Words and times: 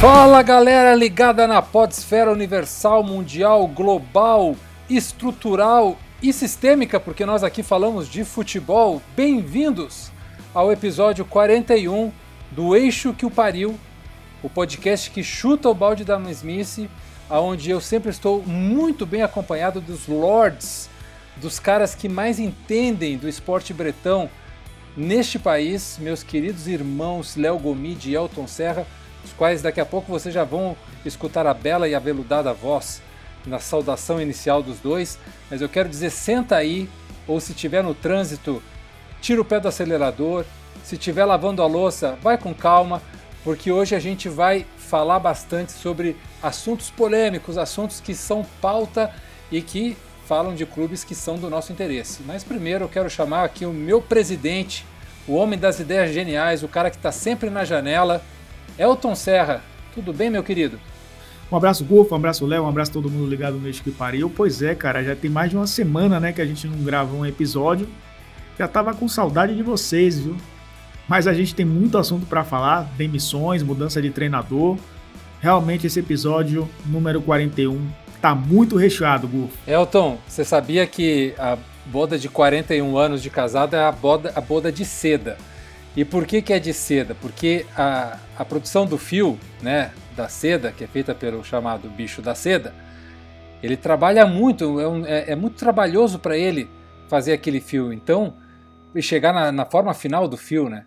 Fala 0.00 0.42
galera 0.42 0.94
ligada 0.94 1.46
na 1.46 1.62
Podesfera 1.62 2.30
Universal, 2.30 3.02
Mundial, 3.02 3.66
Global, 3.66 4.54
Estrutural 4.90 5.96
e 6.22 6.32
Sistêmica, 6.32 7.00
porque 7.00 7.24
nós 7.24 7.42
aqui 7.42 7.62
falamos 7.62 8.08
de 8.08 8.24
futebol. 8.24 9.00
Bem-vindos 9.16 10.12
ao 10.52 10.70
episódio 10.70 11.24
41 11.24 12.12
do 12.50 12.76
Eixo 12.76 13.14
que 13.14 13.24
o 13.24 13.30
Pariu, 13.30 13.78
o 14.44 14.50
podcast 14.50 15.10
que 15.10 15.24
chuta 15.24 15.70
o 15.70 15.74
balde 15.74 16.04
da 16.04 16.18
mesmice, 16.18 16.90
onde 17.30 17.70
eu 17.70 17.80
sempre 17.80 18.10
estou 18.10 18.42
muito 18.42 19.06
bem 19.06 19.22
acompanhado 19.22 19.80
dos 19.80 20.06
lords, 20.06 20.90
dos 21.38 21.58
caras 21.58 21.94
que 21.94 22.10
mais 22.10 22.38
entendem 22.38 23.16
do 23.16 23.26
esporte 23.26 23.72
bretão 23.72 24.28
neste 24.94 25.38
país, 25.38 25.96
meus 25.98 26.22
queridos 26.22 26.68
irmãos 26.68 27.36
Léo 27.36 27.58
Gomide 27.58 28.10
e 28.10 28.14
Elton 28.14 28.46
Serra 28.46 28.86
os 29.24 29.32
quais 29.32 29.62
daqui 29.62 29.80
a 29.80 29.86
pouco 29.86 30.12
vocês 30.12 30.34
já 30.34 30.44
vão 30.44 30.76
escutar 31.04 31.46
a 31.46 31.54
bela 31.54 31.88
e 31.88 31.94
aveludada 31.94 32.52
voz 32.52 33.00
na 33.46 33.58
saudação 33.58 34.20
inicial 34.20 34.62
dos 34.62 34.78
dois, 34.78 35.18
mas 35.50 35.62
eu 35.62 35.68
quero 35.68 35.88
dizer, 35.88 36.10
senta 36.10 36.56
aí, 36.56 36.88
ou 37.26 37.40
se 37.40 37.52
estiver 37.52 37.82
no 37.82 37.94
trânsito, 37.94 38.62
tira 39.22 39.40
o 39.40 39.44
pé 39.44 39.58
do 39.58 39.68
acelerador, 39.68 40.44
se 40.82 40.96
estiver 40.96 41.24
lavando 41.24 41.62
a 41.62 41.66
louça, 41.66 42.18
vai 42.22 42.36
com 42.36 42.54
calma, 42.54 43.00
porque 43.44 43.70
hoje 43.70 43.94
a 43.94 44.00
gente 44.00 44.26
vai 44.26 44.64
falar 44.78 45.20
bastante 45.20 45.70
sobre 45.70 46.16
assuntos 46.42 46.90
polêmicos, 46.90 47.58
assuntos 47.58 48.00
que 48.00 48.14
são 48.14 48.44
pauta 48.60 49.14
e 49.52 49.60
que 49.60 49.96
falam 50.26 50.54
de 50.54 50.64
clubes 50.64 51.04
que 51.04 51.14
são 51.14 51.36
do 51.36 51.50
nosso 51.50 51.70
interesse. 51.70 52.22
Mas 52.26 52.42
primeiro 52.42 52.84
eu 52.84 52.88
quero 52.88 53.10
chamar 53.10 53.44
aqui 53.44 53.66
o 53.66 53.72
meu 53.72 54.00
presidente, 54.00 54.86
o 55.28 55.34
homem 55.34 55.58
das 55.58 55.78
ideias 55.78 56.12
geniais, 56.12 56.62
o 56.62 56.68
cara 56.68 56.90
que 56.90 56.96
está 56.96 57.12
sempre 57.12 57.50
na 57.50 57.66
janela, 57.66 58.22
Elton 58.78 59.14
Serra, 59.14 59.62
tudo 59.94 60.12
bem, 60.12 60.30
meu 60.30 60.42
querido? 60.42 60.80
Um 61.52 61.56
abraço, 61.56 61.84
Golfo, 61.84 62.14
um 62.14 62.16
abraço, 62.16 62.46
Léo, 62.46 62.64
um 62.64 62.68
abraço 62.68 62.90
todo 62.92 63.10
mundo 63.10 63.28
ligado 63.28 63.58
no 63.58 63.70
que 63.70 63.90
Pariu. 63.90 64.32
Pois 64.34 64.62
é, 64.62 64.74
cara, 64.74 65.04
já 65.04 65.14
tem 65.14 65.30
mais 65.30 65.50
de 65.50 65.56
uma 65.56 65.66
semana, 65.66 66.18
né, 66.18 66.32
que 66.32 66.40
a 66.40 66.46
gente 66.46 66.66
não 66.66 66.78
grava 66.78 67.14
um 67.14 67.26
episódio. 67.26 67.86
Já 68.58 68.66
tava 68.66 68.94
com 68.94 69.06
saudade 69.06 69.54
de 69.54 69.62
vocês, 69.62 70.18
viu? 70.18 70.36
Mas 71.08 71.26
a 71.26 71.34
gente 71.34 71.54
tem 71.54 71.66
muito 71.66 71.98
assunto 71.98 72.26
para 72.26 72.44
falar, 72.44 72.82
demissões, 72.96 73.62
mudança 73.62 74.00
de 74.00 74.10
treinador. 74.10 74.78
Realmente 75.40 75.86
esse 75.86 76.00
episódio 76.00 76.68
número 76.86 77.20
41 77.20 77.90
tá 78.20 78.34
muito 78.34 78.76
recheado, 78.76 79.28
Golfo. 79.28 79.58
Elton, 79.66 80.18
você 80.26 80.44
sabia 80.44 80.86
que 80.86 81.34
a 81.38 81.58
boda 81.86 82.18
de 82.18 82.28
41 82.28 82.96
anos 82.96 83.22
de 83.22 83.28
casado 83.28 83.76
é 83.76 83.84
a 83.84 83.92
boda, 83.92 84.32
a 84.34 84.40
boda 84.40 84.72
de 84.72 84.84
seda. 84.84 85.36
E 85.96 86.04
por 86.04 86.26
que, 86.26 86.42
que 86.42 86.52
é 86.52 86.58
de 86.58 86.72
seda? 86.72 87.14
Porque 87.14 87.66
a, 87.76 88.18
a 88.36 88.44
produção 88.44 88.86
do 88.86 88.98
fio, 88.98 89.38
né, 89.62 89.92
da 90.16 90.28
seda, 90.28 90.72
que 90.72 90.82
é 90.82 90.86
feita 90.86 91.14
pelo 91.14 91.44
chamado 91.44 91.88
bicho 91.88 92.22
da 92.22 92.34
seda, 92.34 92.74
ele 93.62 93.76
trabalha 93.76 94.26
muito, 94.26 94.80
é, 94.80 94.88
um, 94.88 95.06
é, 95.06 95.30
é 95.32 95.36
muito 95.36 95.56
trabalhoso 95.56 96.18
para 96.18 96.36
ele 96.36 96.68
fazer 97.08 97.32
aquele 97.32 97.60
fio. 97.60 97.92
Então, 97.92 98.34
e 98.94 99.02
chegar 99.02 99.32
na, 99.32 99.52
na, 99.52 99.64
forma 99.64 99.92
final 99.94 100.26
do 100.26 100.36
fio, 100.36 100.68
né? 100.68 100.84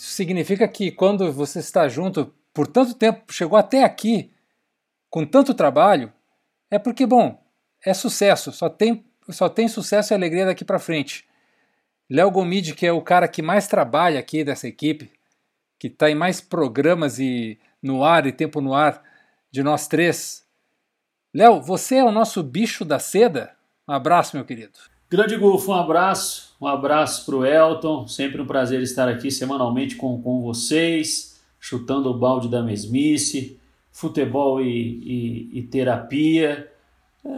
Isso 0.00 0.12
significa 0.12 0.66
que 0.66 0.90
quando 0.90 1.30
você 1.30 1.58
está 1.58 1.86
junto 1.86 2.34
por 2.54 2.66
tanto 2.66 2.94
tempo, 2.94 3.30
chegou 3.30 3.58
até 3.58 3.84
aqui, 3.84 4.32
com 5.10 5.26
tanto 5.26 5.52
trabalho, 5.52 6.10
é 6.70 6.78
porque, 6.78 7.04
bom, 7.04 7.38
é 7.84 7.92
sucesso, 7.92 8.50
só 8.50 8.70
tem, 8.70 9.04
só 9.28 9.46
tem 9.46 9.68
sucesso 9.68 10.10
e 10.10 10.14
alegria 10.14 10.46
daqui 10.46 10.64
para 10.64 10.78
frente. 10.78 11.28
Léo 12.08 12.30
Gomide, 12.30 12.74
que 12.74 12.86
é 12.86 12.92
o 12.92 13.02
cara 13.02 13.28
que 13.28 13.42
mais 13.42 13.68
trabalha 13.68 14.18
aqui 14.18 14.42
dessa 14.42 14.66
equipe, 14.66 15.12
que 15.78 15.88
está 15.88 16.10
em 16.10 16.14
mais 16.14 16.40
programas 16.40 17.18
e 17.18 17.60
no 17.82 18.02
ar 18.02 18.26
e 18.26 18.32
tempo 18.32 18.62
no 18.62 18.72
ar 18.72 19.02
de 19.50 19.62
nós 19.62 19.86
três. 19.86 20.46
Léo, 21.34 21.60
você 21.60 21.96
é 21.96 22.04
o 22.04 22.10
nosso 22.10 22.42
bicho 22.42 22.86
da 22.86 22.98
seda? 22.98 23.54
Um 23.86 23.92
abraço, 23.92 24.34
meu 24.34 24.46
querido. 24.46 24.78
Grande 25.10 25.36
Gufo, 25.36 25.72
um 25.72 25.74
abraço. 25.74 26.54
Um 26.60 26.68
abraço 26.68 27.26
para 27.26 27.34
o 27.34 27.44
Elton. 27.44 28.06
Sempre 28.06 28.40
um 28.40 28.46
prazer 28.46 28.80
estar 28.80 29.08
aqui 29.08 29.28
semanalmente 29.28 29.96
com, 29.96 30.22
com 30.22 30.40
vocês, 30.40 31.42
chutando 31.58 32.08
o 32.08 32.16
balde 32.16 32.48
da 32.48 32.62
mesmice, 32.62 33.58
futebol 33.90 34.62
e, 34.62 35.48
e, 35.52 35.58
e 35.58 35.62
terapia. 35.62 36.70
É, 37.24 37.30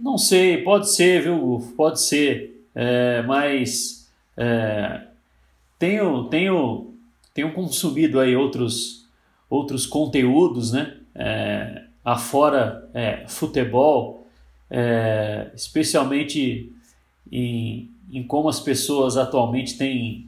não 0.00 0.16
sei, 0.16 0.58
pode 0.58 0.92
ser, 0.92 1.22
viu, 1.22 1.36
Gufo? 1.38 1.72
Pode 1.72 2.00
ser 2.00 2.64
é, 2.72 3.20
mas 3.22 4.08
é, 4.36 5.02
tenho, 5.80 6.24
tenho, 6.26 6.94
tenho 7.34 7.52
consumido 7.52 8.20
aí 8.20 8.36
outros, 8.36 9.08
outros 9.50 9.86
conteúdos, 9.86 10.72
né? 10.72 10.98
É, 11.16 11.82
afora 12.04 12.88
é, 12.94 13.24
futebol, 13.26 14.24
é, 14.70 15.50
especialmente 15.56 16.72
em, 17.32 17.90
em 18.12 18.22
como 18.22 18.50
as 18.50 18.60
pessoas 18.60 19.16
atualmente 19.16 19.78
têm, 19.78 20.26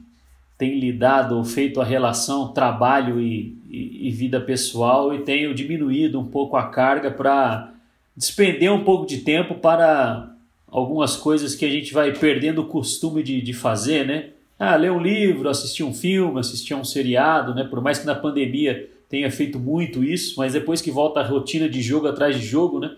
têm 0.57 0.79
lidado, 0.79 1.43
feito 1.43 1.79
a 1.79 1.85
relação 1.85 2.51
trabalho 2.51 3.21
e, 3.21 3.55
e, 3.69 4.07
e 4.07 4.11
vida 4.11 4.41
pessoal 4.41 5.13
e 5.13 5.19
tenho 5.19 5.53
diminuído 5.53 6.19
um 6.19 6.25
pouco 6.25 6.57
a 6.57 6.67
carga 6.69 7.11
para 7.11 7.71
despender 8.17 8.73
um 8.73 8.83
pouco 8.83 9.05
de 9.05 9.19
tempo 9.19 9.55
para 9.55 10.31
algumas 10.67 11.15
coisas 11.15 11.53
que 11.53 11.63
a 11.63 11.69
gente 11.69 11.93
vai 11.93 12.11
perdendo 12.11 12.61
o 12.61 12.67
costume 12.67 13.21
de, 13.21 13.39
de 13.41 13.53
fazer, 13.53 14.05
né? 14.05 14.29
Ah, 14.57 14.75
ler 14.75 14.91
um 14.91 15.01
livro, 15.01 15.49
assistir 15.49 15.83
um 15.83 15.93
filme, 15.93 16.39
assistir 16.39 16.73
um 16.73 16.83
seriado, 16.83 17.53
né? 17.53 17.65
Por 17.65 17.81
mais 17.81 17.99
que 17.99 18.05
na 18.05 18.15
pandemia 18.15 18.89
tenha 19.09 19.29
feito 19.29 19.59
muito 19.59 20.03
isso, 20.03 20.35
mas 20.37 20.53
depois 20.53 20.81
que 20.81 20.89
volta 20.89 21.19
a 21.19 21.27
rotina 21.27 21.69
de 21.69 21.81
jogo 21.81 22.07
atrás 22.07 22.39
de 22.39 22.45
jogo, 22.45 22.79
né? 22.79 22.95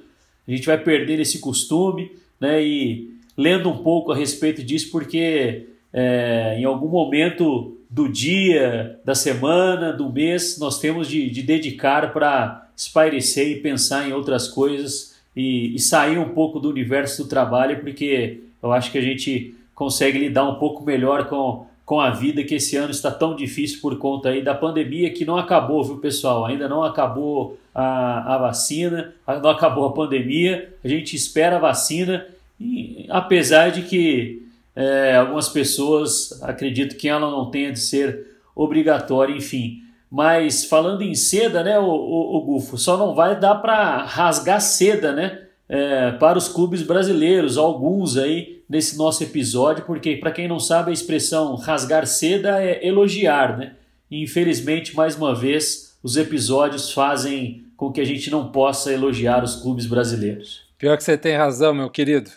A 0.47 0.51
gente 0.51 0.65
vai 0.65 0.77
perder 0.77 1.19
esse 1.19 1.39
costume, 1.39 2.11
né? 2.39 2.63
E 2.63 3.16
lendo 3.37 3.69
um 3.69 3.77
pouco 3.77 4.11
a 4.11 4.15
respeito 4.15 4.63
disso, 4.63 4.89
porque 4.91 5.67
é, 5.93 6.57
em 6.59 6.65
algum 6.65 6.87
momento 6.87 7.77
do 7.89 8.09
dia, 8.09 8.99
da 9.05 9.15
semana, 9.15 9.93
do 9.93 10.11
mês, 10.11 10.57
nós 10.59 10.79
temos 10.79 11.07
de, 11.07 11.29
de 11.29 11.41
dedicar 11.41 12.11
para 12.11 12.69
espairecer 12.75 13.47
e 13.47 13.61
pensar 13.61 14.07
em 14.07 14.13
outras 14.13 14.47
coisas 14.47 15.15
e, 15.35 15.73
e 15.75 15.79
sair 15.79 16.17
um 16.17 16.29
pouco 16.29 16.59
do 16.59 16.69
universo 16.69 17.23
do 17.23 17.29
trabalho, 17.29 17.79
porque 17.79 18.41
eu 18.61 18.73
acho 18.73 18.91
que 18.91 18.97
a 18.97 19.01
gente 19.01 19.55
consegue 19.73 20.17
lidar 20.17 20.49
um 20.49 20.55
pouco 20.55 20.83
melhor 20.83 21.29
com, 21.29 21.67
com 21.85 22.01
a 22.01 22.09
vida 22.09 22.43
que 22.43 22.55
esse 22.55 22.75
ano 22.75 22.91
está 22.91 23.11
tão 23.11 23.35
difícil 23.35 23.79
por 23.79 23.97
conta 23.97 24.29
aí 24.29 24.43
da 24.43 24.53
pandemia 24.53 25.13
que 25.13 25.23
não 25.23 25.37
acabou, 25.37 25.83
viu 25.83 25.97
pessoal? 25.97 26.45
Ainda 26.45 26.67
não 26.67 26.83
acabou 26.83 27.57
a, 27.73 28.35
a 28.35 28.37
vacina, 28.39 29.13
não 29.25 29.49
acabou 29.49 29.85
a 29.85 29.93
pandemia, 29.93 30.73
a 30.83 30.87
gente 30.87 31.15
espera 31.15 31.57
a 31.57 31.59
vacina, 31.59 32.25
e, 32.59 33.05
apesar 33.09 33.69
de 33.71 33.83
que 33.83 34.43
é, 34.75 35.15
algumas 35.15 35.49
pessoas 35.49 36.41
acreditam 36.43 36.97
que 36.97 37.07
ela 37.07 37.31
não 37.31 37.49
tenha 37.49 37.71
de 37.71 37.79
ser 37.79 38.37
obrigatória, 38.55 39.35
enfim. 39.35 39.81
Mas 40.09 40.65
falando 40.65 41.01
em 41.01 41.13
seda, 41.13 41.63
né, 41.63 41.77
o, 41.79 41.85
o, 41.85 42.37
o 42.37 42.41
Gufo, 42.41 42.77
só 42.77 42.97
não 42.97 43.13
vai 43.13 43.39
dar 43.39 43.55
para 43.55 44.03
rasgar 44.03 44.61
seda, 44.61 45.11
né, 45.11 45.41
é, 45.67 46.11
para 46.13 46.37
os 46.37 46.47
clubes 46.47 46.81
brasileiros, 46.81 47.57
alguns 47.57 48.17
aí 48.17 48.61
nesse 48.69 48.97
nosso 48.97 49.23
episódio, 49.23 49.85
porque 49.85 50.15
para 50.15 50.31
quem 50.31 50.47
não 50.47 50.59
sabe 50.59 50.91
a 50.91 50.93
expressão 50.93 51.55
rasgar 51.55 52.05
seda 52.05 52.61
é 52.61 52.85
elogiar, 52.85 53.57
né? 53.57 53.73
E 54.09 54.23
infelizmente 54.23 54.95
mais 54.95 55.15
uma 55.15 55.33
vez 55.33 55.97
os 56.03 56.17
episódios 56.17 56.91
fazem 56.91 57.65
com 57.75 57.91
que 57.91 58.01
a 58.01 58.05
gente 58.05 58.29
não 58.29 58.49
possa 58.49 58.91
elogiar 58.91 59.43
os 59.43 59.55
clubes 59.55 59.85
brasileiros. 59.85 60.65
Pior 60.77 60.95
que 60.97 61.03
você 61.03 61.17
tem 61.17 61.35
razão, 61.35 61.73
meu 61.73 61.89
querido. 61.89 62.29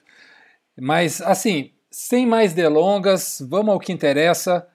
Mas 0.80 1.20
assim, 1.20 1.72
sem 1.90 2.26
mais 2.26 2.54
delongas, 2.54 3.44
vamos 3.46 3.72
ao 3.72 3.78
que 3.78 3.92
interessa. 3.92 4.66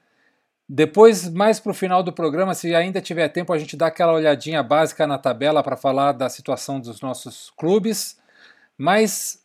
Depois, 0.68 1.30
mais 1.30 1.60
para 1.60 1.72
o 1.72 1.75
final 1.75 2.04
do 2.04 2.13
programa, 2.13 2.54
se 2.54 2.74
ainda 2.75 3.02
tiver 3.02 3.28
tempo, 3.30 3.52
a 3.52 3.57
gente 3.57 3.75
dá 3.75 3.88
aquela 3.88 4.13
olhadinha 4.13 4.62
básica 4.62 5.07
na 5.07 5.18
tabela 5.18 5.63
para 5.63 5.75
falar 5.75 6.12
da 6.12 6.30
situação 6.30 6.80
dos 6.80 7.02
nossos 7.02 7.52
clubes. 7.57 8.19
Mas 8.78 9.44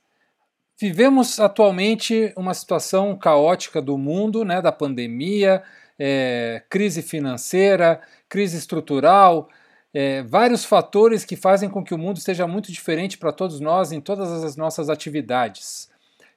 vivemos 0.79 1.39
atualmente 1.39 2.33
uma 2.37 2.55
situação 2.55 3.17
caótica 3.17 3.81
do 3.81 3.97
mundo, 3.99 4.45
né, 4.45 4.63
da 4.63 4.73
pandemia, 4.73 5.63
é, 5.99 6.63
crise 6.71 7.03
financeira, 7.03 8.01
crise 8.29 8.57
estrutural, 8.57 9.49
é, 9.93 10.23
vários 10.23 10.65
fatores 10.65 11.25
que 11.25 11.37
fazem 11.37 11.69
com 11.69 11.85
que 11.85 11.95
o 11.95 11.99
mundo 11.99 12.19
seja 12.21 12.47
muito 12.47 12.73
diferente 12.73 13.19
para 13.19 13.33
todos 13.33 13.61
nós 13.61 13.93
em 13.93 14.01
todas 14.01 14.31
as 14.45 14.57
nossas 14.57 14.89
atividades. 14.89 15.90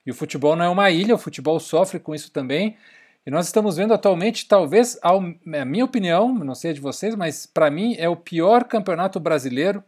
E 0.05 0.11
o 0.11 0.13
futebol 0.13 0.55
não 0.55 0.65
é 0.65 0.69
uma 0.69 0.89
ilha, 0.91 1.15
o 1.15 1.17
futebol 1.17 1.59
sofre 1.59 1.99
com 1.99 2.13
isso 2.13 2.31
também. 2.31 2.77
E 3.25 3.31
nós 3.31 3.45
estamos 3.45 3.77
vendo 3.77 3.93
atualmente, 3.93 4.47
talvez, 4.47 4.99
a 5.01 5.65
minha 5.65 5.85
opinião, 5.85 6.33
não 6.33 6.53
sei 6.53 6.71
a 6.71 6.73
de 6.73 6.81
vocês, 6.81 7.15
mas 7.15 7.45
para 7.45 7.71
mim 7.71 7.95
é 7.97 8.09
o 8.09 8.17
pior 8.17 8.65
campeonato 8.65 9.19
brasileiro, 9.19 9.81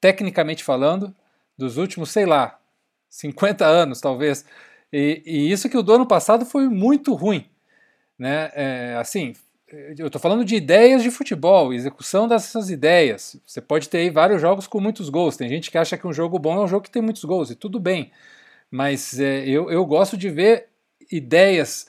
tecnicamente 0.00 0.64
falando, 0.64 1.14
dos 1.56 1.76
últimos, 1.76 2.10
sei 2.10 2.26
lá, 2.26 2.58
50 3.08 3.64
anos, 3.64 4.00
talvez. 4.00 4.44
E, 4.92 5.22
e 5.24 5.52
isso 5.52 5.68
que 5.68 5.78
o 5.78 5.82
do 5.82 5.92
ano 5.92 6.06
passado 6.06 6.44
foi 6.44 6.68
muito 6.68 7.14
ruim. 7.14 7.46
Né? 8.18 8.50
É, 8.54 8.96
assim, 8.98 9.34
eu 9.96 10.06
estou 10.06 10.20
falando 10.20 10.44
de 10.44 10.56
ideias 10.56 11.02
de 11.02 11.10
futebol, 11.10 11.72
execução 11.72 12.26
dessas 12.26 12.68
ideias. 12.68 13.36
Você 13.46 13.60
pode 13.60 13.88
ter 13.88 13.98
aí 13.98 14.10
vários 14.10 14.40
jogos 14.40 14.66
com 14.66 14.80
muitos 14.80 15.08
gols. 15.08 15.36
Tem 15.36 15.48
gente 15.48 15.70
que 15.70 15.78
acha 15.78 15.96
que 15.96 16.06
um 16.06 16.12
jogo 16.12 16.38
bom 16.38 16.56
é 16.56 16.64
um 16.64 16.68
jogo 16.68 16.82
que 16.82 16.90
tem 16.90 17.00
muitos 17.00 17.24
gols, 17.24 17.50
e 17.50 17.54
tudo 17.54 17.78
bem. 17.78 18.10
Mas 18.72 19.20
é, 19.20 19.46
eu, 19.46 19.70
eu 19.70 19.84
gosto 19.84 20.16
de 20.16 20.30
ver 20.30 20.68
ideias, 21.10 21.86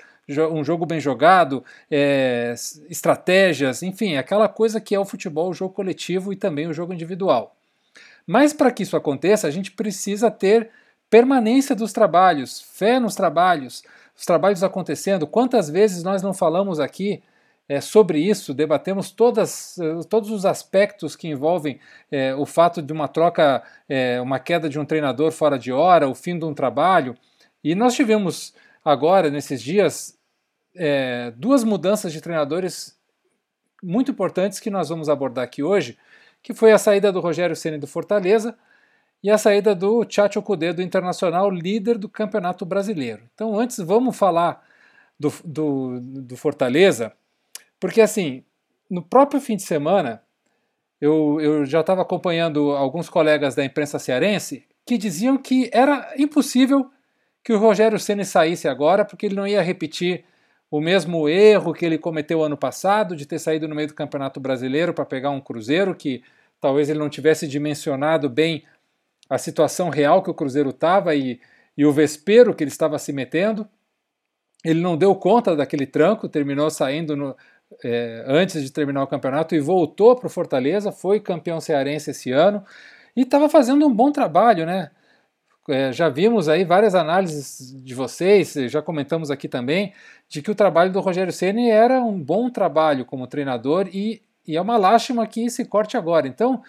um 0.51 0.65
jogo 0.65 0.85
bem 0.85 0.99
jogado, 0.99 1.63
é, 1.89 2.53
estratégias, 2.89 3.81
enfim, 3.81 4.17
aquela 4.17 4.49
coisa 4.49 4.81
que 4.81 4.93
é 4.93 4.99
o 4.99 5.05
futebol, 5.05 5.49
o 5.49 5.53
jogo 5.53 5.73
coletivo 5.73 6.33
e 6.33 6.35
também 6.35 6.67
o 6.67 6.73
jogo 6.73 6.93
individual. 6.93 7.55
Mas 8.27 8.51
para 8.51 8.69
que 8.69 8.83
isso 8.83 8.97
aconteça, 8.97 9.47
a 9.47 9.51
gente 9.51 9.71
precisa 9.71 10.29
ter 10.29 10.71
permanência 11.09 11.73
dos 11.73 11.93
trabalhos, 11.93 12.59
fé 12.59 12.99
nos 12.99 13.15
trabalhos, 13.15 13.81
os 14.13 14.25
trabalhos 14.25 14.61
acontecendo. 14.61 15.25
Quantas 15.25 15.69
vezes 15.69 16.03
nós 16.03 16.21
não 16.21 16.33
falamos 16.33 16.81
aqui 16.81 17.23
é, 17.67 17.79
sobre 17.79 18.19
isso, 18.19 18.53
debatemos 18.53 19.11
todas, 19.11 19.75
todos 20.09 20.29
os 20.31 20.45
aspectos 20.45 21.15
que 21.15 21.29
envolvem 21.29 21.79
é, 22.11 22.35
o 22.35 22.45
fato 22.45 22.81
de 22.81 22.91
uma 22.91 23.07
troca, 23.07 23.63
é, 23.87 24.19
uma 24.19 24.37
queda 24.37 24.67
de 24.67 24.77
um 24.77 24.85
treinador 24.85 25.31
fora 25.31 25.57
de 25.57 25.71
hora, 25.71 26.09
o 26.09 26.15
fim 26.15 26.37
de 26.37 26.45
um 26.45 26.53
trabalho. 26.53 27.15
E 27.63 27.73
nós 27.73 27.95
tivemos 27.95 28.53
agora, 28.83 29.29
nesses 29.29 29.61
dias, 29.61 30.17
duas 31.37 31.63
mudanças 31.63 32.11
de 32.11 32.19
treinadores 32.19 32.97
muito 33.81 34.11
importantes 34.11 34.59
que 34.59 34.69
nós 34.69 34.89
vamos 34.89 35.07
abordar 35.07 35.45
aqui 35.45 35.61
hoje, 35.63 35.97
que 36.41 36.53
foi 36.53 36.71
a 36.71 36.77
saída 36.77 37.11
do 37.11 37.19
Rogério 37.19 37.55
Ceni 37.55 37.77
do 37.77 37.87
Fortaleza 37.87 38.57
e 39.23 39.29
a 39.29 39.37
saída 39.37 39.73
do 39.73 40.03
Tchatcho 40.03 40.41
Kudê 40.41 40.73
do 40.73 40.81
Internacional, 40.81 41.49
líder 41.49 41.97
do 41.97 42.09
Campeonato 42.09 42.65
Brasileiro. 42.65 43.23
Então, 43.33 43.57
antes 43.57 43.77
vamos 43.77 44.17
falar 44.17 44.61
do, 45.17 45.31
do, 45.45 45.99
do 46.01 46.35
Fortaleza, 46.35 47.13
porque 47.83 47.99
assim, 47.99 48.45
no 48.89 49.03
próprio 49.03 49.41
fim 49.41 49.57
de 49.57 49.63
semana, 49.63 50.23
eu, 51.01 51.41
eu 51.41 51.65
já 51.65 51.81
estava 51.81 52.01
acompanhando 52.01 52.71
alguns 52.71 53.09
colegas 53.09 53.55
da 53.55 53.65
imprensa 53.65 53.99
cearense 53.99 54.65
que 54.85 54.97
diziam 54.97 55.37
que 55.37 55.69
era 55.73 56.13
impossível 56.17 56.89
que 57.43 57.51
o 57.51 57.57
Rogério 57.57 57.99
Ceni 57.99 58.23
saísse 58.23 58.69
agora, 58.69 59.03
porque 59.03 59.25
ele 59.25 59.35
não 59.35 59.45
ia 59.45 59.61
repetir 59.61 60.23
o 60.71 60.79
mesmo 60.79 61.27
erro 61.27 61.73
que 61.73 61.85
ele 61.85 61.97
cometeu 61.97 62.41
ano 62.41 62.55
passado, 62.55 63.17
de 63.17 63.25
ter 63.25 63.37
saído 63.37 63.67
no 63.67 63.75
meio 63.75 63.89
do 63.89 63.95
Campeonato 63.95 64.39
Brasileiro 64.39 64.93
para 64.93 65.03
pegar 65.03 65.31
um 65.31 65.41
Cruzeiro, 65.41 65.93
que 65.93 66.23
talvez 66.61 66.87
ele 66.87 66.99
não 66.99 67.09
tivesse 67.09 67.45
dimensionado 67.49 68.29
bem 68.29 68.63
a 69.29 69.37
situação 69.37 69.89
real 69.89 70.23
que 70.23 70.31
o 70.31 70.33
Cruzeiro 70.33 70.69
estava 70.69 71.13
e, 71.15 71.37
e 71.77 71.85
o 71.85 71.91
vespero 71.91 72.55
que 72.55 72.63
ele 72.63 72.71
estava 72.71 72.97
se 72.97 73.11
metendo. 73.11 73.67
Ele 74.63 74.79
não 74.79 74.95
deu 74.95 75.13
conta 75.13 75.53
daquele 75.53 75.85
tranco, 75.85 76.29
terminou 76.29 76.69
saindo 76.69 77.17
no, 77.17 77.35
é, 77.83 78.23
antes 78.27 78.61
de 78.61 78.71
terminar 78.71 79.03
o 79.03 79.07
campeonato 79.07 79.55
e 79.55 79.59
voltou 79.59 80.15
para 80.15 80.27
o 80.27 80.29
Fortaleza, 80.29 80.91
foi 80.91 81.19
campeão 81.19 81.59
cearense 81.59 82.11
esse 82.11 82.31
ano 82.31 82.63
e 83.15 83.21
estava 83.21 83.47
fazendo 83.47 83.85
um 83.85 83.93
bom 83.93 84.11
trabalho, 84.11 84.65
né? 84.65 84.91
É, 85.69 85.93
já 85.93 86.09
vimos 86.09 86.49
aí 86.49 86.65
várias 86.65 86.93
análises 86.93 87.73
de 87.83 87.95
vocês, 87.95 88.53
já 88.67 88.81
comentamos 88.81 89.31
aqui 89.31 89.47
também, 89.47 89.93
de 90.27 90.41
que 90.41 90.51
o 90.51 90.55
trabalho 90.55 90.91
do 90.91 90.99
Rogério 90.99 91.31
Ceni 91.31 91.69
era 91.69 92.01
um 92.01 92.19
bom 92.19 92.49
trabalho 92.49 93.05
como 93.05 93.27
treinador 93.27 93.87
e, 93.93 94.21
e 94.45 94.57
é 94.57 94.61
uma 94.61 94.75
lástima 94.75 95.25
que 95.25 95.49
se 95.49 95.63
corte 95.63 95.95
agora. 95.95 96.27
Então, 96.27 96.61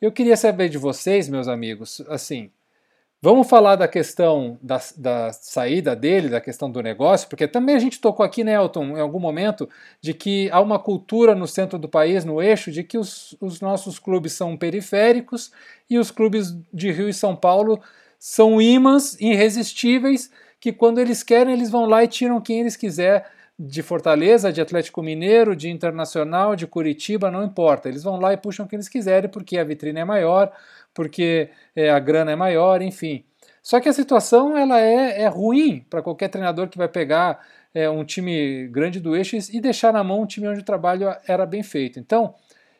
eu 0.00 0.10
queria 0.10 0.36
saber 0.36 0.68
de 0.68 0.78
vocês, 0.78 1.28
meus 1.28 1.46
amigos, 1.46 2.00
assim, 2.08 2.50
Vamos 3.24 3.48
falar 3.48 3.76
da 3.76 3.88
questão 3.88 4.58
da, 4.60 4.78
da, 4.98 5.32
saída 5.32 5.96
dele, 5.96 6.28
da 6.28 6.42
questão 6.42 6.70
do 6.70 6.82
negócio, 6.82 7.26
porque 7.26 7.48
também 7.48 7.74
a 7.74 7.78
gente 7.78 7.98
tocou 7.98 8.22
aqui, 8.22 8.44
né, 8.44 8.52
Elton, 8.52 8.98
em 8.98 9.00
algum 9.00 9.18
momento, 9.18 9.66
de 9.98 10.12
que 10.12 10.50
há 10.52 10.60
uma 10.60 10.78
cultura 10.78 11.34
no 11.34 11.46
centro 11.46 11.78
do 11.78 11.88
país, 11.88 12.22
no 12.22 12.42
eixo, 12.42 12.70
de 12.70 12.84
que 12.84 12.98
os, 12.98 13.34
os 13.40 13.62
nossos 13.62 13.98
clubes 13.98 14.34
são 14.34 14.58
periféricos 14.58 15.50
e 15.88 15.98
os 15.98 16.10
clubes 16.10 16.54
de 16.70 16.92
Rio 16.92 17.08
e 17.08 17.14
São 17.14 17.34
Paulo 17.34 17.80
são 18.18 18.60
imãs 18.60 19.18
irresistíveis 19.18 20.30
que 20.60 20.70
quando 20.70 20.98
eles 20.98 21.22
querem 21.22 21.54
eles 21.54 21.70
vão 21.70 21.86
lá 21.86 22.04
e 22.04 22.08
tiram 22.08 22.42
quem 22.42 22.60
eles 22.60 22.76
quiser 22.76 23.24
de 23.58 23.82
Fortaleza, 23.82 24.52
de 24.52 24.60
Atlético 24.60 25.02
Mineiro, 25.02 25.54
de 25.54 25.70
Internacional, 25.70 26.56
de 26.56 26.66
Curitiba, 26.66 27.30
não 27.30 27.44
importa. 27.44 27.88
Eles 27.88 28.02
vão 28.02 28.18
lá 28.18 28.32
e 28.32 28.36
puxam 28.36 28.66
quem 28.66 28.76
eles 28.76 28.88
quiserem 28.88 29.30
porque 29.30 29.56
a 29.56 29.64
vitrine 29.64 30.00
é 30.00 30.04
maior, 30.04 30.52
porque 30.94 31.50
é, 31.74 31.90
a 31.90 31.98
grana 31.98 32.30
é 32.32 32.36
maior, 32.36 32.80
enfim. 32.80 33.24
Só 33.62 33.80
que 33.80 33.88
a 33.88 33.92
situação 33.92 34.56
ela 34.56 34.80
é, 34.80 35.22
é 35.22 35.26
ruim 35.26 35.84
para 35.90 36.02
qualquer 36.02 36.28
treinador 36.28 36.68
que 36.68 36.78
vai 36.78 36.88
pegar 36.88 37.44
é, 37.74 37.90
um 37.90 38.04
time 38.04 38.68
grande 38.68 39.00
do 39.00 39.16
eixo 39.16 39.36
e 39.52 39.60
deixar 39.60 39.92
na 39.92 40.04
mão 40.04 40.22
um 40.22 40.26
time 40.26 40.46
onde 40.46 40.60
o 40.60 40.64
trabalho 40.64 41.14
era 41.26 41.44
bem 41.44 41.62
feito. 41.62 41.98
Então, 41.98 42.34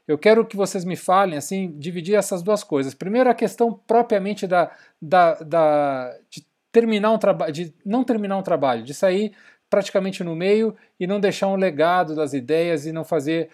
eu 0.07 0.19
quero 0.19 0.47
que 0.47 0.57
vocês 0.57 0.85
me 0.85 0.97
falem, 0.97 1.37
assim, 1.37 1.75
dividir 1.79 2.15
essas 2.15 2.43
duas 2.43 2.63
coisas. 2.63 2.95
Primeiro, 2.95 3.29
a 3.29 3.35
questão 3.35 3.73
propriamente 3.87 4.47
da, 4.47 4.71
da, 5.01 5.35
da 5.35 6.15
de 6.29 6.47
terminar 6.71 7.11
um 7.11 7.19
trabalho, 7.19 7.53
de 7.53 7.75
não 7.85 8.05
terminar 8.05 8.37
um 8.37 8.43
trabalho, 8.43 8.83
de 8.83 8.93
sair 8.93 9.33
praticamente 9.71 10.23
no 10.23 10.37
meio 10.37 10.77
e 11.01 11.07
não 11.07 11.19
deixar 11.19 11.49
um 11.49 11.57
legado 11.57 12.15
das 12.15 12.35
ideias 12.35 12.85
e 12.85 12.93
não 12.93 13.05
fazer 13.05 13.49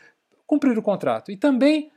cumprir 0.47 0.77
o 0.77 0.83
contrato. 0.83 1.31
E 1.31 1.37
também 1.37 1.93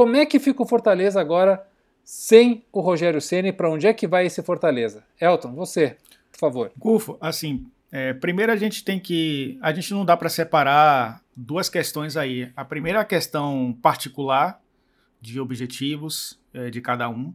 como 0.00 0.16
é 0.16 0.24
que 0.24 0.38
fica 0.38 0.62
o 0.62 0.66
Fortaleza 0.66 1.20
agora 1.20 1.62
sem 2.02 2.64
o 2.72 2.80
Rogério 2.80 3.20
Ceni? 3.20 3.52
Para 3.52 3.70
onde 3.70 3.86
é 3.86 3.92
que 3.92 4.06
vai 4.06 4.24
esse 4.24 4.42
Fortaleza? 4.42 5.04
Elton, 5.20 5.52
você, 5.52 5.98
por 6.32 6.38
favor. 6.38 6.72
Gufo, 6.74 7.18
assim, 7.20 7.66
é, 7.92 8.14
primeiro 8.14 8.50
a 8.50 8.56
gente 8.56 8.82
tem 8.82 8.98
que. 8.98 9.58
A 9.60 9.74
gente 9.74 9.92
não 9.92 10.02
dá 10.02 10.16
para 10.16 10.30
separar 10.30 11.20
duas 11.36 11.68
questões 11.68 12.16
aí. 12.16 12.50
A 12.56 12.64
primeira 12.64 13.00
é 13.00 13.02
a 13.02 13.04
questão 13.04 13.76
particular 13.82 14.58
de 15.20 15.38
objetivos 15.38 16.40
é, 16.54 16.70
de 16.70 16.80
cada 16.80 17.06
um. 17.10 17.34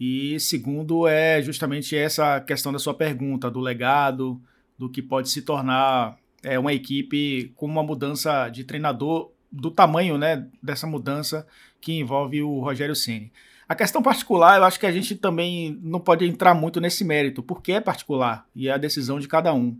E 0.00 0.40
segundo 0.40 1.06
é 1.06 1.40
justamente 1.40 1.96
essa 1.96 2.40
questão 2.40 2.72
da 2.72 2.80
sua 2.80 2.94
pergunta, 2.94 3.48
do 3.48 3.60
legado, 3.60 4.42
do 4.76 4.90
que 4.90 5.00
pode 5.00 5.30
se 5.30 5.42
tornar 5.42 6.18
é, 6.42 6.58
uma 6.58 6.72
equipe 6.72 7.52
com 7.54 7.66
uma 7.66 7.84
mudança 7.84 8.48
de 8.48 8.64
treinador, 8.64 9.30
do 9.52 9.70
tamanho 9.70 10.16
né, 10.16 10.46
dessa 10.62 10.86
mudança 10.86 11.46
que 11.80 11.92
envolve 11.98 12.42
o 12.42 12.60
Rogério 12.60 12.96
Ceni. 12.96 13.30
A 13.68 13.74
questão 13.74 14.02
particular, 14.02 14.58
eu 14.58 14.64
acho 14.64 14.78
que 14.78 14.86
a 14.86 14.92
gente 14.92 15.14
também 15.14 15.78
não 15.82 16.00
pode 16.00 16.26
entrar 16.26 16.54
muito 16.54 16.80
nesse 16.80 17.04
mérito, 17.04 17.42
porque 17.42 17.72
é 17.72 17.80
particular 17.80 18.46
e 18.54 18.68
é 18.68 18.72
a 18.72 18.78
decisão 18.78 19.20
de 19.20 19.28
cada 19.28 19.52
um. 19.52 19.76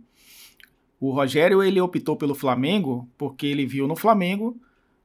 O 0.99 1.11
Rogério 1.11 1.61
ele 1.61 1.81
optou 1.81 2.15
pelo 2.15 2.33
Flamengo 2.33 3.09
porque 3.17 3.45
ele 3.45 3.65
viu 3.65 3.87
no 3.87 3.95
Flamengo 3.95 4.57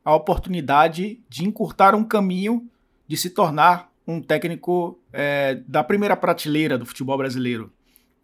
a 0.05 0.15
oportunidade 0.15 1.21
de 1.29 1.45
encurtar 1.45 1.95
um 1.95 2.05
caminho 2.05 2.69
de 3.07 3.17
se 3.17 3.31
tornar 3.31 3.91
um 4.07 4.23
técnico 4.23 4.99
é, 5.13 5.61
da 5.67 5.85
primeira 5.85 6.17
prateleira 6.17 6.79
do 6.79 6.87
futebol 6.87 7.19
brasileiro. 7.19 7.73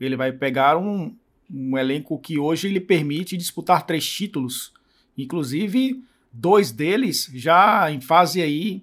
Ele 0.01 0.17
vai 0.17 0.33
pegar 0.33 0.79
um, 0.79 1.15
um 1.51 1.77
elenco 1.77 2.19
que 2.19 2.39
hoje 2.39 2.69
lhe 2.69 2.81
permite 2.81 3.37
disputar 3.37 3.85
três 3.85 4.09
títulos, 4.09 4.73
inclusive 5.19 6.03
dois 6.35 6.73
deles 6.73 7.31
já 7.33 7.91
em 7.91 8.01
fase 8.01 8.43
aí 8.43 8.83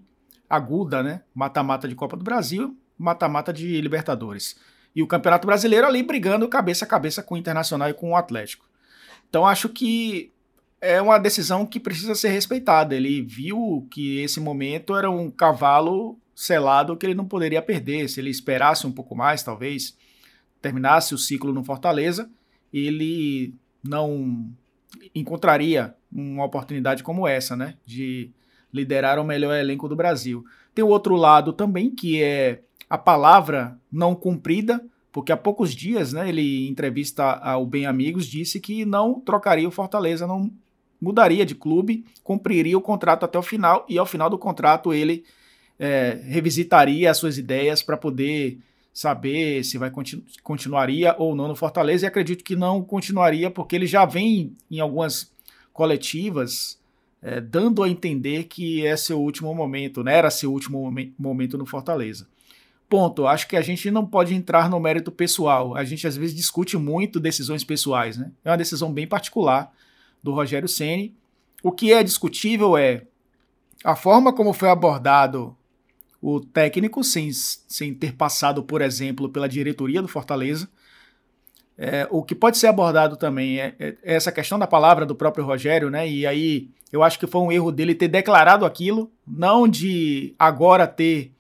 aguda, 0.50 1.04
né? 1.04 1.22
Mata-mata 1.34 1.88
de 1.88 1.96
Copa 1.96 2.16
do 2.16 2.24
Brasil, 2.24 2.76
mata-mata 2.98 3.52
de 3.52 3.80
Libertadores. 3.82 4.56
E 4.96 5.04
o 5.04 5.08
Campeonato 5.08 5.46
Brasileiro 5.46 5.86
ali 5.86 6.02
brigando 6.02 6.48
cabeça 6.48 6.86
a 6.86 6.88
cabeça 6.88 7.22
com 7.22 7.36
o 7.36 7.38
Internacional 7.38 7.90
e 7.90 7.94
com 7.94 8.12
o 8.12 8.16
Atlético. 8.16 8.66
Então 9.30 9.46
acho 9.46 9.70
que 9.70 10.32
é 10.80 11.02
uma 11.02 11.18
decisão 11.18 11.66
que 11.66 11.80
precisa 11.80 12.16
ser 12.16 12.30
respeitada. 12.30 12.96
Ele 12.96 13.22
viu 13.22 13.88
que 13.92 14.20
esse 14.20 14.40
momento 14.40 14.96
era 14.96 15.10
um 15.10 15.30
cavalo 15.30 16.18
selado 16.34 16.98
que 16.98 17.06
ele 17.06 17.16
não 17.16 17.26
poderia 17.26 17.62
perder. 17.62 18.10
Se 18.10 18.20
ele 18.20 18.30
esperasse 18.30 18.88
um 18.88 18.92
pouco 18.92 19.16
mais, 19.16 19.44
talvez 19.44 19.96
terminasse 20.62 21.14
o 21.14 21.18
ciclo 21.18 21.54
no 21.54 21.64
Fortaleza, 21.64 22.30
ele 22.74 23.54
não 23.84 24.50
encontraria 25.16 25.96
uma 26.12 26.46
oportunidade 26.46 27.04
como 27.04 27.28
essa, 27.28 27.56
né? 27.56 27.76
De 27.86 28.32
liderar 28.74 29.20
o 29.20 29.24
melhor 29.24 29.56
elenco 29.56 29.88
do 29.88 29.96
Brasil. 29.96 30.46
Tem 30.74 30.84
o 30.84 30.90
outro 30.90 31.16
lado 31.16 31.54
também, 31.54 31.90
que 31.90 32.22
é 32.22 32.62
a 32.90 32.98
palavra 32.98 33.78
não 33.92 34.16
cumprida, 34.16 34.84
porque 35.12 35.32
há 35.32 35.38
poucos 35.38 35.76
dias, 35.76 36.14
né, 36.14 36.30
ele 36.30 36.68
em 36.68 36.72
entrevista 36.72 37.24
ao 37.24 37.66
Bem 37.66 37.86
Amigos 37.86 38.26
disse 38.26 38.60
que 38.60 38.86
não 38.86 39.20
trocaria 39.20 39.68
o 39.68 39.72
Fortaleza, 39.72 40.26
não 40.26 40.52
mudaria 41.02 41.46
de 41.46 41.56
clube, 41.56 42.06
cumpriria 42.24 42.78
o 42.78 42.82
contrato 42.82 43.26
até 43.26 43.38
o 43.38 43.42
final 43.42 43.86
e 43.90 43.98
ao 43.98 44.06
final 44.06 44.30
do 44.30 44.38
contrato 44.38 44.94
ele 44.94 45.24
é, 45.80 46.22
revisitaria 46.26 47.10
as 47.10 47.18
suas 47.18 47.38
ideias 47.38 47.82
para 47.82 47.98
poder 47.98 48.60
saber 48.94 49.64
se 49.64 49.78
vai 49.78 49.90
continu 49.90 50.22
continuaria 50.44 51.16
ou 51.18 51.34
não 51.34 51.48
no 51.48 51.56
Fortaleza 51.56 52.06
e 52.06 52.08
acredito 52.08 52.44
que 52.44 52.56
não 52.56 52.84
continuaria 52.84 53.50
porque 53.50 53.76
ele 53.76 53.88
já 53.88 54.06
vem 54.06 54.56
em 54.70 54.80
algumas 54.80 55.31
coletivas 55.74 56.80
é, 57.22 57.40
dando 57.40 57.84
a 57.84 57.90
entender 57.90 58.46
que 58.46 58.86
é 58.86 58.98
seu 58.98 59.22
último 59.22 59.54
momento, 59.54 60.04
né? 60.04 60.16
Era 60.16 60.32
seu 60.32 60.52
último 60.52 60.82
momen 60.82 61.14
momento 61.18 61.58
no 61.58 61.66
Fortaleza. 61.66 62.28
Ponto. 62.90 63.28
Acho 63.28 63.48
que 63.48 63.56
a 63.56 63.62
gente 63.62 63.90
não 63.92 64.06
pode 64.06 64.34
entrar 64.34 64.70
no 64.70 64.80
mérito 64.80 65.12
pessoal. 65.12 65.76
A 65.76 65.84
gente 65.84 66.08
às 66.08 66.18
vezes 66.18 66.36
discute 66.36 66.78
muito 66.78 67.20
decisões 67.20 67.64
pessoais, 67.64 68.18
né? 68.18 68.32
É 68.44 68.50
uma 68.50 68.58
decisão 68.58 68.92
bem 68.92 69.08
particular 69.08 69.72
do 70.22 70.34
Rogério 70.34 70.68
Ceni. 70.68 71.16
O 71.64 71.72
que 71.72 71.94
é 71.94 72.04
discutível 72.04 72.76
é 72.76 73.04
a 73.84 73.96
forma 73.96 74.34
como 74.34 74.52
foi 74.52 74.70
abordado 74.70 75.56
o 76.22 76.40
técnico, 76.40 77.04
sem, 77.04 77.32
sem 77.34 77.94
ter 77.94 78.14
passado, 78.14 78.64
por 78.64 78.82
exemplo, 78.82 79.30
pela 79.30 79.50
diretoria 79.50 80.02
do 80.02 80.08
Fortaleza. 80.08 80.70
É, 81.84 82.08
o 82.12 82.22
que 82.22 82.36
pode 82.36 82.60
ser 82.60 82.68
abordado 82.68 83.18
também 83.18 83.60
é, 83.60 83.74
é, 83.80 83.98
essa 84.04 84.32
questão 84.32 84.60
da 84.60 84.68
palavra 84.68 85.04
do 85.04 85.16
próprio 85.16 85.44
Rogério, 85.44 85.90
né? 85.90 86.08
E 86.08 86.28
aí 86.28 86.70
eu 86.92 87.02
acho 87.02 87.18
que 87.18 87.26
foi 87.26 87.42
um 87.42 87.52
erro 87.52 87.72
dele 87.72 87.96
ter 87.96 88.08
declarado 88.08 88.68
aquilo, 88.68 89.12
não 89.26 89.68
de 89.68 90.36
agora 90.38 90.86
ter 90.86 91.34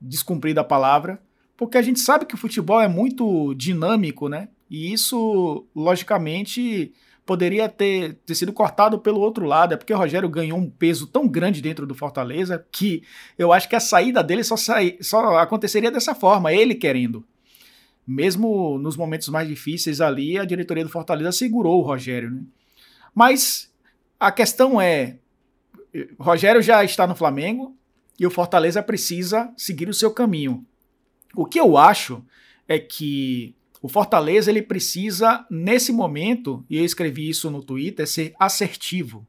descumprido 0.00 0.60
a 0.60 0.64
palavra, 0.64 1.20
porque 1.56 1.76
a 1.76 1.82
gente 1.82 1.98
sabe 1.98 2.24
que 2.24 2.36
o 2.36 2.38
futebol 2.38 2.80
é 2.80 2.86
muito 2.86 3.52
dinâmico, 3.54 4.28
né? 4.28 4.48
E 4.70 4.92
isso, 4.92 5.66
logicamente, 5.74 6.92
poderia 7.26 7.68
ter, 7.68 8.14
ter 8.24 8.36
sido 8.36 8.52
cortado 8.52 8.96
pelo 9.00 9.18
outro 9.18 9.44
lado. 9.44 9.74
É 9.74 9.76
porque 9.76 9.92
o 9.92 9.98
Rogério 9.98 10.28
ganhou 10.28 10.56
um 10.56 10.70
peso 10.70 11.04
tão 11.08 11.26
grande 11.26 11.60
dentro 11.60 11.84
do 11.84 11.96
Fortaleza 11.96 12.64
que 12.70 13.02
eu 13.36 13.52
acho 13.52 13.68
que 13.68 13.74
a 13.74 13.80
saída 13.80 14.22
dele 14.22 14.44
só, 14.44 14.54
só 15.00 15.36
aconteceria 15.38 15.90
dessa 15.90 16.14
forma, 16.14 16.52
ele 16.52 16.76
querendo. 16.76 17.26
Mesmo 18.10 18.78
nos 18.78 18.96
momentos 18.96 19.28
mais 19.28 19.46
difíceis 19.46 20.00
ali, 20.00 20.38
a 20.38 20.46
diretoria 20.46 20.82
do 20.82 20.88
Fortaleza 20.88 21.30
segurou 21.30 21.78
o 21.78 21.84
Rogério. 21.84 22.30
Né? 22.30 22.40
Mas 23.14 23.70
a 24.18 24.32
questão 24.32 24.80
é: 24.80 25.18
Rogério 26.18 26.62
já 26.62 26.82
está 26.82 27.06
no 27.06 27.14
Flamengo 27.14 27.76
e 28.18 28.26
o 28.26 28.30
Fortaleza 28.30 28.82
precisa 28.82 29.52
seguir 29.58 29.90
o 29.90 29.94
seu 29.94 30.10
caminho. 30.10 30.64
O 31.36 31.44
que 31.44 31.60
eu 31.60 31.76
acho 31.76 32.24
é 32.66 32.78
que 32.78 33.54
o 33.82 33.88
Fortaleza 33.90 34.50
ele 34.50 34.62
precisa, 34.62 35.46
nesse 35.50 35.92
momento, 35.92 36.64
e 36.70 36.78
eu 36.78 36.84
escrevi 36.86 37.28
isso 37.28 37.50
no 37.50 37.62
Twitter, 37.62 38.06
ser 38.06 38.34
assertivo. 38.40 39.26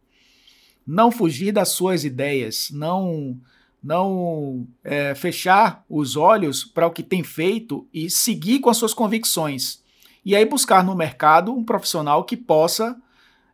Não 0.87 1.11
fugir 1.11 1.51
das 1.51 1.67
suas 1.67 2.05
ideias, 2.05 2.69
não 2.71 3.37
não 3.81 4.67
é, 4.83 5.15
fechar 5.15 5.83
os 5.89 6.15
olhos 6.15 6.63
para 6.63 6.87
o 6.87 6.91
que 6.91 7.01
tem 7.01 7.23
feito 7.23 7.87
e 7.93 8.09
seguir 8.09 8.59
com 8.59 8.69
as 8.69 8.77
suas 8.77 8.93
convicções. 8.93 9.81
E 10.23 10.35
aí 10.35 10.45
buscar 10.45 10.83
no 10.83 10.95
mercado 10.95 11.53
um 11.53 11.63
profissional 11.63 12.23
que 12.23 12.35
possa 12.35 12.95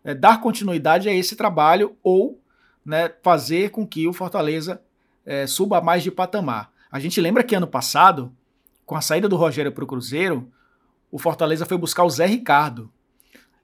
é, 0.03 0.13
dar 0.13 0.41
continuidade 0.41 1.08
a 1.08 1.13
esse 1.13 1.36
trabalho 1.36 1.96
ou 2.03 2.41
né, 2.84 3.12
fazer 3.24 3.70
com 3.70 3.86
que 3.86 4.08
o 4.08 4.13
Fortaleza 4.13 4.82
é, 5.25 5.48
suba 5.48 5.82
mais 5.82 6.03
de 6.03 6.12
patamar. 6.12 6.72
A 6.91 7.00
gente 7.00 7.20
lembra 7.20 7.44
que 7.44 7.55
ano 7.55 7.67
passado, 7.67 8.32
com 8.86 8.96
a 8.96 9.01
saída 9.01 9.27
do 9.27 9.36
Rogério 9.36 9.72
para 9.72 9.84
o 9.84 9.88
Cruzeiro, 9.88 10.51
o 11.12 11.20
Fortaleza 11.20 11.65
foi 11.65 11.77
buscar 11.77 12.03
o 12.03 12.10
Zé 12.10 12.25
Ricardo. 12.25 12.91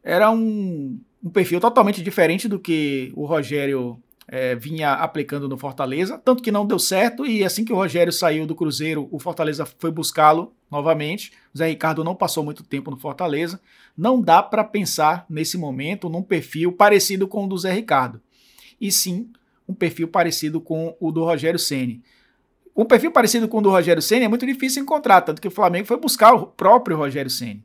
Era 0.03 0.31
um, 0.31 0.99
um 1.23 1.29
perfil 1.29 1.59
totalmente 1.59 2.01
diferente 2.01 2.47
do 2.47 2.59
que 2.59 3.11
o 3.15 3.25
Rogério 3.25 4.01
é, 4.31 4.55
vinha 4.55 4.93
aplicando 4.93 5.49
no 5.49 5.57
Fortaleza, 5.57 6.17
tanto 6.17 6.41
que 6.41 6.53
não 6.53 6.65
deu 6.65 6.79
certo, 6.79 7.25
e 7.25 7.43
assim 7.43 7.65
que 7.65 7.73
o 7.73 7.75
Rogério 7.75 8.13
saiu 8.13 8.47
do 8.47 8.55
Cruzeiro, 8.55 9.09
o 9.11 9.19
Fortaleza 9.19 9.65
foi 9.77 9.91
buscá-lo 9.91 10.53
novamente. 10.71 11.33
O 11.53 11.57
Zé 11.57 11.67
Ricardo 11.67 12.01
não 12.01 12.15
passou 12.15 12.41
muito 12.41 12.63
tempo 12.63 12.89
no 12.89 12.97
Fortaleza. 12.97 13.59
Não 13.95 14.21
dá 14.21 14.41
para 14.41 14.63
pensar 14.63 15.25
nesse 15.29 15.57
momento 15.57 16.07
num 16.07 16.23
perfil 16.23 16.71
parecido 16.71 17.27
com 17.27 17.43
o 17.43 17.47
do 17.47 17.57
Zé 17.57 17.73
Ricardo, 17.73 18.21
e 18.79 18.89
sim 18.89 19.29
um 19.67 19.73
perfil 19.73 20.07
parecido 20.07 20.61
com 20.61 20.95
o 20.97 21.11
do 21.11 21.25
Rogério 21.25 21.59
Ceni. 21.59 22.01
Um 22.73 22.85
perfil 22.85 23.11
parecido 23.11 23.49
com 23.49 23.57
o 23.57 23.61
do 23.61 23.69
Rogério 23.69 24.01
Senna 24.01 24.23
é 24.23 24.27
muito 24.29 24.45
difícil 24.45 24.81
encontrar, 24.81 25.21
tanto 25.21 25.41
que 25.41 25.47
o 25.49 25.51
Flamengo 25.51 25.87
foi 25.87 25.97
buscar 25.97 26.33
o 26.33 26.47
próprio 26.47 26.95
Rogério 26.95 27.29
Senna. 27.29 27.59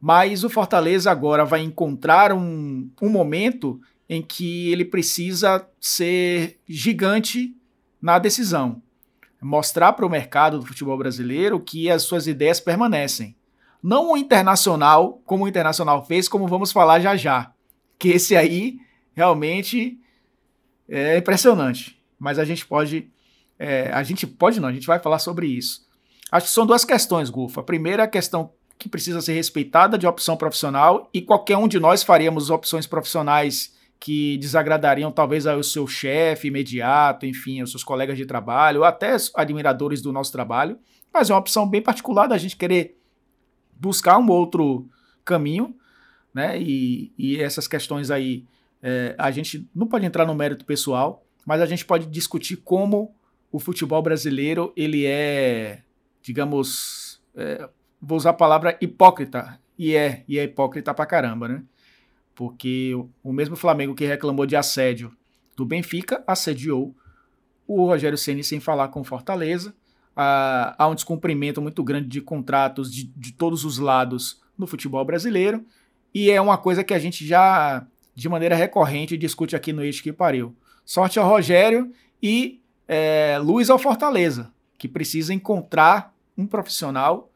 Mas 0.00 0.42
o 0.42 0.50
Fortaleza 0.50 1.12
agora 1.12 1.44
vai 1.44 1.60
encontrar 1.60 2.32
um, 2.32 2.90
um 3.00 3.08
momento 3.08 3.80
em 4.12 4.20
que 4.20 4.70
ele 4.70 4.84
precisa 4.84 5.66
ser 5.80 6.60
gigante 6.68 7.56
na 8.00 8.18
decisão. 8.18 8.82
Mostrar 9.40 9.94
para 9.94 10.04
o 10.04 10.10
mercado 10.10 10.58
do 10.58 10.66
futebol 10.66 10.98
brasileiro 10.98 11.58
que 11.58 11.90
as 11.90 12.02
suas 12.02 12.26
ideias 12.26 12.60
permanecem. 12.60 13.34
Não 13.82 14.12
o 14.12 14.16
internacional, 14.18 15.22
como 15.24 15.44
o 15.44 15.48
internacional 15.48 16.04
fez, 16.04 16.28
como 16.28 16.46
vamos 16.46 16.72
falar 16.72 17.00
já 17.00 17.16
já. 17.16 17.54
Que 17.98 18.10
esse 18.10 18.36
aí 18.36 18.76
realmente 19.14 19.98
é 20.86 21.16
impressionante. 21.16 21.98
Mas 22.18 22.38
a 22.38 22.44
gente 22.44 22.66
pode 22.66 23.10
é, 23.58 23.90
a 23.94 24.02
gente 24.02 24.26
pode 24.26 24.60
não, 24.60 24.68
a 24.68 24.72
gente 24.74 24.86
vai 24.86 24.98
falar 24.98 25.20
sobre 25.20 25.46
isso. 25.46 25.88
Acho 26.30 26.48
que 26.48 26.52
são 26.52 26.66
duas 26.66 26.84
questões, 26.84 27.30
Gufa. 27.30 27.62
A 27.62 27.64
primeira 27.64 28.02
é 28.02 28.04
a 28.04 28.10
questão 28.10 28.52
que 28.78 28.90
precisa 28.90 29.22
ser 29.22 29.32
respeitada 29.32 29.96
de 29.96 30.06
opção 30.06 30.36
profissional 30.36 31.08
e 31.14 31.22
qualquer 31.22 31.56
um 31.56 31.66
de 31.66 31.80
nós 31.80 32.02
faríamos 32.02 32.50
opções 32.50 32.86
profissionais 32.86 33.80
que 34.02 34.36
desagradariam 34.38 35.12
talvez 35.12 35.46
ao 35.46 35.62
seu 35.62 35.86
chefe 35.86 36.48
imediato, 36.48 37.24
enfim, 37.24 37.60
aos 37.60 37.70
seus 37.70 37.84
colegas 37.84 38.18
de 38.18 38.26
trabalho, 38.26 38.80
ou 38.80 38.84
até 38.84 39.14
admiradores 39.36 40.02
do 40.02 40.10
nosso 40.12 40.32
trabalho, 40.32 40.76
mas 41.14 41.30
é 41.30 41.32
uma 41.32 41.38
opção 41.38 41.68
bem 41.68 41.80
particular 41.80 42.26
da 42.26 42.36
gente 42.36 42.56
querer 42.56 42.98
buscar 43.78 44.18
um 44.18 44.28
outro 44.28 44.88
caminho, 45.24 45.76
né? 46.34 46.60
E, 46.60 47.12
e 47.16 47.40
essas 47.40 47.68
questões 47.68 48.10
aí, 48.10 48.44
é, 48.82 49.14
a 49.16 49.30
gente 49.30 49.70
não 49.72 49.86
pode 49.86 50.04
entrar 50.04 50.26
no 50.26 50.34
mérito 50.34 50.64
pessoal, 50.64 51.24
mas 51.46 51.60
a 51.60 51.66
gente 51.66 51.84
pode 51.84 52.06
discutir 52.06 52.56
como 52.56 53.14
o 53.52 53.60
futebol 53.60 54.02
brasileiro 54.02 54.72
ele 54.76 55.06
é, 55.06 55.80
digamos, 56.20 57.22
é, 57.36 57.68
vou 58.00 58.18
usar 58.18 58.30
a 58.30 58.34
palavra 58.34 58.76
hipócrita, 58.80 59.60
e 59.78 59.94
é, 59.94 60.24
e 60.26 60.40
é 60.40 60.42
hipócrita 60.42 60.92
pra 60.92 61.06
caramba, 61.06 61.46
né? 61.46 61.62
Porque 62.34 62.92
o 63.22 63.32
mesmo 63.32 63.56
Flamengo 63.56 63.94
que 63.94 64.06
reclamou 64.06 64.46
de 64.46 64.56
assédio 64.56 65.14
do 65.56 65.64
Benfica 65.64 66.22
assediou 66.26 66.94
o 67.66 67.86
Rogério 67.86 68.18
Ceni 68.18 68.42
sem 68.42 68.60
falar 68.60 68.88
com 68.88 69.04
Fortaleza. 69.04 69.74
Ah, 70.16 70.74
há 70.78 70.88
um 70.88 70.94
descumprimento 70.94 71.60
muito 71.62 71.82
grande 71.82 72.08
de 72.08 72.20
contratos 72.20 72.92
de, 72.92 73.04
de 73.04 73.32
todos 73.32 73.64
os 73.64 73.78
lados 73.78 74.40
no 74.56 74.66
futebol 74.66 75.04
brasileiro. 75.04 75.64
E 76.14 76.30
é 76.30 76.40
uma 76.40 76.58
coisa 76.58 76.84
que 76.84 76.92
a 76.92 76.98
gente 76.98 77.26
já, 77.26 77.86
de 78.14 78.28
maneira 78.28 78.54
recorrente, 78.54 79.16
discute 79.16 79.56
aqui 79.56 79.72
no 79.72 79.82
Eixo 79.82 80.02
que 80.02 80.12
Pariu. 80.12 80.54
Sorte 80.84 81.18
ao 81.18 81.28
Rogério 81.28 81.92
e 82.22 82.60
é, 82.86 83.38
luz 83.38 83.70
ao 83.70 83.78
Fortaleza, 83.78 84.52
que 84.76 84.88
precisa 84.88 85.32
encontrar 85.32 86.14
um 86.36 86.46
profissional 86.46 87.31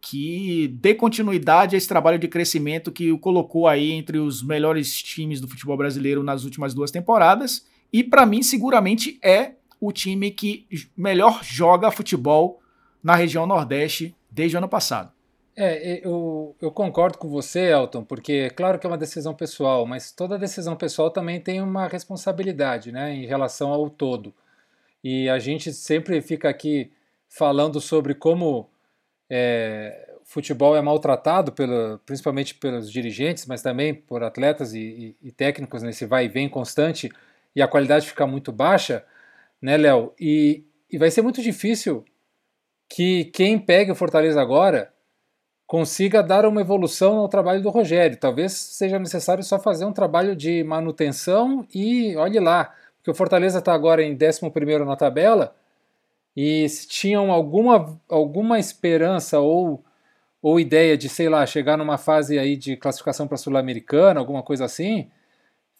que 0.00 0.68
dê 0.80 0.94
continuidade 0.94 1.74
a 1.74 1.78
esse 1.78 1.88
trabalho 1.88 2.18
de 2.18 2.28
crescimento 2.28 2.92
que 2.92 3.10
o 3.10 3.18
colocou 3.18 3.66
aí 3.66 3.92
entre 3.92 4.18
os 4.18 4.42
melhores 4.42 5.02
times 5.02 5.40
do 5.40 5.48
futebol 5.48 5.76
brasileiro 5.76 6.22
nas 6.22 6.44
últimas 6.44 6.72
duas 6.72 6.90
temporadas. 6.90 7.66
E 7.92 8.04
para 8.04 8.24
mim, 8.24 8.42
seguramente 8.42 9.18
é 9.22 9.52
o 9.80 9.92
time 9.92 10.30
que 10.30 10.66
melhor 10.96 11.40
joga 11.42 11.90
futebol 11.90 12.60
na 13.02 13.14
região 13.14 13.46
Nordeste 13.46 14.14
desde 14.30 14.56
o 14.56 14.58
ano 14.58 14.68
passado. 14.68 15.12
É, 15.56 16.00
eu, 16.06 16.54
eu 16.60 16.70
concordo 16.70 17.18
com 17.18 17.28
você, 17.28 17.72
Elton, 17.72 18.04
porque 18.04 18.32
é 18.32 18.50
claro 18.50 18.78
que 18.78 18.86
é 18.86 18.90
uma 18.90 18.96
decisão 18.96 19.34
pessoal, 19.34 19.84
mas 19.84 20.12
toda 20.12 20.38
decisão 20.38 20.76
pessoal 20.76 21.10
também 21.10 21.40
tem 21.40 21.60
uma 21.60 21.88
responsabilidade 21.88 22.92
né, 22.92 23.12
em 23.12 23.26
relação 23.26 23.72
ao 23.72 23.90
todo. 23.90 24.32
E 25.02 25.28
a 25.28 25.38
gente 25.40 25.72
sempre 25.72 26.20
fica 26.20 26.48
aqui 26.48 26.92
falando 27.28 27.80
sobre 27.80 28.14
como 28.14 28.70
é, 29.30 30.08
futebol 30.24 30.76
é 30.76 30.82
maltratado, 30.82 31.52
pelo, 31.52 31.98
principalmente 32.04 32.54
pelos 32.54 32.90
dirigentes, 32.90 33.46
mas 33.46 33.62
também 33.62 33.94
por 33.94 34.22
atletas 34.22 34.74
e, 34.74 35.16
e, 35.22 35.28
e 35.28 35.32
técnicos 35.32 35.82
nesse 35.82 36.06
vai 36.06 36.26
e 36.26 36.28
vem 36.28 36.48
constante, 36.48 37.10
e 37.56 37.62
a 37.62 37.68
qualidade 37.68 38.06
fica 38.06 38.26
muito 38.26 38.52
baixa, 38.52 39.04
né, 39.60 39.76
Léo? 39.76 40.12
E, 40.20 40.64
e 40.90 40.98
vai 40.98 41.10
ser 41.10 41.22
muito 41.22 41.42
difícil 41.42 42.04
que 42.88 43.26
quem 43.26 43.58
pegue 43.58 43.90
o 43.90 43.94
Fortaleza 43.94 44.40
agora 44.40 44.92
consiga 45.66 46.22
dar 46.22 46.46
uma 46.46 46.62
evolução 46.62 47.18
ao 47.18 47.28
trabalho 47.28 47.62
do 47.62 47.68
Rogério. 47.68 48.16
Talvez 48.16 48.52
seja 48.52 48.98
necessário 48.98 49.44
só 49.44 49.58
fazer 49.58 49.84
um 49.84 49.92
trabalho 49.92 50.34
de 50.34 50.64
manutenção 50.64 51.66
e 51.74 52.16
olhe 52.16 52.40
lá, 52.40 52.74
porque 52.96 53.10
o 53.10 53.14
Fortaleza 53.14 53.58
está 53.58 53.74
agora 53.74 54.02
em 54.02 54.14
11 54.14 54.84
na 54.84 54.96
tabela, 54.96 55.54
e 56.40 56.68
se 56.68 56.86
tinham 56.86 57.32
alguma, 57.32 58.00
alguma 58.08 58.60
esperança 58.60 59.40
ou, 59.40 59.84
ou 60.40 60.60
ideia 60.60 60.96
de, 60.96 61.08
sei 61.08 61.28
lá, 61.28 61.44
chegar 61.44 61.76
numa 61.76 61.98
fase 61.98 62.38
aí 62.38 62.56
de 62.56 62.76
classificação 62.76 63.26
para 63.26 63.36
Sul-Americana, 63.36 64.20
alguma 64.20 64.40
coisa 64.40 64.64
assim, 64.64 65.08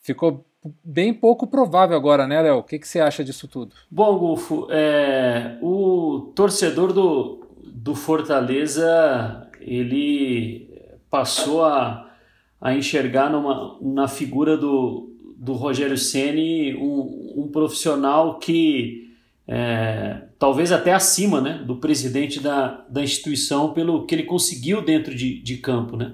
ficou 0.02 0.44
bem 0.82 1.14
pouco 1.14 1.46
provável 1.46 1.96
agora, 1.96 2.26
né, 2.26 2.42
Léo? 2.42 2.56
O 2.56 2.64
que, 2.64 2.80
que 2.80 2.88
você 2.88 2.98
acha 2.98 3.22
disso 3.22 3.46
tudo? 3.46 3.76
Bom, 3.88 4.18
Gulfo, 4.18 4.66
é, 4.68 5.58
o 5.62 6.32
torcedor 6.34 6.92
do, 6.92 7.46
do 7.64 7.94
Fortaleza 7.94 9.48
ele 9.60 10.76
passou 11.08 11.64
a, 11.64 12.10
a 12.60 12.74
enxergar 12.74 13.30
numa, 13.30 13.78
na 13.80 14.08
figura 14.08 14.56
do, 14.56 15.08
do 15.36 15.52
Rogério 15.52 15.96
Ceni 15.96 16.74
um, 16.74 17.44
um 17.44 17.48
profissional 17.48 18.40
que 18.40 19.14
é, 19.46 20.22
talvez 20.38 20.70
até 20.70 20.92
acima 20.92 21.40
né, 21.40 21.62
do 21.64 21.76
presidente 21.76 22.40
da, 22.40 22.84
da 22.88 23.02
instituição 23.02 23.72
pelo 23.72 24.06
que 24.06 24.14
ele 24.14 24.22
conseguiu 24.22 24.80
dentro 24.80 25.14
de, 25.14 25.40
de 25.40 25.56
campo. 25.56 25.96
Né? 25.96 26.12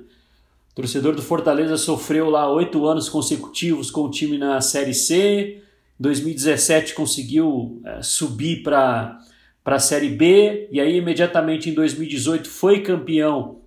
O 0.72 0.74
torcedor 0.74 1.14
do 1.14 1.22
Fortaleza 1.22 1.76
sofreu 1.76 2.30
lá 2.30 2.50
oito 2.50 2.86
anos 2.86 3.08
consecutivos 3.08 3.90
com 3.90 4.02
o 4.02 4.10
time 4.10 4.38
na 4.38 4.60
Série 4.60 4.94
C, 4.94 5.62
em 5.98 6.02
2017 6.02 6.94
conseguiu 6.94 7.80
é, 7.84 8.02
subir 8.02 8.62
para 8.62 9.20
a 9.64 9.78
Série 9.78 10.08
B, 10.08 10.68
e 10.72 10.80
aí 10.80 10.96
imediatamente 10.96 11.70
em 11.70 11.74
2018 11.74 12.48
foi 12.48 12.80
campeão 12.80 13.60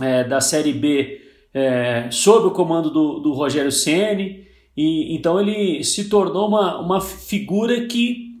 é, 0.00 0.24
da 0.24 0.40
Série 0.40 0.72
B 0.72 1.22
é, 1.54 2.08
sob 2.10 2.48
o 2.48 2.50
comando 2.50 2.90
do, 2.90 3.20
do 3.20 3.32
Rogério 3.32 3.70
Ceni 3.70 4.44
e 4.76 5.14
então 5.14 5.40
ele 5.40 5.84
se 5.84 6.08
tornou 6.08 6.48
uma, 6.48 6.80
uma 6.80 7.00
figura 7.00 7.86
que 7.86 8.33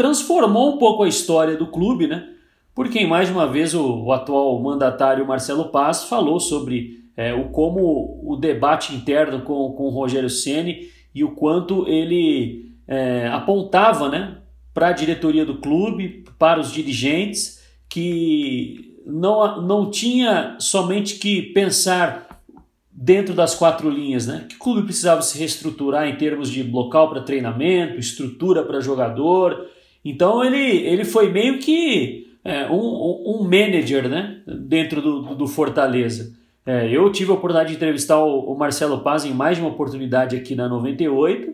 transformou 0.00 0.76
um 0.76 0.78
pouco 0.78 1.02
a 1.02 1.08
história 1.08 1.58
do 1.58 1.66
clube, 1.66 2.06
né? 2.06 2.26
Porque 2.74 3.06
mais 3.06 3.28
uma 3.28 3.46
vez 3.46 3.74
o, 3.74 4.04
o 4.04 4.12
atual 4.12 4.58
mandatário 4.58 5.26
Marcelo 5.26 5.66
Paz 5.66 6.04
falou 6.04 6.40
sobre 6.40 7.04
é, 7.14 7.34
o 7.34 7.50
como 7.50 8.18
o 8.24 8.34
debate 8.34 8.94
interno 8.94 9.42
com, 9.42 9.72
com 9.72 9.82
o 9.84 9.90
Rogério 9.90 10.30
Ceni 10.30 10.88
e 11.14 11.22
o 11.22 11.32
quanto 11.32 11.86
ele 11.86 12.72
é, 12.88 13.28
apontava, 13.28 14.08
né, 14.08 14.38
para 14.72 14.88
a 14.88 14.92
diretoria 14.92 15.44
do 15.44 15.58
clube, 15.58 16.24
para 16.38 16.58
os 16.58 16.72
dirigentes, 16.72 17.62
que 17.86 18.96
não, 19.04 19.60
não 19.60 19.90
tinha 19.90 20.56
somente 20.58 21.16
que 21.16 21.42
pensar 21.42 22.40
dentro 22.90 23.34
das 23.34 23.54
quatro 23.54 23.90
linhas, 23.90 24.26
né? 24.26 24.46
Que 24.48 24.56
o 24.56 24.58
clube 24.58 24.84
precisava 24.84 25.20
se 25.20 25.38
reestruturar 25.38 26.08
em 26.08 26.16
termos 26.16 26.48
de 26.48 26.62
local 26.62 27.10
para 27.10 27.20
treinamento, 27.20 28.00
estrutura 28.00 28.62
para 28.62 28.80
jogador, 28.80 29.68
então 30.04 30.44
ele, 30.44 30.58
ele 30.58 31.04
foi 31.04 31.30
meio 31.30 31.58
que 31.58 32.26
é, 32.44 32.70
um, 32.70 33.38
um 33.40 33.42
manager 33.42 34.08
né, 34.08 34.40
dentro 34.46 35.02
do, 35.02 35.34
do 35.34 35.46
Fortaleza. 35.46 36.34
É, 36.64 36.88
eu 36.90 37.10
tive 37.10 37.30
a 37.30 37.34
oportunidade 37.34 37.70
de 37.70 37.76
entrevistar 37.76 38.18
o, 38.18 38.52
o, 38.52 38.58
Marcelo 38.58 39.00
Paz 39.00 39.24
em 39.24 39.32
mais 39.32 39.56
de 39.56 39.62
uma 39.62 39.70
oportunidade 39.70 40.36
aqui 40.36 40.54
na 40.54 40.68
98 40.68 41.52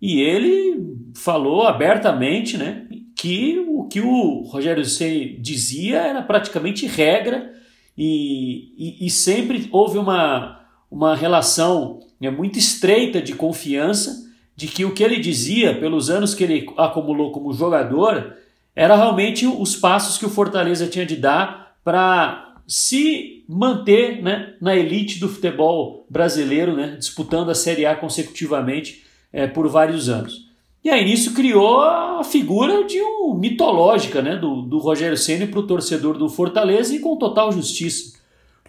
e 0.00 0.20
ele 0.20 0.96
falou 1.14 1.62
abertamente 1.62 2.56
né, 2.56 2.86
que 3.16 3.64
o 3.68 3.84
que 3.84 4.00
o 4.00 4.42
Rogério 4.42 4.84
C 4.84 5.36
dizia 5.40 5.98
era 5.98 6.22
praticamente 6.22 6.86
regra 6.86 7.52
e, 7.96 8.74
e, 8.76 9.06
e 9.06 9.10
sempre 9.10 9.68
houve 9.72 9.98
uma, 9.98 10.60
uma 10.90 11.16
relação 11.16 12.00
né, 12.20 12.30
muito 12.30 12.58
estreita 12.58 13.20
de 13.20 13.34
confiança 13.34 14.27
de 14.58 14.66
que 14.66 14.84
o 14.84 14.92
que 14.92 15.04
ele 15.04 15.20
dizia, 15.20 15.72
pelos 15.78 16.10
anos 16.10 16.34
que 16.34 16.42
ele 16.42 16.66
acumulou 16.76 17.30
como 17.30 17.52
jogador, 17.52 18.34
era 18.74 18.96
realmente 18.96 19.46
os 19.46 19.76
passos 19.76 20.18
que 20.18 20.26
o 20.26 20.28
Fortaleza 20.28 20.88
tinha 20.88 21.06
de 21.06 21.14
dar 21.14 21.76
para 21.84 22.56
se 22.66 23.44
manter 23.48 24.20
né, 24.20 24.54
na 24.60 24.74
elite 24.74 25.20
do 25.20 25.28
futebol 25.28 26.04
brasileiro, 26.10 26.74
né, 26.74 26.96
disputando 26.98 27.50
a 27.50 27.54
Série 27.54 27.86
A 27.86 27.94
consecutivamente 27.94 29.04
é, 29.32 29.46
por 29.46 29.68
vários 29.68 30.08
anos. 30.08 30.48
E 30.82 30.90
aí 30.90 31.04
nisso 31.04 31.34
criou 31.34 31.80
a 31.80 32.24
figura 32.24 32.82
de 32.82 33.00
um 33.00 33.34
mitológica 33.34 34.20
né, 34.20 34.34
do, 34.34 34.62
do 34.62 34.78
Rogério 34.78 35.16
Ceni 35.16 35.46
para 35.46 35.60
o 35.60 35.66
torcedor 35.68 36.18
do 36.18 36.28
Fortaleza 36.28 36.92
e 36.96 36.98
com 36.98 37.16
total 37.16 37.52
justiça. 37.52 38.18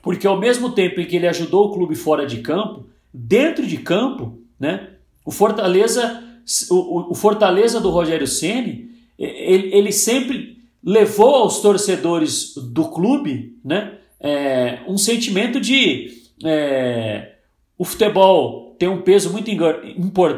Porque 0.04 0.28
ao 0.28 0.40
mesmo 0.40 0.70
tempo 0.70 1.02
em 1.02 1.06
que 1.08 1.16
ele 1.16 1.28
ajudou 1.28 1.66
o 1.66 1.74
clube 1.74 1.96
fora 1.96 2.28
de 2.28 2.42
campo, 2.42 2.86
dentro 3.12 3.66
de 3.66 3.78
campo, 3.78 4.38
né, 4.60 4.99
o 5.30 5.32
Fortaleza, 5.32 6.24
o, 6.72 7.12
o 7.12 7.14
Fortaleza 7.14 7.80
do 7.80 7.92
Rogério 7.92 8.26
Ceni, 8.26 8.90
ele, 9.16 9.76
ele, 9.76 9.92
sempre 9.92 10.58
levou 10.84 11.36
aos 11.36 11.62
torcedores 11.62 12.56
do 12.56 12.86
clube, 12.86 13.56
né, 13.64 14.00
é, 14.20 14.80
um 14.88 14.98
sentimento 14.98 15.62
de 15.62 16.10
é, 16.44 17.34
o 17.78 17.86
futebol 17.86 18.76
tem 18.80 18.90
um 18.90 19.04
peso 19.04 19.32
muito, 19.32 19.52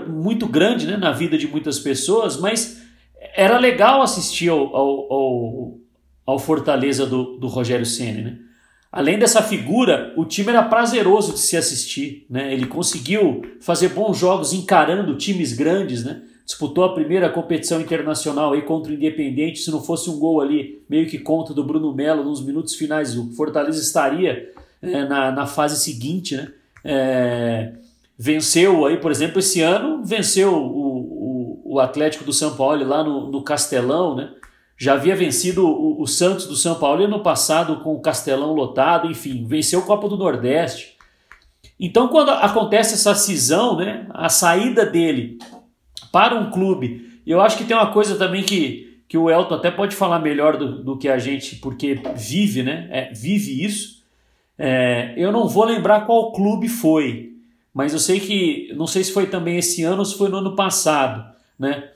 muito 0.10 0.46
grande 0.46 0.86
né, 0.86 0.98
na 0.98 1.14
vida 1.14 1.38
de 1.38 1.48
muitas 1.48 1.80
pessoas, 1.80 2.36
mas 2.36 2.82
era 3.34 3.58
legal 3.58 4.02
assistir 4.02 4.50
ao, 4.50 4.76
ao, 4.76 5.14
ao, 5.14 5.78
ao 6.26 6.38
Fortaleza 6.38 7.06
do, 7.06 7.38
do 7.38 7.48
Rogério 7.48 7.86
Ceni, 7.86 8.24
né? 8.24 8.38
Além 8.92 9.18
dessa 9.18 9.42
figura, 9.42 10.14
o 10.18 10.26
time 10.26 10.50
era 10.50 10.64
prazeroso 10.64 11.34
de 11.34 11.40
se 11.40 11.56
assistir. 11.56 12.26
Né? 12.30 12.54
Ele 12.54 12.66
conseguiu 12.66 13.42
fazer 13.62 13.90
bons 13.90 14.18
jogos 14.18 14.52
encarando 14.52 15.16
times 15.16 15.54
grandes. 15.54 16.04
Né? 16.04 16.22
Disputou 16.46 16.84
a 16.84 16.94
primeira 16.94 17.30
competição 17.30 17.80
internacional 17.80 18.52
aí 18.52 18.64
contra 18.64 18.92
o 18.92 18.96
Independente. 18.96 19.60
Se 19.60 19.72
não 19.72 19.82
fosse 19.82 20.10
um 20.10 20.20
gol 20.20 20.42
ali, 20.42 20.84
meio 20.90 21.08
que 21.08 21.18
contra 21.18 21.54
do 21.54 21.64
Bruno 21.64 21.94
Melo 21.94 22.26
nos 22.26 22.44
minutos 22.44 22.76
finais, 22.76 23.18
o 23.18 23.32
Fortaleza 23.32 23.80
estaria 23.80 24.52
é, 24.82 25.06
na, 25.06 25.32
na 25.32 25.46
fase 25.46 25.82
seguinte. 25.82 26.36
Né? 26.36 26.52
É, 26.84 27.72
venceu 28.18 28.86
aí, 28.86 28.98
por 28.98 29.10
exemplo, 29.10 29.40
esse 29.40 29.62
ano, 29.62 30.04
venceu 30.04 30.54
o, 30.54 31.62
o, 31.64 31.76
o 31.76 31.80
Atlético 31.80 32.26
do 32.26 32.34
São 32.34 32.58
Paulo 32.58 32.86
lá 32.86 33.06
no, 33.06 33.32
no 33.32 33.42
Castelão, 33.42 34.16
né? 34.16 34.32
Já 34.82 34.94
havia 34.94 35.16
vencido 35.16 35.64
o, 35.64 36.02
o, 36.02 36.08
Santos 36.08 36.48
do 36.48 36.56
São 36.56 36.74
Paulo 36.74 37.08
no 37.08 37.20
passado 37.20 37.82
com 37.82 37.94
o 37.94 38.02
Castelão 38.02 38.52
lotado, 38.52 39.12
enfim, 39.12 39.46
venceu 39.46 39.82
o 39.82 39.86
Copa 39.86 40.10
do 40.10 40.18
Nordeste. 40.18 40.98
Então, 41.80 42.08
quando 42.08 42.32
acontece 42.32 42.96
essa 42.96 43.14
cisão, 43.14 43.78
né, 43.78 44.08
a 44.10 44.28
saída 44.28 44.84
dele 44.84 45.38
para 46.12 46.36
um 46.36 46.50
clube, 46.50 47.22
eu 47.28 47.40
acho 47.40 47.60
que 47.60 47.64
tem 47.64 47.78
uma 47.78 47.94
coisa 47.94 48.16
também 48.16 48.42
que, 48.42 49.04
que 49.08 49.16
o 49.16 49.30
Elton 49.30 49.54
até 49.54 49.70
pode 49.70 49.96
falar 49.96 50.18
melhor 50.18 50.58
do, 50.58 50.84
do 50.84 50.98
que 50.98 51.08
a 51.08 51.20
gente, 51.20 51.58
porque 51.58 52.02
vive, 52.16 52.64
né, 52.64 52.88
é, 52.90 53.14
vive 53.14 53.64
isso. 53.64 54.04
É, 54.58 55.14
eu 55.16 55.32
não 55.32 55.48
vou 55.48 55.66
lembrar 55.66 56.08
qual 56.08 56.32
clube 56.32 56.68
foi, 56.68 57.34
mas 57.72 57.94
eu 57.94 58.00
sei 58.00 58.20
que, 58.20 58.74
não 58.76 58.88
sei 58.88 59.04
se 59.04 59.14
foi 59.14 59.28
também 59.28 59.60
esse 59.60 59.84
ano 59.84 60.00
ou 60.00 60.06
se 60.06 60.18
foi 60.18 60.28
no 60.28 60.38
ano 60.38 60.56
passado, 60.56 61.24
né? 61.60 61.92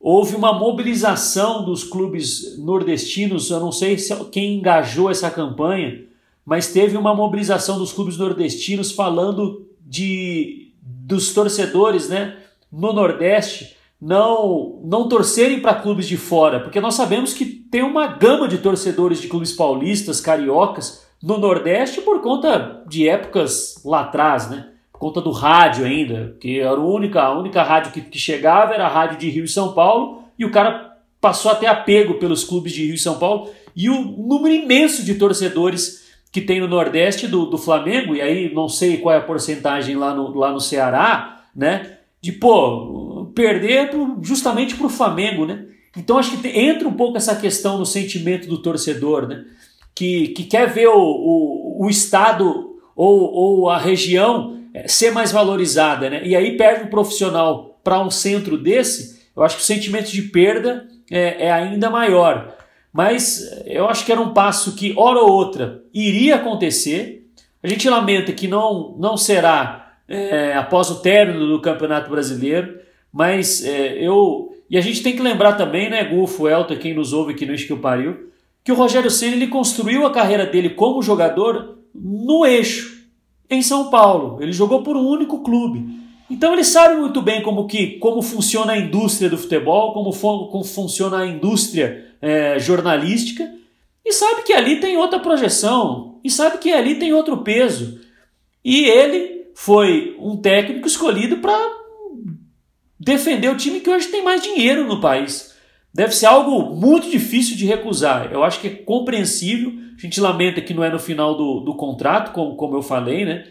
Houve 0.00 0.36
uma 0.36 0.52
mobilização 0.52 1.64
dos 1.64 1.82
clubes 1.82 2.56
nordestinos, 2.58 3.50
eu 3.50 3.58
não 3.58 3.72
sei 3.72 3.98
se, 3.98 4.14
quem 4.26 4.58
engajou 4.58 5.10
essa 5.10 5.30
campanha, 5.30 6.04
mas 6.46 6.72
teve 6.72 6.96
uma 6.96 7.14
mobilização 7.14 7.78
dos 7.78 7.92
clubes 7.92 8.16
nordestinos 8.16 8.92
falando 8.92 9.66
de 9.84 10.72
dos 10.80 11.32
torcedores, 11.32 12.08
né, 12.08 12.36
no 12.70 12.92
Nordeste 12.92 13.76
não 14.00 14.80
não 14.84 15.08
torcerem 15.08 15.60
para 15.60 15.74
clubes 15.74 16.06
de 16.06 16.16
fora, 16.16 16.60
porque 16.60 16.80
nós 16.80 16.94
sabemos 16.94 17.34
que 17.34 17.44
tem 17.44 17.82
uma 17.82 18.06
gama 18.06 18.46
de 18.46 18.58
torcedores 18.58 19.20
de 19.20 19.26
clubes 19.26 19.52
paulistas, 19.52 20.20
cariocas 20.20 21.06
no 21.22 21.38
Nordeste 21.38 22.00
por 22.00 22.20
conta 22.22 22.84
de 22.86 23.08
épocas 23.08 23.82
lá 23.84 24.02
atrás, 24.02 24.48
né? 24.48 24.68
Conta 24.98 25.20
do 25.20 25.30
rádio 25.30 25.84
ainda, 25.84 26.36
que 26.40 26.58
era 26.58 26.70
a 26.70 26.84
única, 26.84 27.22
a 27.22 27.38
única 27.38 27.62
rádio 27.62 27.92
que, 27.92 28.00
que 28.00 28.18
chegava 28.18 28.74
era 28.74 28.86
a 28.86 28.88
rádio 28.88 29.18
de 29.18 29.30
Rio 29.30 29.44
e 29.44 29.48
São 29.48 29.72
Paulo, 29.72 30.24
e 30.38 30.44
o 30.44 30.50
cara 30.50 30.96
passou 31.20 31.50
a 31.50 31.54
ter 31.54 31.66
apego 31.66 32.14
pelos 32.14 32.44
clubes 32.44 32.72
de 32.72 32.84
Rio 32.84 32.94
e 32.94 32.98
São 32.98 33.18
Paulo, 33.18 33.50
e 33.74 33.88
o 33.88 34.02
número 34.02 34.54
imenso 34.54 35.04
de 35.04 35.14
torcedores 35.14 36.08
que 36.32 36.40
tem 36.40 36.60
no 36.60 36.68
Nordeste 36.68 37.26
do, 37.26 37.46
do 37.46 37.56
Flamengo, 37.56 38.14
e 38.14 38.20
aí 38.20 38.52
não 38.52 38.68
sei 38.68 38.98
qual 38.98 39.14
é 39.14 39.18
a 39.18 39.22
porcentagem 39.22 39.96
lá 39.96 40.12
no, 40.12 40.36
lá 40.36 40.52
no 40.52 40.60
Ceará, 40.60 41.44
né? 41.54 41.98
De, 42.20 42.32
pô, 42.32 43.30
perder 43.34 43.90
pro, 43.90 44.18
justamente 44.20 44.74
para 44.74 44.86
o 44.86 44.90
Flamengo, 44.90 45.46
né? 45.46 45.64
Então 45.96 46.18
acho 46.18 46.36
que 46.36 46.48
entra 46.48 46.88
um 46.88 46.92
pouco 46.92 47.16
essa 47.16 47.36
questão 47.36 47.78
no 47.78 47.86
sentimento 47.86 48.48
do 48.48 48.58
torcedor, 48.58 49.26
né? 49.26 49.44
Que, 49.94 50.28
que 50.28 50.44
quer 50.44 50.68
ver 50.68 50.88
o, 50.88 51.00
o, 51.00 51.86
o 51.86 51.88
estado 51.88 52.76
ou, 52.94 53.32
ou 53.32 53.70
a 53.70 53.78
região 53.78 54.57
ser 54.86 55.10
mais 55.10 55.32
valorizada, 55.32 56.10
né? 56.10 56.20
E 56.24 56.36
aí 56.36 56.56
perde 56.56 56.84
um 56.84 56.90
profissional 56.90 57.78
para 57.82 58.00
um 58.00 58.10
centro 58.10 58.58
desse, 58.58 59.18
eu 59.38 59.42
acho 59.42 59.56
que 59.56 59.62
o 59.62 59.64
sentimento 59.64 60.10
de 60.10 60.22
perda 60.22 60.86
é, 61.10 61.46
é, 61.46 61.52
ainda 61.52 61.88
maior. 61.88 62.56
Mas 62.92 63.40
eu 63.64 63.88
acho 63.88 64.04
que 64.04 64.10
era 64.10 64.20
um 64.20 64.32
passo 64.32 64.74
que, 64.74 64.92
hora 64.96 65.20
ou 65.20 65.30
outra, 65.30 65.82
iria 65.94 66.34
acontecer. 66.34 67.30
A 67.62 67.68
gente 67.68 67.88
lamenta 67.88 68.32
que 68.32 68.48
não, 68.48 68.96
não 68.98 69.16
será 69.16 69.92
é, 70.08 70.54
após 70.54 70.90
o 70.90 71.00
término 71.00 71.46
do 71.46 71.60
Campeonato 71.60 72.10
Brasileiro, 72.10 72.80
mas 73.12 73.64
é, 73.64 74.04
eu. 74.04 74.52
E 74.68 74.76
a 74.76 74.80
gente 74.80 75.02
tem 75.02 75.14
que 75.14 75.22
lembrar 75.22 75.52
também, 75.52 75.88
né, 75.88 76.02
Gufo, 76.04 76.48
Elton, 76.48 76.76
quem 76.76 76.92
nos 76.92 77.12
ouve 77.12 77.32
aqui 77.32 77.46
no 77.46 77.54
Esquil 77.54 77.78
Pariu, 77.78 78.30
que 78.64 78.72
o 78.72 78.74
Rogério 78.74 79.10
Senna 79.10 79.36
ele 79.36 79.46
construiu 79.46 80.04
a 80.04 80.12
carreira 80.12 80.44
dele 80.44 80.70
como 80.70 81.00
jogador 81.00 81.78
no 81.94 82.44
eixo 82.44 82.97
em 83.50 83.62
São 83.62 83.90
Paulo. 83.90 84.42
Ele 84.42 84.52
jogou 84.52 84.82
por 84.82 84.96
um 84.96 85.06
único 85.06 85.40
clube. 85.42 85.98
Então 86.30 86.52
ele 86.52 86.64
sabe 86.64 86.96
muito 86.96 87.22
bem 87.22 87.42
como, 87.42 87.66
que, 87.66 87.98
como 87.98 88.20
funciona 88.20 88.72
a 88.72 88.78
indústria 88.78 89.30
do 89.30 89.38
futebol, 89.38 89.92
como, 89.92 90.12
como 90.48 90.64
funciona 90.64 91.18
a 91.18 91.26
indústria 91.26 92.14
é, 92.20 92.58
jornalística. 92.58 93.50
e 94.04 94.12
sabe 94.12 94.42
que 94.42 94.52
ali 94.52 94.80
tem 94.80 94.96
outra 94.96 95.18
projeção, 95.18 96.20
e 96.22 96.30
sabe 96.30 96.58
que 96.58 96.72
ali 96.72 96.96
tem 96.96 97.12
outro 97.12 97.38
peso. 97.38 98.00
E 98.64 98.84
ele 98.84 99.46
foi 99.54 100.16
um 100.20 100.36
técnico 100.36 100.86
escolhido 100.86 101.38
para 101.38 101.58
defender 102.98 103.48
o 103.48 103.56
time 103.56 103.80
que 103.80 103.90
hoje 103.90 104.08
tem 104.08 104.22
mais 104.22 104.42
dinheiro 104.42 104.84
no 104.84 105.00
país. 105.00 105.54
Deve 105.92 106.14
ser 106.14 106.26
algo 106.26 106.74
muito 106.76 107.10
difícil 107.10 107.56
de 107.56 107.66
recusar. 107.66 108.30
Eu 108.32 108.44
acho 108.44 108.60
que 108.60 108.68
é 108.68 108.70
compreensível. 108.70 109.72
A 109.96 110.00
gente 110.00 110.20
lamenta 110.20 110.60
que 110.60 110.74
não 110.74 110.84
é 110.84 110.90
no 110.90 110.98
final 110.98 111.34
do, 111.36 111.60
do 111.60 111.74
contrato, 111.74 112.32
como, 112.32 112.54
como 112.56 112.76
eu 112.76 112.82
falei, 112.82 113.24
né? 113.24 113.44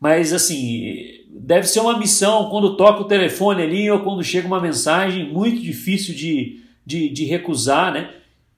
Mas 0.00 0.32
assim, 0.32 1.06
deve 1.30 1.66
ser 1.66 1.80
uma 1.80 1.98
missão 1.98 2.50
quando 2.50 2.76
toca 2.76 3.00
o 3.00 3.08
telefone 3.08 3.62
ali 3.62 3.90
ou 3.90 4.00
quando 4.00 4.22
chega 4.22 4.46
uma 4.46 4.60
mensagem 4.60 5.32
muito 5.32 5.60
difícil 5.62 6.14
de, 6.14 6.60
de, 6.84 7.08
de 7.08 7.24
recusar, 7.24 7.92
né? 7.92 8.10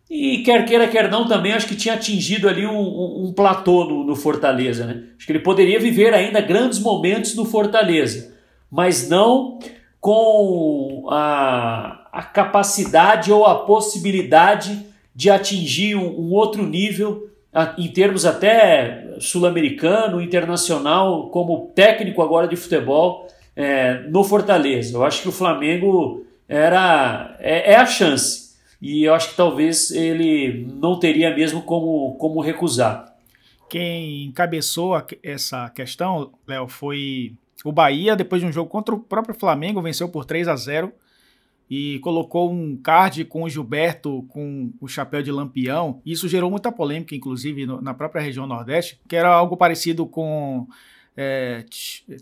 E 0.09 0.39
quer 0.39 0.65
queira, 0.65 0.87
quer 0.87 1.11
não, 1.11 1.27
também 1.27 1.53
acho 1.53 1.67
que 1.67 1.75
tinha 1.75 1.95
atingido 1.95 2.49
ali 2.49 2.65
um, 2.65 2.79
um, 2.79 3.27
um 3.27 3.33
platô 3.33 3.85
no, 3.85 4.05
no, 4.05 4.15
Fortaleza, 4.15 4.87
né? 4.87 5.03
Acho 5.17 5.27
que 5.27 5.33
ele 5.33 5.41
poderia 5.41 5.81
viver 5.81 6.15
ainda 6.15 6.41
grandes 6.41 6.79
momentos 6.79 7.35
no 7.35 7.45
Fortaleza, 7.45 8.33
mas 8.71 9.09
não 9.09 9.59
com 10.01 11.09
a, 11.11 11.96
a 12.17 12.23
capacidade 12.23 13.31
ou 13.31 13.45
a 13.45 13.67
possibilidade 13.67 14.87
de 15.15 15.29
atingir 15.29 15.97
um, 15.97 16.33
outro 16.33 16.65
nível 16.65 17.29
em 17.77 17.89
termos 17.89 18.25
até 18.25 19.17
sul-americano, 19.21 20.19
internacional, 20.23 21.29
como 21.29 21.71
técnico 21.75 22.23
agora 22.23 22.49
de 22.49 22.57
futebol 22.57 23.29
é, 23.55 24.01
no 24.09 24.25
Fortaleza. 24.25 24.97
Eu 24.97 25.05
acho 25.05 25.21
que 25.21 25.29
o 25.29 25.33
Flamengo 25.33 26.25
era 26.49 27.37
é, 27.39 27.73
é, 27.73 27.77
a 27.77 27.85
chance 27.85 28.57
e 28.81 29.05
eu 29.05 29.13
acho 29.13 29.31
que 29.31 29.37
talvez 29.37 29.91
ele 29.91 30.67
não 30.73 30.99
teria 30.99 31.35
mesmo 31.35 31.61
como, 31.61 32.15
como 32.15 32.41
recusar. 32.41 33.15
Quem 33.69 34.25
encabeçou 34.25 34.95
essa 35.23 35.69
questão, 35.69 36.33
Léo, 36.49 36.67
foi 36.67 37.35
o 37.63 37.73
Bahia, 37.73 38.17
depois 38.17 38.41
de 38.41 38.49
um 38.49 38.53
jogo 38.53 38.71
contra 38.71 38.95
o 38.95 39.01
próprio 39.01 39.35
Flamengo, 39.35 39.83
venceu 39.83 40.09
por 40.09 40.25
3 40.25 40.49
a 40.49 40.57
0 40.57 40.91
e 41.69 41.99
colocou 42.01 42.53
um 42.53 42.77
card 42.77 43.25
com 43.25 43.43
o 43.43 43.49
Gilberto 43.49 44.25
com 44.29 44.73
o 44.81 44.87
chapéu 44.87 45.23
de 45.23 45.33
lampião. 45.33 46.01
Isso 46.07 46.29
gerou 46.29 46.51
muita 46.51 46.71
polêmica, 46.71 47.15
inclusive, 47.15 47.67
no, 47.67 47.81
na 47.81 47.93
própria 47.93 48.23
região 48.23 48.47
Nordeste, 48.47 49.01
que 49.09 49.17
era 49.17 49.29
algo 49.29 49.57
parecido 49.57 50.07
com 50.07 50.67
é, 51.17 51.65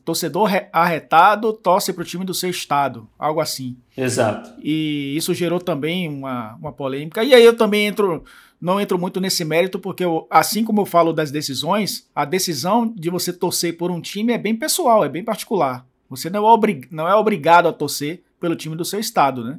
torcedor 0.04 0.48
arretado 0.72 1.52
torce 1.52 1.92
para 1.92 2.02
o 2.02 2.07
time 2.07 2.24
do 2.24 2.33
seu 2.33 2.48
estado, 2.48 3.09
algo 3.18 3.40
assim. 3.40 3.76
Exato. 3.96 4.52
E 4.62 5.14
isso 5.16 5.35
gerou 5.35 5.61
também 5.61 6.09
uma, 6.09 6.54
uma 6.54 6.72
polêmica. 6.72 7.24
E 7.24 7.35
aí 7.35 7.44
eu 7.44 7.57
também 7.57 7.87
entro, 7.87 8.24
não 8.61 8.80
entro 8.80 8.98
muito 8.98 9.20
nesse 9.20 9.44
mérito, 9.44 9.78
porque 9.78 10.04
eu, 10.04 10.26
assim 10.30 10.64
como 10.64 10.80
eu 10.80 10.87
falo 10.87 11.12
das 11.12 11.30
decisões, 11.30 12.09
a 12.14 12.24
decisão 12.24 12.87
de 12.87 13.11
você 13.11 13.33
torcer 13.33 13.76
por 13.76 13.90
um 13.90 14.00
time 14.00 14.33
é 14.33 14.38
bem 14.38 14.54
pessoal, 14.54 15.04
é 15.04 15.09
bem 15.09 15.24
particular. 15.24 15.85
Você 16.09 16.30
não 16.30 16.46
é, 16.46 16.52
obrig, 16.52 16.87
não 16.90 17.09
é 17.09 17.14
obrigado 17.14 17.66
a 17.66 17.72
torcer 17.72 18.22
pelo 18.40 18.57
time 18.57 18.77
do 18.77 18.85
seu 18.85 19.01
estado, 19.01 19.44
né? 19.44 19.59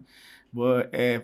É, 0.92 1.24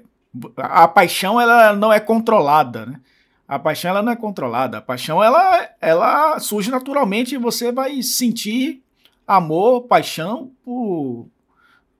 a 0.57 0.87
paixão 0.87 1.39
ela 1.39 1.73
não 1.75 1.91
é 1.91 1.99
controlada, 1.99 2.85
né? 2.85 2.99
A 3.47 3.59
paixão 3.59 3.91
ela 3.91 4.01
não 4.01 4.13
é 4.13 4.15
controlada. 4.15 4.77
A 4.77 4.81
paixão 4.81 5.21
ela, 5.21 5.69
ela 5.81 6.39
surge 6.39 6.71
naturalmente 6.71 7.35
e 7.35 7.37
você 7.37 7.71
vai 7.71 8.01
sentir 8.01 8.81
amor, 9.27 9.83
paixão 9.83 10.51
por, 10.63 11.27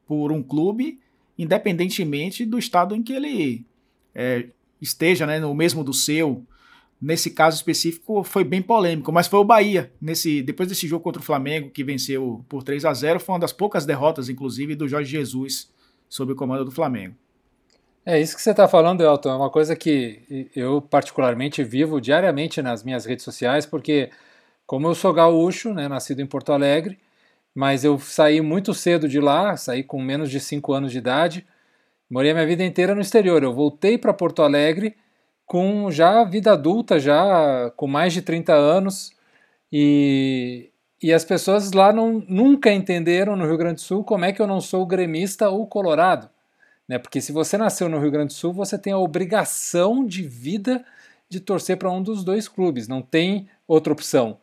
por 0.07 0.31
um 0.31 0.41
clube, 0.41 0.99
independentemente 1.37 2.45
do 2.45 2.57
estado 2.57 2.95
em 2.95 3.03
que 3.03 3.13
ele 3.13 3.65
é, 4.15 4.47
esteja, 4.81 5.25
né? 5.25 5.39
No 5.39 5.53
mesmo 5.53 5.83
do 5.83 5.93
seu. 5.93 6.45
Nesse 7.01 7.31
caso 7.31 7.57
específico 7.57 8.23
foi 8.23 8.43
bem 8.43 8.61
polêmico, 8.61 9.11
mas 9.11 9.27
foi 9.27 9.39
o 9.39 9.43
Bahia. 9.43 9.91
Nesse, 9.99 10.43
depois 10.43 10.69
desse 10.69 10.87
jogo 10.87 11.03
contra 11.03 11.19
o 11.19 11.25
Flamengo, 11.25 11.71
que 11.71 11.83
venceu 11.83 12.45
por 12.47 12.61
3 12.61 12.85
a 12.85 12.93
0 12.93 13.19
foi 13.19 13.33
uma 13.33 13.39
das 13.39 13.51
poucas 13.51 13.87
derrotas, 13.87 14.29
inclusive, 14.29 14.75
do 14.75 14.87
Jorge 14.87 15.09
Jesus 15.09 15.71
sob 16.07 16.33
o 16.33 16.35
comando 16.35 16.63
do 16.63 16.71
Flamengo. 16.71 17.15
É 18.05 18.21
isso 18.21 18.35
que 18.35 18.41
você 18.41 18.51
está 18.51 18.67
falando, 18.67 19.01
Elton. 19.01 19.29
É 19.29 19.35
uma 19.35 19.49
coisa 19.49 19.75
que 19.75 20.49
eu 20.55 20.79
particularmente 20.79 21.63
vivo 21.63 21.99
diariamente 21.99 22.61
nas 22.61 22.83
minhas 22.83 23.05
redes 23.05 23.25
sociais, 23.25 23.65
porque 23.65 24.11
como 24.67 24.87
eu 24.87 24.93
sou 24.93 25.11
gaúcho, 25.11 25.73
né, 25.73 25.87
nascido 25.87 26.21
em 26.21 26.25
Porto 26.25 26.53
Alegre, 26.53 26.99
mas 27.53 27.83
eu 27.83 27.97
saí 27.99 28.41
muito 28.41 28.73
cedo 28.73 29.07
de 29.07 29.19
lá, 29.19 29.57
saí 29.57 29.83
com 29.83 30.01
menos 30.01 30.29
de 30.29 30.39
5 30.39 30.71
anos 30.71 30.91
de 30.91 30.99
idade, 30.99 31.45
morei 32.09 32.31
a 32.31 32.33
minha 32.33 32.45
vida 32.45 32.63
inteira 32.63 32.93
no 32.93 33.01
exterior. 33.01 33.41
Eu 33.43 33.53
voltei 33.53 33.97
para 33.97 34.13
Porto 34.13 34.43
Alegre 34.43 34.95
com 35.51 35.91
já 35.91 36.23
vida 36.23 36.53
adulta, 36.53 36.97
já 36.97 37.69
com 37.75 37.85
mais 37.85 38.13
de 38.13 38.21
30 38.21 38.53
anos, 38.53 39.11
e, 39.69 40.69
e 41.03 41.11
as 41.11 41.25
pessoas 41.25 41.73
lá 41.73 41.91
não, 41.91 42.23
nunca 42.25 42.71
entenderam 42.71 43.35
no 43.35 43.45
Rio 43.45 43.57
Grande 43.57 43.75
do 43.75 43.81
Sul 43.81 44.01
como 44.01 44.23
é 44.23 44.31
que 44.31 44.41
eu 44.41 44.47
não 44.47 44.61
sou 44.61 44.85
gremista 44.85 45.49
ou 45.49 45.67
colorado. 45.67 46.29
Né? 46.87 46.97
Porque 46.97 47.19
se 47.19 47.33
você 47.33 47.57
nasceu 47.57 47.89
no 47.89 47.99
Rio 47.99 48.11
Grande 48.11 48.27
do 48.27 48.33
Sul, 48.33 48.53
você 48.53 48.77
tem 48.77 48.93
a 48.93 48.97
obrigação 48.97 50.05
de 50.05 50.23
vida 50.23 50.85
de 51.27 51.41
torcer 51.41 51.75
para 51.75 51.91
um 51.91 52.01
dos 52.01 52.23
dois 52.23 52.47
clubes, 52.47 52.87
não 52.87 53.01
tem 53.01 53.49
outra 53.67 53.91
opção. 53.91 54.37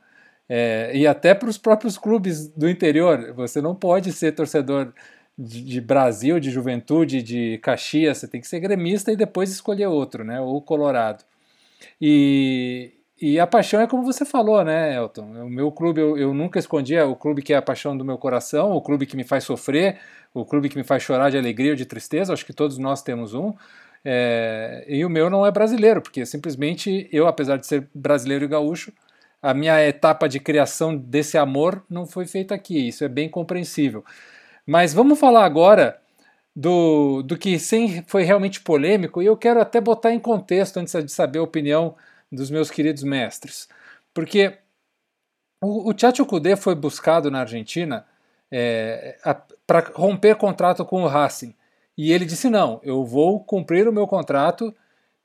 É, 0.46 0.90
e 0.94 1.06
até 1.06 1.32
para 1.32 1.48
os 1.48 1.56
próprios 1.56 1.96
clubes 1.96 2.48
do 2.48 2.68
interior, 2.68 3.32
você 3.32 3.62
não 3.62 3.74
pode 3.74 4.12
ser 4.12 4.32
torcedor 4.32 4.92
de, 5.38 5.80
Brasil, 5.80 6.40
de 6.40 6.50
Juventude, 6.50 7.22
de 7.22 7.58
Caxias, 7.58 8.18
você 8.18 8.26
tem 8.26 8.40
que 8.40 8.48
ser 8.48 8.58
gremista 8.58 9.12
e 9.12 9.16
depois 9.16 9.50
escolher 9.50 9.86
outro, 9.86 10.24
né? 10.24 10.40
Ou 10.40 10.60
Colorado. 10.60 11.22
E, 12.00 12.92
e 13.20 13.38
a 13.38 13.46
paixão 13.46 13.80
é 13.80 13.86
como 13.86 14.02
você 14.02 14.24
falou, 14.24 14.64
né, 14.64 14.96
Elton? 14.96 15.44
O 15.44 15.48
meu 15.48 15.70
clube, 15.70 16.00
eu, 16.00 16.18
eu 16.18 16.34
nunca 16.34 16.58
escondi, 16.58 16.96
é 16.96 17.04
o 17.04 17.14
clube 17.14 17.40
que 17.40 17.52
é 17.52 17.56
a 17.56 17.62
paixão 17.62 17.96
do 17.96 18.04
meu 18.04 18.18
coração, 18.18 18.72
o 18.72 18.82
clube 18.82 19.06
que 19.06 19.16
me 19.16 19.22
faz 19.22 19.44
sofrer, 19.44 20.00
o 20.34 20.44
clube 20.44 20.68
que 20.68 20.76
me 20.76 20.82
faz 20.82 21.04
chorar 21.04 21.30
de 21.30 21.38
alegria 21.38 21.70
ou 21.70 21.76
de 21.76 21.86
tristeza, 21.86 22.32
acho 22.32 22.44
que 22.44 22.52
todos 22.52 22.76
nós 22.76 23.00
temos 23.00 23.32
um. 23.32 23.54
É, 24.04 24.84
e 24.88 25.04
o 25.04 25.10
meu 25.10 25.30
não 25.30 25.46
é 25.46 25.50
brasileiro, 25.52 26.00
porque 26.02 26.26
simplesmente 26.26 27.08
eu, 27.12 27.28
apesar 27.28 27.58
de 27.58 27.66
ser 27.66 27.88
brasileiro 27.94 28.44
e 28.44 28.48
gaúcho, 28.48 28.92
a 29.40 29.54
minha 29.54 29.80
etapa 29.86 30.28
de 30.28 30.40
criação 30.40 30.96
desse 30.96 31.38
amor 31.38 31.84
não 31.88 32.06
foi 32.06 32.26
feita 32.26 32.56
aqui, 32.56 32.88
isso 32.88 33.04
é 33.04 33.08
bem 33.08 33.28
compreensível. 33.28 34.04
Mas 34.68 34.92
vamos 34.92 35.18
falar 35.18 35.46
agora 35.46 35.98
do, 36.54 37.22
do 37.22 37.38
que 37.38 37.56
foi 38.06 38.22
realmente 38.22 38.60
polêmico, 38.60 39.22
e 39.22 39.24
eu 39.24 39.34
quero 39.34 39.62
até 39.62 39.80
botar 39.80 40.12
em 40.12 40.20
contexto 40.20 40.76
antes 40.76 40.92
de 40.92 41.10
saber 41.10 41.38
a 41.38 41.42
opinião 41.42 41.96
dos 42.30 42.50
meus 42.50 42.70
queridos 42.70 43.02
mestres. 43.02 43.66
Porque 44.12 44.58
o, 45.62 45.88
o 45.88 45.94
Tchatcho 45.94 46.26
foi 46.58 46.74
buscado 46.74 47.30
na 47.30 47.40
Argentina 47.40 48.06
é, 48.50 49.16
para 49.66 49.90
romper 49.94 50.36
contrato 50.36 50.84
com 50.84 51.02
o 51.02 51.08
Racing. 51.08 51.54
E 51.96 52.12
ele 52.12 52.26
disse: 52.26 52.50
não, 52.50 52.78
eu 52.82 53.06
vou 53.06 53.42
cumprir 53.42 53.88
o 53.88 53.92
meu 53.92 54.06
contrato 54.06 54.74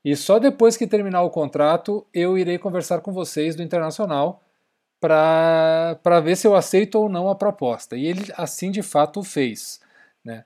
e 0.02 0.16
só 0.16 0.38
depois 0.38 0.74
que 0.74 0.86
terminar 0.86 1.20
o 1.20 1.28
contrato 1.28 2.06
eu 2.14 2.38
irei 2.38 2.56
conversar 2.56 3.02
com 3.02 3.12
vocês 3.12 3.54
do 3.54 3.62
Internacional 3.62 4.42
para 5.04 6.20
ver 6.20 6.36
se 6.36 6.46
eu 6.46 6.54
aceito 6.54 6.96
ou 6.96 7.08
não 7.08 7.28
a 7.28 7.34
proposta. 7.34 7.96
E 7.96 8.06
ele 8.06 8.32
assim 8.36 8.70
de 8.70 8.82
fato 8.82 9.22
fez. 9.22 9.80
Né? 10.24 10.44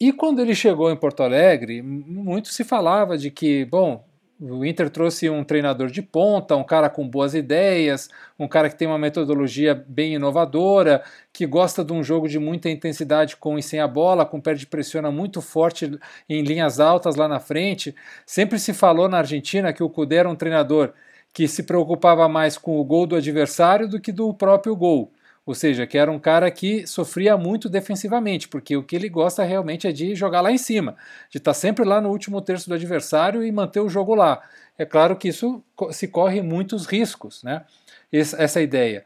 E 0.00 0.12
quando 0.12 0.40
ele 0.40 0.54
chegou 0.54 0.90
em 0.90 0.96
Porto 0.96 1.22
Alegre, 1.22 1.82
muito 1.82 2.48
se 2.48 2.64
falava 2.64 3.18
de 3.18 3.30
que, 3.30 3.64
bom, 3.66 4.04
o 4.40 4.64
Inter 4.64 4.88
trouxe 4.88 5.28
um 5.28 5.42
treinador 5.42 5.90
de 5.90 6.00
ponta, 6.00 6.54
um 6.54 6.62
cara 6.62 6.88
com 6.88 7.06
boas 7.06 7.34
ideias, 7.34 8.08
um 8.38 8.46
cara 8.46 8.70
que 8.70 8.76
tem 8.76 8.86
uma 8.86 8.98
metodologia 8.98 9.74
bem 9.74 10.14
inovadora, 10.14 11.02
que 11.32 11.44
gosta 11.44 11.84
de 11.84 11.92
um 11.92 12.02
jogo 12.02 12.28
de 12.28 12.38
muita 12.38 12.70
intensidade 12.70 13.36
com 13.36 13.58
e 13.58 13.62
sem 13.62 13.80
a 13.80 13.88
bola, 13.88 14.24
com 14.24 14.40
pé 14.40 14.54
de 14.54 14.66
pressiona 14.66 15.10
muito 15.10 15.42
forte 15.42 15.90
em 16.28 16.42
linhas 16.42 16.78
altas 16.78 17.16
lá 17.16 17.26
na 17.26 17.40
frente. 17.40 17.94
Sempre 18.24 18.58
se 18.60 18.72
falou 18.72 19.08
na 19.08 19.18
Argentina 19.18 19.72
que 19.72 19.82
o 19.82 19.90
Cudê 19.90 20.16
era 20.16 20.28
um 20.28 20.36
treinador 20.36 20.94
que 21.32 21.46
se 21.46 21.62
preocupava 21.62 22.28
mais 22.28 22.58
com 22.58 22.80
o 22.80 22.84
gol 22.84 23.06
do 23.06 23.16
adversário 23.16 23.88
do 23.88 24.00
que 24.00 24.12
do 24.12 24.32
próprio 24.34 24.74
gol. 24.74 25.12
Ou 25.48 25.54
seja, 25.54 25.86
que 25.86 25.96
era 25.96 26.12
um 26.12 26.18
cara 26.18 26.50
que 26.50 26.86
sofria 26.86 27.34
muito 27.36 27.70
defensivamente, 27.70 28.46
porque 28.46 28.76
o 28.76 28.82
que 28.82 28.94
ele 28.94 29.08
gosta 29.08 29.42
realmente 29.44 29.86
é 29.86 29.92
de 29.92 30.14
jogar 30.14 30.42
lá 30.42 30.52
em 30.52 30.58
cima, 30.58 30.94
de 31.30 31.38
estar 31.38 31.52
tá 31.52 31.54
sempre 31.54 31.86
lá 31.86 32.02
no 32.02 32.10
último 32.10 32.42
terço 32.42 32.68
do 32.68 32.74
adversário 32.74 33.42
e 33.42 33.50
manter 33.50 33.80
o 33.80 33.88
jogo 33.88 34.14
lá. 34.14 34.42
É 34.76 34.84
claro 34.84 35.16
que 35.16 35.28
isso 35.28 35.64
se 35.90 36.06
corre 36.06 36.42
muitos 36.42 36.84
riscos, 36.84 37.42
né? 37.42 37.64
Essa 38.12 38.60
ideia. 38.60 39.04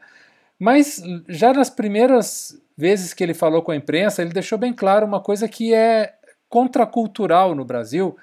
Mas 0.59 1.01
já 1.29 1.53
nas 1.53 1.69
primeiras 1.69 2.61
vezes 2.77 3.13
que 3.13 3.23
ele 3.23 3.33
falou 3.33 3.61
com 3.61 3.71
a 3.71 3.75
imprensa, 3.75 4.21
ele 4.21 4.33
deixou 4.33 4.57
bem 4.57 4.73
claro 4.73 5.05
uma 5.05 5.21
coisa 5.21 5.47
que 5.47 5.73
é 5.73 6.13
contracultural 6.49 7.55
no 7.55 7.63
Brasil, 7.63 8.17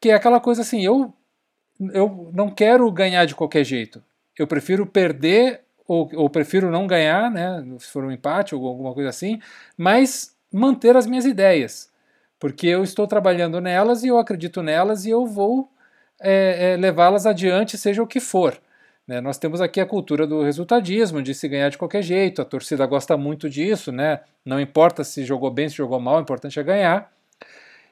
que 0.00 0.10
é 0.10 0.14
aquela 0.14 0.40
coisa 0.40 0.62
assim, 0.62 0.84
eu, 0.84 1.12
eu 1.92 2.30
não 2.32 2.50
quero 2.50 2.90
ganhar 2.90 3.24
de 3.24 3.34
qualquer 3.34 3.64
jeito. 3.64 4.02
Eu 4.38 4.46
prefiro 4.46 4.86
perder 4.86 5.62
ou, 5.86 6.10
ou 6.14 6.30
prefiro 6.30 6.70
não 6.70 6.86
ganhar, 6.86 7.30
né, 7.30 7.64
se 7.78 7.88
for 7.88 8.04
um 8.04 8.10
empate 8.10 8.54
ou 8.54 8.66
alguma 8.66 8.94
coisa 8.94 9.10
assim, 9.10 9.40
mas 9.76 10.34
manter 10.52 10.96
as 10.96 11.06
minhas 11.06 11.24
ideias, 11.24 11.90
porque 12.38 12.66
eu 12.66 12.82
estou 12.82 13.06
trabalhando 13.06 13.60
nelas 13.60 14.02
e 14.04 14.08
eu 14.08 14.18
acredito 14.18 14.62
nelas 14.62 15.04
e 15.04 15.10
eu 15.10 15.26
vou 15.26 15.70
é, 16.20 16.72
é, 16.72 16.76
levá-las 16.76 17.26
adiante, 17.26 17.76
seja 17.76 18.02
o 18.02 18.06
que 18.06 18.20
for. 18.20 18.58
Né? 19.06 19.20
Nós 19.20 19.38
temos 19.38 19.60
aqui 19.60 19.80
a 19.80 19.86
cultura 19.86 20.26
do 20.26 20.42
resultadismo, 20.42 21.22
de 21.22 21.34
se 21.34 21.48
ganhar 21.48 21.68
de 21.68 21.78
qualquer 21.78 22.02
jeito, 22.02 22.40
a 22.40 22.44
torcida 22.44 22.86
gosta 22.86 23.16
muito 23.16 23.50
disso, 23.50 23.90
né? 23.90 24.20
não 24.44 24.60
importa 24.60 25.02
se 25.04 25.24
jogou 25.24 25.50
bem, 25.50 25.68
se 25.68 25.76
jogou 25.76 26.00
mal, 26.00 26.18
o 26.18 26.22
importante 26.22 26.58
é 26.58 26.62
ganhar. 26.62 27.12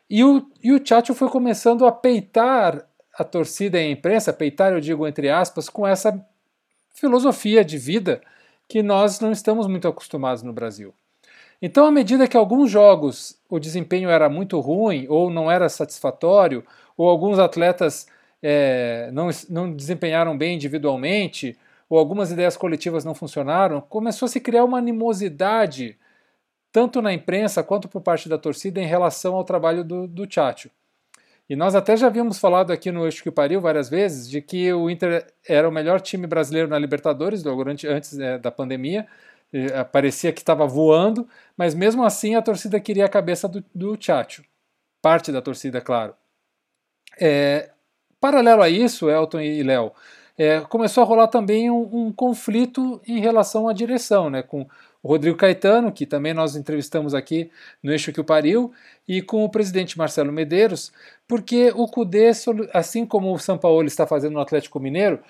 E 0.09 0.25
o, 0.25 0.51
e 0.63 0.73
o 0.73 0.81
Tchatcho 0.81 1.15
foi 1.15 1.29
começando 1.29 1.87
a 1.87 1.93
peitar 1.93 2.85
a 3.15 3.25
torcida 3.25 3.79
e 3.81 3.87
a 3.87 3.91
imprensa, 3.91 4.33
peitar 4.33 4.73
eu 4.73 4.81
digo 4.81 5.07
entre 5.07 5.29
aspas, 5.29 5.69
com 5.69 5.87
essa 5.87 6.25
filosofia 6.95 7.65
de 7.65 7.79
vida 7.79 8.21
que 8.69 8.83
nós 8.83 9.21
não 9.21 9.33
estamos 9.33 9.67
muito 9.67 9.89
acostumados 9.89 10.43
no 10.43 10.53
Brasil. 10.53 10.95
Então, 11.63 11.85
à 11.87 11.91
medida 11.91 12.27
que 12.27 12.37
alguns 12.37 12.71
jogos 12.71 13.39
o 13.49 13.59
desempenho 13.59 14.09
era 14.09 14.29
muito 14.29 14.59
ruim 14.61 15.07
ou 15.09 15.29
não 15.29 15.51
era 15.51 15.69
satisfatório, 15.69 16.65
ou 16.97 17.09
alguns 17.09 17.39
atletas 17.39 18.07
é, 18.43 19.11
não, 19.13 19.29
não 19.49 19.73
desempenharam 19.73 20.37
bem 20.37 20.55
individualmente, 20.55 21.59
ou 21.89 21.99
algumas 21.99 22.31
ideias 22.31 22.57
coletivas 22.57 23.05
não 23.05 23.15
funcionaram, 23.15 23.81
começou 23.81 24.27
a 24.27 24.29
se 24.29 24.41
criar 24.41 24.65
uma 24.65 24.79
animosidade, 24.79 25.99
tanto 26.73 27.03
na 27.03 27.13
imprensa 27.13 27.63
quanto 27.63 27.89
por 27.89 28.01
parte 28.01 28.29
da 28.29 28.39
torcida, 28.39 28.81
em 28.81 28.87
relação 28.87 29.35
ao 29.35 29.45
trabalho 29.45 29.83
do, 29.85 30.07
do 30.07 30.27
Tchatcho. 30.27 30.71
E 31.51 31.57
nós 31.57 31.75
até 31.75 31.97
já 31.97 32.07
havíamos 32.07 32.39
falado 32.39 32.73
aqui 32.73 32.93
no 32.93 33.05
Eixo 33.05 33.25
que 33.25 33.31
Pariu 33.31 33.61
várias 33.61 33.89
vezes 33.89 34.31
de 34.31 34.41
que 34.41 34.73
o 34.73 34.89
Inter 34.89 35.27
era 35.45 35.69
o 35.69 35.73
melhor 35.73 36.01
time 36.01 36.25
brasileiro 36.25 36.69
na 36.69 36.79
Libertadores 36.79 37.43
durante, 37.43 37.89
antes 37.89 38.17
é, 38.17 38.39
da 38.39 38.53
pandemia, 38.53 39.05
eh, 39.53 39.83
parecia 39.83 40.33
que 40.33 40.39
estava 40.39 40.65
voando, 40.65 41.29
mas 41.57 41.75
mesmo 41.75 42.05
assim 42.05 42.37
a 42.37 42.43
torcida 42.43 42.79
queria 42.79 43.05
a 43.05 43.09
cabeça 43.09 43.49
do, 43.49 43.65
do 43.75 43.97
Tchatcho. 43.97 44.45
Parte 45.03 45.33
da 45.33 45.43
torcida, 45.43 45.81
claro. 45.81 46.15
É, 47.21 47.71
paralelo 48.21 48.63
a 48.63 48.69
isso, 48.69 49.11
Elton 49.11 49.41
e 49.41 49.65
Léo, 49.65 49.91
é, 50.39 50.61
começou 50.61 51.03
a 51.03 51.07
rolar 51.07 51.27
também 51.27 51.69
um, 51.69 52.07
um, 52.07 52.13
conflito 52.13 53.03
em 53.09 53.19
relação 53.19 53.69
à 53.69 53.73
direção, 53.73 54.31
né, 54.31 54.41
com 54.41 54.69
o 55.03 55.09
Rodrigo 55.09 55.37
Caetano, 55.37 55.93
que 55.93 56.05
também 56.05 56.35
nós 56.35 56.57
entrevistamos 56.57 57.15
aqui 57.15 57.51
no 57.83 57.91
Eixo 57.91 58.13
que 58.13 58.21
o 58.21 58.25
Pariu, 58.25 58.73
e 59.09 59.23
com 59.23 59.45
o 59.45 59.49
presidente 59.49 59.99
Marcelo 59.99 60.33
Medeiros, 60.33 60.93
porque 61.27 61.73
o 61.75 61.87
CUDE, 61.87 62.31
assim 62.73 63.07
como 63.07 63.33
o 63.33 63.39
São 63.39 63.57
Paulo 63.57 63.87
está 63.87 64.07
fazendo 64.07 64.35
no 64.35 64.41
Atlético 64.41 64.79
Mineiro, 64.79 65.21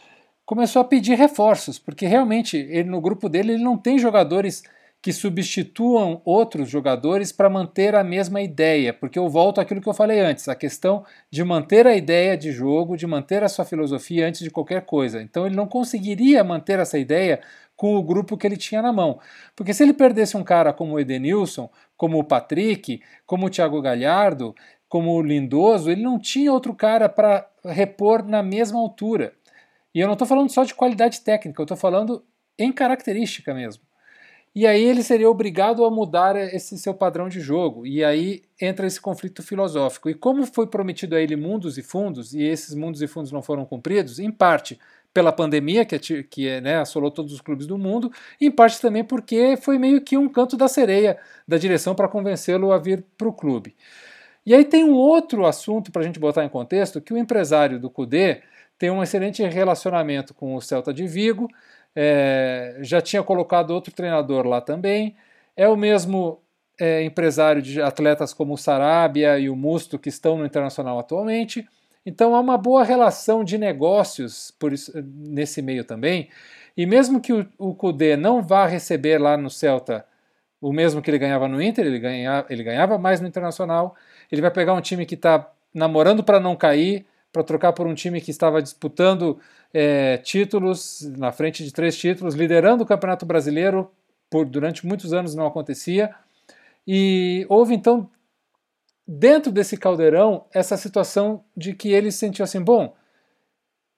começou 0.44 0.82
a 0.82 0.84
pedir 0.84 1.14
reforços, 1.14 1.78
porque 1.78 2.06
realmente 2.06 2.56
ele 2.56 2.88
no 2.90 3.00
grupo 3.00 3.28
dele 3.28 3.52
ele 3.52 3.62
não 3.62 3.78
tem 3.78 3.98
jogadores 3.98 4.62
que 5.02 5.12
substituam 5.12 6.20
outros 6.24 6.68
jogadores 6.68 7.32
para 7.32 7.48
manter 7.48 7.94
a 7.94 8.04
mesma 8.04 8.42
ideia, 8.42 8.92
porque 8.92 9.18
eu 9.18 9.28
volto 9.28 9.60
àquilo 9.60 9.80
que 9.80 9.88
eu 9.88 9.94
falei 9.94 10.20
antes, 10.20 10.46
a 10.46 10.54
questão 10.54 11.04
de 11.30 11.42
manter 11.42 11.86
a 11.86 11.96
ideia 11.96 12.36
de 12.36 12.52
jogo, 12.52 12.96
de 12.96 13.06
manter 13.06 13.42
a 13.42 13.48
sua 13.48 13.64
filosofia 13.64 14.28
antes 14.28 14.42
de 14.42 14.50
qualquer 14.50 14.82
coisa. 14.82 15.22
Então 15.22 15.46
ele 15.46 15.56
não 15.56 15.66
conseguiria 15.66 16.44
manter 16.44 16.78
essa 16.78 16.98
ideia 16.98 17.40
com 17.80 17.96
o 17.96 18.02
grupo 18.02 18.36
que 18.36 18.46
ele 18.46 18.58
tinha 18.58 18.82
na 18.82 18.92
mão. 18.92 19.18
Porque 19.56 19.72
se 19.72 19.82
ele 19.82 19.94
perdesse 19.94 20.36
um 20.36 20.44
cara 20.44 20.70
como 20.70 20.92
o 20.92 21.00
Edenilson, 21.00 21.70
como 21.96 22.18
o 22.18 22.24
Patrick, 22.24 23.00
como 23.24 23.46
o 23.46 23.48
Thiago 23.48 23.80
Galhardo, 23.80 24.54
como 24.86 25.14
o 25.14 25.22
Lindoso, 25.22 25.90
ele 25.90 26.02
não 26.02 26.18
tinha 26.18 26.52
outro 26.52 26.74
cara 26.74 27.08
para 27.08 27.48
repor 27.64 28.22
na 28.22 28.42
mesma 28.42 28.78
altura. 28.78 29.32
E 29.94 30.00
eu 30.00 30.06
não 30.06 30.12
estou 30.12 30.28
falando 30.28 30.50
só 30.50 30.62
de 30.62 30.74
qualidade 30.74 31.22
técnica, 31.22 31.58
eu 31.58 31.64
estou 31.64 31.76
falando 31.76 32.22
em 32.58 32.70
característica 32.70 33.54
mesmo. 33.54 33.82
E 34.54 34.66
aí 34.66 34.84
ele 34.84 35.02
seria 35.02 35.30
obrigado 35.30 35.82
a 35.82 35.90
mudar 35.90 36.36
esse 36.36 36.76
seu 36.76 36.92
padrão 36.92 37.30
de 37.30 37.40
jogo. 37.40 37.86
E 37.86 38.04
aí 38.04 38.42
entra 38.60 38.86
esse 38.86 39.00
conflito 39.00 39.42
filosófico. 39.42 40.10
E 40.10 40.14
como 40.14 40.44
foi 40.44 40.66
prometido 40.66 41.16
a 41.16 41.20
ele 41.20 41.34
mundos 41.34 41.78
e 41.78 41.82
fundos, 41.82 42.34
e 42.34 42.42
esses 42.42 42.74
mundos 42.74 43.00
e 43.00 43.06
fundos 43.06 43.32
não 43.32 43.40
foram 43.40 43.64
cumpridos, 43.64 44.18
em 44.18 44.30
parte 44.30 44.78
pela 45.12 45.32
pandemia 45.32 45.84
que, 45.84 45.98
que 46.24 46.60
né, 46.60 46.76
assolou 46.76 47.10
todos 47.10 47.32
os 47.32 47.40
clubes 47.40 47.66
do 47.66 47.76
mundo, 47.76 48.12
em 48.40 48.50
parte 48.50 48.80
também 48.80 49.04
porque 49.04 49.56
foi 49.56 49.78
meio 49.78 50.00
que 50.00 50.16
um 50.16 50.28
canto 50.28 50.56
da 50.56 50.68
sereia 50.68 51.18
da 51.46 51.58
direção 51.58 51.94
para 51.94 52.08
convencê-lo 52.08 52.72
a 52.72 52.78
vir 52.78 53.04
para 53.18 53.28
o 53.28 53.32
clube. 53.32 53.76
E 54.46 54.54
aí 54.54 54.64
tem 54.64 54.84
um 54.84 54.94
outro 54.94 55.46
assunto 55.46 55.92
para 55.92 56.02
a 56.02 56.04
gente 56.04 56.18
botar 56.18 56.44
em 56.44 56.48
contexto, 56.48 57.00
que 57.00 57.12
o 57.12 57.18
empresário 57.18 57.78
do 57.78 57.90
CUDE 57.90 58.42
tem 58.78 58.90
um 58.90 59.02
excelente 59.02 59.42
relacionamento 59.42 60.32
com 60.32 60.54
o 60.54 60.60
Celta 60.60 60.94
de 60.94 61.06
Vigo, 61.06 61.48
é, 61.94 62.78
já 62.80 63.00
tinha 63.00 63.22
colocado 63.22 63.72
outro 63.72 63.92
treinador 63.92 64.46
lá 64.46 64.60
também, 64.60 65.16
é 65.56 65.68
o 65.68 65.76
mesmo 65.76 66.40
é, 66.80 67.02
empresário 67.02 67.60
de 67.60 67.82
atletas 67.82 68.32
como 68.32 68.54
o 68.54 68.58
Sarabia 68.58 69.38
e 69.38 69.50
o 69.50 69.56
Musto 69.56 69.98
que 69.98 70.08
estão 70.08 70.38
no 70.38 70.46
Internacional 70.46 70.98
atualmente, 70.98 71.68
então 72.04 72.34
há 72.34 72.40
uma 72.40 72.56
boa 72.56 72.84
relação 72.84 73.44
de 73.44 73.58
negócios 73.58 74.50
por 74.58 74.72
isso, 74.72 74.92
nesse 75.04 75.60
meio 75.62 75.84
também, 75.84 76.28
e 76.76 76.86
mesmo 76.86 77.20
que 77.20 77.32
o, 77.58 77.74
Kudê 77.74 78.16
não 78.16 78.42
vá 78.42 78.66
receber 78.66 79.18
lá 79.18 79.36
no 79.36 79.50
Celta 79.50 80.06
o 80.60 80.72
mesmo 80.72 81.00
que 81.00 81.10
ele 81.10 81.18
ganhava 81.18 81.48
no 81.48 81.60
Inter, 81.60 81.86
ele, 81.86 81.98
ganha, 81.98 82.44
ele 82.50 82.62
ganhava 82.62 82.98
mais 82.98 83.20
no 83.20 83.26
Internacional, 83.26 83.94
ele 84.30 84.42
vai 84.42 84.50
pegar 84.50 84.74
um 84.74 84.80
time 84.80 85.06
que 85.06 85.14
está 85.14 85.50
namorando 85.72 86.22
para 86.22 86.38
não 86.38 86.54
cair, 86.54 87.06
para 87.32 87.42
trocar 87.42 87.72
por 87.72 87.86
um 87.86 87.94
time 87.94 88.20
que 88.20 88.30
estava 88.30 88.60
disputando 88.60 89.38
é, 89.72 90.18
títulos, 90.18 91.10
na 91.16 91.32
frente 91.32 91.64
de 91.64 91.72
três 91.72 91.96
títulos, 91.96 92.34
liderando 92.34 92.82
o 92.82 92.86
Campeonato 92.86 93.24
Brasileiro, 93.24 93.90
por 94.28 94.44
durante 94.44 94.86
muitos 94.86 95.12
anos 95.12 95.34
não 95.34 95.46
acontecia. 95.46 96.14
E 96.86 97.46
houve 97.48 97.74
então, 97.74 98.10
dentro 99.12 99.50
desse 99.50 99.76
caldeirão, 99.76 100.44
essa 100.54 100.76
situação 100.76 101.42
de 101.56 101.74
que 101.74 101.92
ele 101.92 102.12
sentiu 102.12 102.44
assim: 102.44 102.62
bom, 102.62 102.94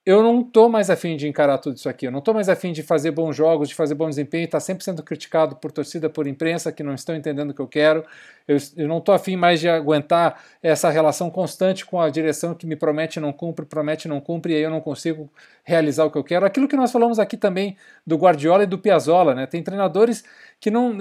eu 0.04 0.20
não 0.20 0.40
estou 0.40 0.68
mais 0.68 0.90
afim 0.90 1.16
de 1.16 1.28
encarar 1.28 1.58
tudo 1.58 1.76
isso 1.76 1.88
aqui, 1.88 2.08
eu 2.08 2.10
não 2.10 2.18
estou 2.18 2.34
mais 2.34 2.48
afim 2.48 2.72
de 2.72 2.82
fazer 2.82 3.12
bons 3.12 3.36
jogos, 3.36 3.68
de 3.68 3.74
fazer 3.74 3.94
bom 3.94 4.08
desempenho, 4.08 4.44
está 4.44 4.58
sempre 4.58 4.82
sendo 4.82 5.00
criticado 5.00 5.54
por 5.54 5.70
torcida, 5.70 6.10
por 6.10 6.26
imprensa, 6.26 6.72
que 6.72 6.82
não 6.82 6.92
estão 6.92 7.14
entendendo 7.14 7.50
o 7.50 7.54
que 7.54 7.60
eu 7.60 7.68
quero, 7.68 8.04
eu, 8.48 8.56
eu 8.76 8.88
não 8.88 8.98
estou 8.98 9.14
afim 9.14 9.36
mais 9.36 9.60
de 9.60 9.68
aguentar 9.68 10.42
essa 10.60 10.90
relação 10.90 11.30
constante 11.30 11.86
com 11.86 12.00
a 12.00 12.10
direção 12.10 12.52
que 12.52 12.66
me 12.66 12.74
promete 12.74 13.20
não 13.20 13.32
cumpre, 13.32 13.64
promete 13.64 14.08
não 14.08 14.20
cumpre, 14.20 14.54
e 14.54 14.56
aí 14.56 14.62
eu 14.62 14.70
não 14.70 14.80
consigo 14.80 15.30
realizar 15.62 16.04
o 16.04 16.10
que 16.10 16.18
eu 16.18 16.24
quero. 16.24 16.44
Aquilo 16.44 16.66
que 16.66 16.76
nós 16.76 16.90
falamos 16.90 17.20
aqui 17.20 17.36
também 17.36 17.76
do 18.04 18.16
Guardiola 18.16 18.64
e 18.64 18.66
do 18.66 18.78
Piazzolla, 18.78 19.36
né? 19.36 19.46
tem 19.46 19.62
treinadores 19.62 20.24
que 20.58 20.68
não, 20.68 20.98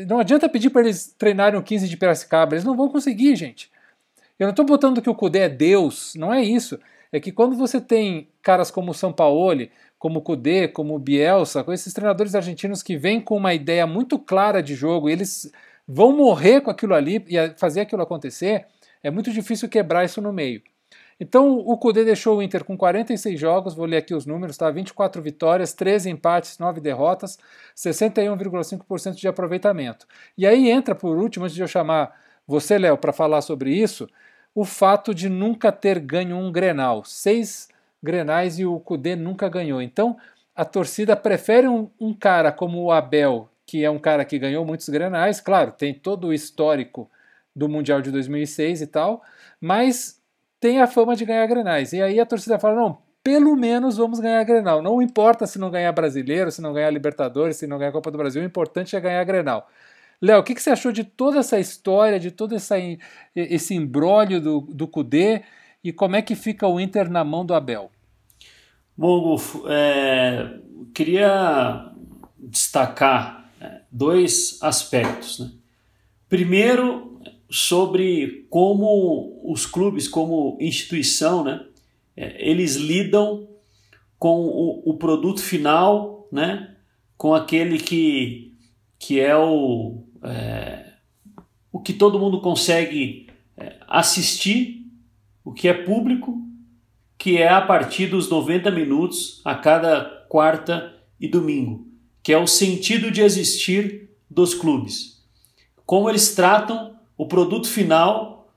não 0.00 0.18
adianta 0.18 0.48
pedir 0.48 0.70
para 0.70 0.82
eles 0.82 1.14
treinarem 1.16 1.58
o 1.58 1.62
15 1.62 1.88
de 1.88 1.96
Piracicaba, 1.96 2.54
eles 2.54 2.64
não 2.64 2.76
vão 2.76 2.88
conseguir, 2.88 3.36
gente. 3.36 3.70
Eu 4.36 4.46
não 4.46 4.50
estou 4.50 4.66
botando 4.66 5.00
que 5.00 5.10
o 5.10 5.14
Cudê 5.14 5.40
é 5.40 5.48
Deus, 5.48 6.14
não 6.16 6.34
é 6.34 6.42
isso 6.42 6.76
é 7.12 7.20
que 7.20 7.30
quando 7.30 7.54
você 7.56 7.80
tem 7.80 8.28
caras 8.42 8.70
como 8.70 8.90
o 8.90 8.94
Sampaoli, 8.94 9.70
como 9.98 10.18
o 10.18 10.22
Kudê, 10.22 10.66
como 10.66 10.96
o 10.96 10.98
Bielsa, 10.98 11.62
com 11.62 11.72
esses 11.72 11.92
treinadores 11.92 12.34
argentinos 12.34 12.82
que 12.82 12.96
vêm 12.96 13.20
com 13.20 13.36
uma 13.36 13.54
ideia 13.54 13.86
muito 13.86 14.18
clara 14.18 14.62
de 14.62 14.74
jogo, 14.74 15.08
eles 15.08 15.52
vão 15.86 16.16
morrer 16.16 16.62
com 16.62 16.70
aquilo 16.70 16.94
ali 16.94 17.24
e 17.28 17.36
fazer 17.58 17.82
aquilo 17.82 18.02
acontecer, 18.02 18.66
é 19.02 19.10
muito 19.10 19.30
difícil 19.30 19.68
quebrar 19.68 20.04
isso 20.04 20.20
no 20.22 20.32
meio. 20.32 20.62
Então 21.20 21.56
o 21.56 21.76
Kudê 21.78 22.04
deixou 22.04 22.38
o 22.38 22.42
Inter 22.42 22.64
com 22.64 22.76
46 22.76 23.38
jogos, 23.38 23.74
vou 23.74 23.86
ler 23.86 23.98
aqui 23.98 24.12
os 24.12 24.26
números, 24.26 24.56
tá? 24.56 24.68
24 24.70 25.22
vitórias, 25.22 25.72
13 25.72 26.10
empates, 26.10 26.58
9 26.58 26.80
derrotas, 26.80 27.38
61,5% 27.76 29.14
de 29.14 29.28
aproveitamento. 29.28 30.06
E 30.36 30.46
aí 30.46 30.68
entra 30.68 30.96
por 30.96 31.16
último, 31.16 31.44
antes 31.44 31.54
de 31.54 31.62
eu 31.62 31.68
chamar 31.68 32.12
você, 32.44 32.76
Léo, 32.76 32.98
para 32.98 33.12
falar 33.12 33.40
sobre 33.40 33.72
isso, 33.72 34.08
o 34.54 34.64
fato 34.64 35.14
de 35.14 35.28
nunca 35.28 35.72
ter 35.72 35.98
ganho 35.98 36.36
um 36.36 36.52
Grenal. 36.52 37.04
Seis 37.04 37.68
Grenais 38.02 38.58
e 38.58 38.66
o 38.66 38.78
Cudê 38.80 39.16
nunca 39.16 39.48
ganhou. 39.48 39.80
Então 39.80 40.16
a 40.54 40.64
torcida 40.64 41.16
prefere 41.16 41.66
um, 41.66 41.88
um, 41.98 42.12
cara 42.12 42.52
como 42.52 42.82
o 42.82 42.92
Abel, 42.92 43.48
que 43.64 43.84
é 43.84 43.90
um 43.90 43.98
cara 43.98 44.24
que 44.24 44.38
ganhou 44.38 44.64
muitos 44.64 44.88
Grenais, 44.88 45.40
claro, 45.40 45.72
tem 45.72 45.94
todo 45.94 46.28
o 46.28 46.34
histórico 46.34 47.10
do 47.54 47.68
Mundial 47.68 48.02
de 48.02 48.10
2006 48.10 48.82
e 48.82 48.86
tal, 48.86 49.22
mas 49.60 50.20
tem 50.60 50.80
a 50.80 50.86
fama 50.86 51.16
de 51.16 51.24
ganhar 51.24 51.46
Grenais. 51.46 51.92
E 51.92 52.02
aí 52.02 52.20
a 52.20 52.26
torcida 52.26 52.58
fala: 52.58 52.76
não, 52.76 52.98
pelo 53.22 53.56
menos 53.56 53.96
vamos 53.96 54.20
ganhar 54.20 54.42
Grenal. 54.44 54.82
Não 54.82 55.00
importa 55.00 55.46
se 55.46 55.58
não 55.58 55.70
ganhar 55.70 55.92
Brasileiro, 55.92 56.50
se 56.50 56.60
não 56.60 56.72
ganhar 56.72 56.90
Libertadores, 56.90 57.56
se 57.56 57.66
não 57.66 57.78
ganhar 57.78 57.92
Copa 57.92 58.10
do 58.10 58.18
Brasil, 58.18 58.42
o 58.42 58.44
importante 58.44 58.96
é 58.96 59.00
ganhar 59.00 59.24
Grenal. 59.24 59.68
Léo, 60.22 60.38
o 60.38 60.42
que, 60.44 60.54
que, 60.54 60.62
você 60.62 60.70
achou 60.70 60.92
de 60.92 61.02
toda 61.02 61.40
essa 61.40 61.58
história, 61.58 62.20
de 62.20 62.30
todo 62.30 62.54
essa, 62.54 62.76
esse 63.34 63.74
embrólio 63.74 64.40
do, 64.40 64.60
do 64.60 64.86
Cudê 64.86 65.42
e 65.82 65.92
como 65.92 66.14
é 66.14 66.22
que 66.22 66.36
fica 66.36 66.68
o 66.68 66.78
Inter 66.78 67.10
na 67.10 67.24
mão 67.24 67.44
do 67.44 67.52
Abel? 67.52 67.90
Bom, 68.96 69.20
Gufo, 69.20 69.64
é, 69.66 70.60
queria 70.94 71.92
destacar 72.38 73.50
é, 73.60 73.80
dois 73.90 74.58
aspectos. 74.62 75.40
Né? 75.40 75.50
Primeiro, 76.28 77.20
sobre 77.50 78.46
como 78.48 79.40
os 79.44 79.66
clubes, 79.66 80.06
como 80.06 80.56
instituição, 80.60 81.42
né, 81.42 81.66
é, 82.16 82.48
eles 82.48 82.76
lidam 82.76 83.48
com 84.20 84.42
o, 84.42 84.90
o 84.90 84.94
produto 84.98 85.42
final, 85.42 86.28
né, 86.30 86.76
com 87.16 87.34
aquele 87.34 87.78
que, 87.78 88.54
que 89.00 89.18
é 89.18 89.36
o, 89.36 90.04
é, 90.22 90.92
o 91.72 91.80
que 91.80 91.92
todo 91.92 92.18
mundo 92.18 92.40
consegue 92.40 93.28
é, 93.56 93.76
assistir, 93.88 94.86
o 95.44 95.52
que 95.52 95.68
é 95.68 95.74
público, 95.74 96.40
que 97.18 97.38
é 97.38 97.48
a 97.48 97.60
partir 97.60 98.06
dos 98.06 98.28
90 98.28 98.70
minutos 98.70 99.40
a 99.44 99.54
cada 99.54 100.24
quarta 100.28 100.94
e 101.20 101.28
domingo, 101.28 101.86
que 102.22 102.32
é 102.32 102.38
o 102.38 102.46
sentido 102.46 103.10
de 103.10 103.20
existir 103.20 104.10
dos 104.28 104.54
clubes. 104.54 105.22
Como 105.86 106.08
eles 106.08 106.34
tratam 106.34 106.96
o 107.16 107.26
produto 107.26 107.68
final 107.68 108.48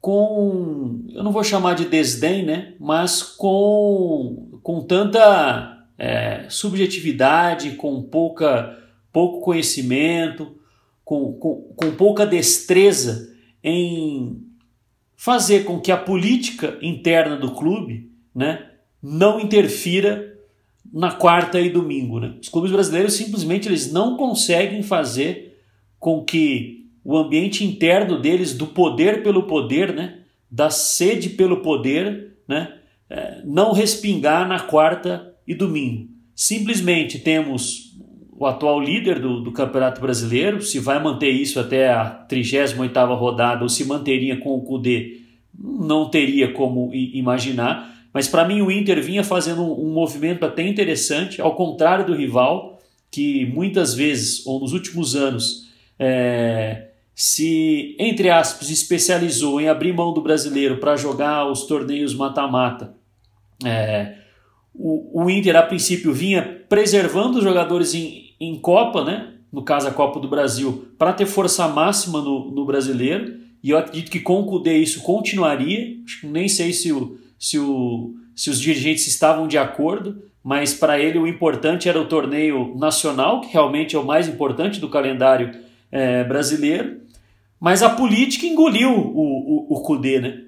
com, 0.00 1.02
eu 1.08 1.24
não 1.24 1.32
vou 1.32 1.42
chamar 1.42 1.74
de 1.74 1.86
desdém, 1.86 2.44
né? 2.44 2.74
mas 2.78 3.22
com, 3.22 4.58
com 4.62 4.82
tanta 4.82 5.86
é, 5.96 6.46
subjetividade, 6.48 7.72
com 7.72 8.02
pouca, 8.02 8.78
pouco 9.10 9.40
conhecimento, 9.40 10.56
com, 11.04 11.34
com, 11.34 11.74
com 11.76 11.90
pouca 11.92 12.26
destreza 12.26 13.34
em 13.62 14.42
fazer 15.16 15.64
com 15.64 15.80
que 15.80 15.92
a 15.92 15.96
política 15.96 16.78
interna 16.82 17.36
do 17.36 17.52
clube 17.52 18.10
né, 18.34 18.70
não 19.02 19.40
interfira 19.40 20.34
na 20.92 21.12
quarta 21.12 21.60
e 21.60 21.70
domingo. 21.70 22.20
Né? 22.20 22.34
Os 22.40 22.48
clubes 22.48 22.70
brasileiros 22.70 23.14
simplesmente 23.14 23.68
eles 23.68 23.92
não 23.92 24.16
conseguem 24.16 24.82
fazer 24.82 25.58
com 25.98 26.24
que 26.24 26.84
o 27.04 27.16
ambiente 27.16 27.64
interno 27.64 28.20
deles, 28.20 28.54
do 28.54 28.66
poder 28.66 29.22
pelo 29.22 29.42
poder, 29.42 29.94
né, 29.94 30.20
da 30.50 30.70
sede 30.70 31.30
pelo 31.30 31.58
poder, 31.58 32.38
né, 32.48 32.78
é, 33.10 33.42
não 33.44 33.72
respingar 33.72 34.48
na 34.48 34.60
quarta 34.60 35.34
e 35.46 35.54
domingo. 35.54 36.08
Simplesmente 36.34 37.18
temos 37.18 37.94
o 38.36 38.46
atual 38.46 38.80
líder 38.80 39.20
do, 39.20 39.40
do 39.40 39.52
Campeonato 39.52 40.00
Brasileiro, 40.00 40.60
se 40.60 40.78
vai 40.78 41.02
manter 41.02 41.30
isso 41.30 41.60
até 41.60 41.90
a 41.90 42.26
38ª 42.28 43.16
rodada 43.16 43.62
ou 43.62 43.68
se 43.68 43.84
manteria 43.84 44.36
com 44.36 44.56
o 44.56 44.62
Cudê, 44.62 45.20
não 45.56 46.08
teria 46.08 46.52
como 46.52 46.90
imaginar, 46.92 47.94
mas 48.12 48.26
para 48.26 48.44
mim 48.44 48.60
o 48.60 48.70
Inter 48.70 49.00
vinha 49.00 49.22
fazendo 49.22 49.62
um, 49.62 49.88
um 49.88 49.92
movimento 49.92 50.44
até 50.44 50.66
interessante, 50.66 51.40
ao 51.40 51.54
contrário 51.54 52.06
do 52.06 52.14
rival, 52.14 52.80
que 53.10 53.46
muitas 53.46 53.94
vezes, 53.94 54.44
ou 54.44 54.58
nos 54.58 54.72
últimos 54.72 55.14
anos, 55.14 55.68
é, 55.98 56.88
se, 57.14 57.94
entre 57.98 58.28
aspas, 58.28 58.70
especializou 58.70 59.60
em 59.60 59.68
abrir 59.68 59.92
mão 59.92 60.12
do 60.12 60.20
brasileiro 60.20 60.78
para 60.78 60.96
jogar 60.96 61.48
os 61.48 61.64
torneios 61.64 62.12
mata-mata. 62.12 62.94
É, 63.64 64.16
o, 64.74 65.22
o 65.22 65.30
Inter, 65.30 65.54
a 65.54 65.62
princípio, 65.62 66.12
vinha 66.12 66.64
preservando 66.68 67.38
os 67.38 67.44
jogadores 67.44 67.94
em, 67.94 68.23
em 68.48 68.58
Copa, 68.60 69.04
né? 69.04 69.34
no 69.54 69.62
caso 69.62 69.86
a 69.86 69.92
Copa 69.92 70.18
do 70.18 70.26
Brasil, 70.26 70.88
para 70.98 71.12
ter 71.12 71.26
força 71.26 71.68
máxima 71.68 72.20
no, 72.20 72.50
no 72.50 72.66
brasileiro. 72.66 73.38
E 73.62 73.70
eu 73.70 73.78
acredito 73.78 74.10
que 74.10 74.18
com 74.18 74.40
o 74.40 74.46
Cudê 74.46 74.78
isso 74.78 75.00
continuaria. 75.02 75.96
Nem 76.24 76.48
sei 76.48 76.72
se, 76.72 76.92
o, 76.92 77.16
se, 77.38 77.56
o, 77.58 78.14
se 78.34 78.50
os 78.50 78.60
dirigentes 78.60 79.06
estavam 79.06 79.46
de 79.46 79.56
acordo, 79.56 80.20
mas 80.42 80.74
para 80.74 80.98
ele 80.98 81.18
o 81.18 81.26
importante 81.26 81.88
era 81.88 82.00
o 82.00 82.08
torneio 82.08 82.74
nacional, 82.76 83.40
que 83.40 83.52
realmente 83.52 83.94
é 83.94 83.98
o 83.98 84.04
mais 84.04 84.26
importante 84.26 84.80
do 84.80 84.88
calendário 84.88 85.52
é, 85.90 86.24
brasileiro. 86.24 87.00
Mas 87.60 87.80
a 87.80 87.88
política 87.88 88.44
engoliu 88.46 88.90
o, 88.90 89.68
o, 89.70 89.76
o 89.76 89.80
Cudê, 89.82 90.20
né? 90.20 90.42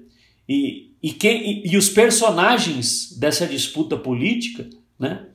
E, 0.47 0.91
e, 1.01 1.11
quem, 1.11 1.63
e, 1.63 1.71
e 1.71 1.77
os 1.77 1.89
personagens 1.89 3.17
dessa 3.17 3.47
disputa 3.47 3.95
política, 3.95 4.69
né? 4.99 5.27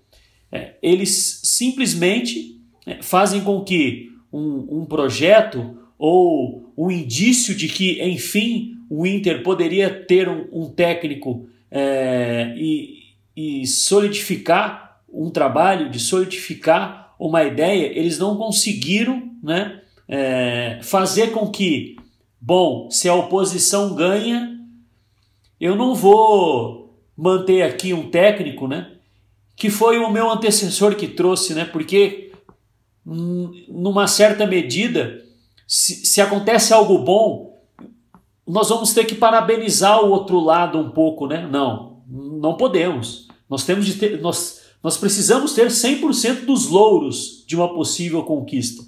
É, 0.53 0.75
eles 0.83 1.40
simplesmente 1.42 2.52
fazem 3.01 3.42
com 3.42 3.62
que 3.62 4.12
um, 4.33 4.81
um 4.81 4.85
projeto 4.85 5.77
ou 5.99 6.73
um 6.77 6.90
indício 6.90 7.55
de 7.55 7.68
que, 7.68 8.03
enfim, 8.03 8.77
o 8.90 9.07
Inter 9.07 9.42
poderia 9.42 9.88
ter 9.90 10.29
um, 10.29 10.49
um 10.53 10.68
técnico 10.68 11.47
é, 11.71 12.55
e, 12.57 13.14
e 13.37 13.66
solidificar 13.66 15.01
um 15.12 15.31
trabalho, 15.31 15.90
de 15.90 16.01
solidificar 16.01 17.14
uma 17.18 17.45
ideia, 17.45 17.87
eles 17.97 18.18
não 18.18 18.37
conseguiram 18.37 19.31
né, 19.42 19.81
é, 20.09 20.79
fazer 20.83 21.31
com 21.31 21.51
que, 21.51 21.97
bom, 22.40 22.90
se 22.90 23.09
a 23.09 23.14
oposição 23.14 23.95
ganha, 23.95 24.59
eu 25.61 25.77
não 25.77 25.95
vou 25.95 26.99
manter 27.16 27.62
aqui 27.62 27.95
um 27.95 28.11
técnico, 28.11 28.66
né? 28.66 28.92
que 29.62 29.71
foi 29.71 29.99
o 29.99 30.11
meu 30.11 30.29
antecessor 30.29 30.97
que 30.97 31.07
trouxe, 31.07 31.55
né? 31.55 31.64
Porque 31.64 32.32
numa 33.05 34.07
certa 34.07 34.47
medida, 34.47 35.23
se, 35.67 36.07
se 36.07 36.21
acontece 36.21 36.73
algo 36.73 36.99
bom, 36.99 37.61
nós 38.47 38.69
vamos 38.69 38.93
ter 38.93 39.05
que 39.05 39.15
parabenizar 39.15 40.05
o 40.05 40.11
outro 40.11 40.41
lado 40.41 40.79
um 40.79 40.91
pouco, 40.91 41.27
né? 41.27 41.49
Não, 41.51 42.03
não 42.09 42.57
podemos. 42.57 43.29
Nós 43.49 43.65
temos 43.65 43.87
de 43.87 43.95
ter, 43.95 44.21
nós, 44.21 44.62
nós 44.83 44.97
precisamos 44.97 45.55
ter 45.55 45.69
100% 45.69 46.45
dos 46.45 46.69
louros 46.69 47.45
de 47.47 47.57
uma 47.57 47.73
possível 47.73 48.23
conquista. 48.23 48.83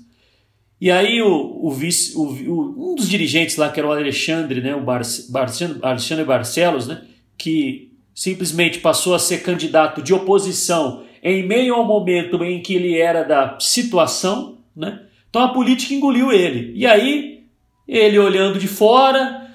E 0.81 0.91
aí 0.91 1.23
o, 1.23 1.61
o 1.63 1.71
vice, 1.71 2.17
o, 2.17 2.23
o, 2.23 2.93
um 2.93 2.95
dos 2.95 3.09
dirigentes 3.09 3.57
lá, 3.57 3.71
que 3.71 3.79
era 3.79 3.89
o 3.89 3.93
Alexandre, 3.93 4.61
né, 4.61 4.75
o 4.75 4.83
Bar, 4.83 5.03
Bar, 5.31 5.49
Alexandre 5.83 6.25
Barcelos, 6.25 6.87
né, 6.87 7.03
que 7.39 7.93
simplesmente 8.15 8.81
passou 8.81 9.15
a 9.15 9.19
ser 9.19 9.43
candidato 9.43 10.03
de 10.03 10.13
oposição 10.13 11.04
em 11.25 11.43
meio 11.43 11.75
ao 11.75 11.87
momento 11.87 12.45
em 12.45 12.61
que 12.61 12.75
ele 12.75 12.99
era 12.99 13.23
da 13.23 13.59
situação, 13.59 14.59
né? 14.77 15.01
Então 15.31 15.43
a 15.43 15.49
política 15.49 15.95
engoliu 15.95 16.31
ele. 16.31 16.73
E 16.77 16.87
aí, 16.87 17.45
ele 17.89 18.19
olhando 18.19 18.59
de 18.59 18.69
fora, 18.69 19.51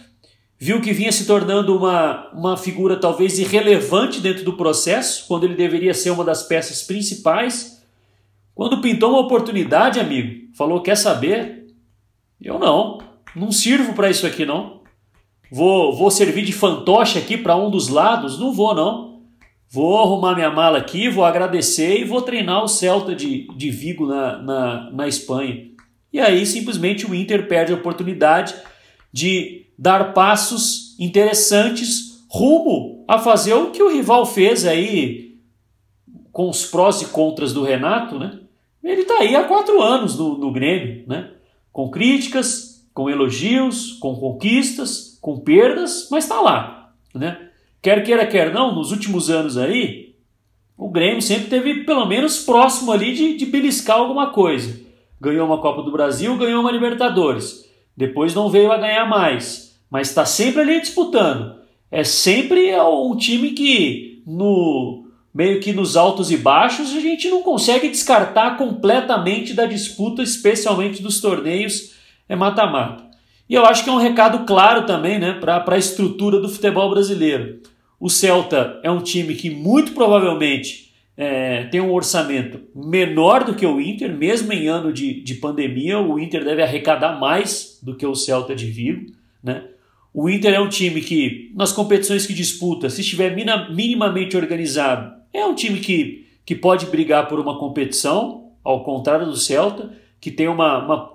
viu 0.58 0.82
que 0.82 0.92
vinha 0.92 1.12
se 1.12 1.28
tornando 1.28 1.78
uma, 1.78 2.28
uma 2.34 2.58
figura 2.58 2.98
talvez 2.98 3.38
irrelevante 3.38 4.20
dentro 4.20 4.44
do 4.44 4.58
processo, 4.58 5.28
quando 5.28 5.44
ele 5.44 5.54
deveria 5.54 5.94
ser 5.94 6.10
uma 6.10 6.24
das 6.24 6.42
peças 6.42 6.82
principais. 6.82 7.84
Quando 8.56 8.82
pintou 8.82 9.12
uma 9.12 9.20
oportunidade, 9.22 10.00
amigo, 10.00 10.52
falou: 10.56 10.82
Quer 10.82 10.98
saber? 10.98 11.68
Eu 12.42 12.58
não, 12.58 12.98
não 13.36 13.52
sirvo 13.52 13.94
para 13.94 14.10
isso 14.10 14.26
aqui 14.26 14.46
não. 14.46 14.80
Vou, 15.52 15.96
vou 15.96 16.10
servir 16.10 16.44
de 16.44 16.54
fantoche 16.54 17.20
aqui 17.20 17.38
para 17.38 17.56
um 17.56 17.70
dos 17.70 17.90
lados? 17.90 18.40
Não 18.40 18.52
vou, 18.52 18.74
não. 18.74 19.09
Vou 19.72 20.00
arrumar 20.00 20.34
minha 20.34 20.50
mala 20.50 20.80
aqui, 20.80 21.10
vou 21.10 21.24
agradecer 21.24 22.00
e 22.00 22.04
vou 22.04 22.24
treinar 22.24 22.64
o 22.64 22.68
Celta 22.68 23.16
de, 23.16 23.48
de 23.56 23.70
Vigo 23.70 24.08
na, 24.08 24.42
na, 24.42 24.92
na 24.92 25.08
Espanha. 25.08 25.70
E 26.12 26.20
aí 26.20 26.44
simplesmente 26.46 27.06
o 27.06 27.14
Inter 27.14 27.48
perde 27.48 27.72
a 27.72 27.76
oportunidade 27.76 28.56
de 29.14 29.68
dar 29.78 30.14
passos 30.14 30.96
interessantes 31.00 32.26
rumo 32.28 33.06
a 33.08 33.20
fazer 33.20 33.54
o 33.54 33.70
que 33.70 33.82
o 33.82 33.92
rival 33.92 34.26
fez 34.26 34.66
aí 34.66 35.38
com 36.32 36.50
os 36.50 36.66
prós 36.66 37.02
e 37.04 37.06
contras 37.06 37.54
do 37.54 37.64
Renato, 37.64 38.18
né? 38.18 38.40
Ele 38.84 39.02
está 39.02 39.20
aí 39.20 39.36
há 39.36 39.44
quatro 39.44 39.82
anos 39.82 40.18
no, 40.18 40.38
no 40.38 40.52
Grêmio, 40.52 41.04
né? 41.08 41.32
Com 41.72 41.92
críticas, 41.92 42.88
com 42.92 43.10
elogios, 43.10 43.94
com 43.94 44.16
conquistas, 44.16 45.18
com 45.22 45.40
perdas, 45.40 46.08
mas 46.10 46.24
está 46.24 46.42
lá. 46.42 46.92
Né? 47.14 47.49
Quer 47.82 48.04
queira, 48.04 48.26
quer 48.28 48.54
não, 48.54 48.76
nos 48.76 48.92
últimos 48.92 49.30
anos 49.30 49.58
aí, 49.58 50.16
o 50.78 50.90
Grêmio 50.90 51.22
sempre 51.22 51.50
teve 51.50 51.84
pelo 51.84 52.06
menos 52.06 52.40
próximo 52.40 52.92
ali 52.92 53.14
de, 53.14 53.38
de 53.38 53.46
beliscar 53.46 53.98
alguma 53.98 54.32
coisa. 54.32 54.80
Ganhou 55.20 55.46
uma 55.46 55.62
Copa 55.62 55.84
do 55.84 55.92
Brasil, 55.92 56.38
ganhou 56.38 56.62
uma 56.62 56.72
Libertadores. 56.72 57.70
Depois 57.96 58.34
não 58.34 58.50
veio 58.50 58.72
a 58.72 58.78
ganhar 58.78 59.06
mais, 59.06 59.78
mas 59.90 60.10
está 60.10 60.26
sempre 60.26 60.62
ali 60.62 60.80
disputando. 60.80 61.60
É 61.92 62.04
sempre 62.04 62.74
um 62.80 63.16
time 63.18 63.52
que 63.52 64.24
no 64.26 65.06
meio 65.34 65.60
que 65.60 65.74
nos 65.74 65.98
altos 65.98 66.32
e 66.32 66.38
baixos 66.38 66.96
a 66.96 67.00
gente 67.00 67.30
não 67.30 67.42
consegue 67.42 67.90
descartar 67.90 68.58
completamente 68.58 69.54
da 69.54 69.66
disputa, 69.66 70.22
especialmente 70.22 71.02
dos 71.02 71.20
torneios 71.20 71.96
é 72.28 72.36
mata-mata. 72.36 73.09
E 73.50 73.56
eu 73.56 73.66
acho 73.66 73.84
que 73.84 73.90
é 73.90 73.94
um 73.94 73.98
recado 73.98 74.46
claro 74.46 74.86
também 74.86 75.18
né, 75.18 75.34
para 75.34 75.66
a 75.68 75.78
estrutura 75.78 76.40
do 76.40 76.48
futebol 76.48 76.90
brasileiro. 76.92 77.60
O 78.00 78.08
Celta 78.08 78.80
é 78.84 78.92
um 78.92 79.02
time 79.02 79.34
que 79.34 79.50
muito 79.50 79.94
provavelmente 79.94 80.94
é, 81.18 81.64
tem 81.66 81.82
um 81.82 81.92
orçamento 81.92 82.62
menor 82.74 83.44
do 83.44 83.56
que 83.56 83.66
o 83.66 83.82
Inter, 83.82 84.16
mesmo 84.16 84.54
em 84.54 84.68
ano 84.68 84.94
de, 84.94 85.22
de 85.22 85.34
pandemia, 85.34 86.00
o 86.00 86.20
Inter 86.20 86.46
deve 86.46 86.62
arrecadar 86.62 87.20
mais 87.20 87.80
do 87.82 87.96
que 87.96 88.06
o 88.06 88.16
Celta 88.16 88.56
de 88.56 88.68
Vigo. 88.68 89.12
Né? 89.44 89.64
O 90.14 90.30
Inter 90.30 90.54
é 90.54 90.60
um 90.60 90.70
time 90.70 91.02
que, 91.02 91.52
nas 91.56 91.72
competições 91.72 92.26
que 92.26 92.34
disputa, 92.34 92.90
se 92.90 93.02
estiver 93.02 93.36
minimamente 93.36 94.38
organizado, 94.38 95.14
é 95.34 95.44
um 95.44 95.56
time 95.56 95.80
que, 95.80 96.28
que 96.46 96.56
pode 96.56 96.86
brigar 96.86 97.28
por 97.28 97.40
uma 97.40 97.58
competição, 97.60 98.52
ao 98.64 98.84
contrário 98.84 99.26
do 99.26 99.36
Celta, 99.36 99.92
que 100.22 100.32
tem 100.32 100.48
uma, 100.48 100.86
uma 100.86 101.14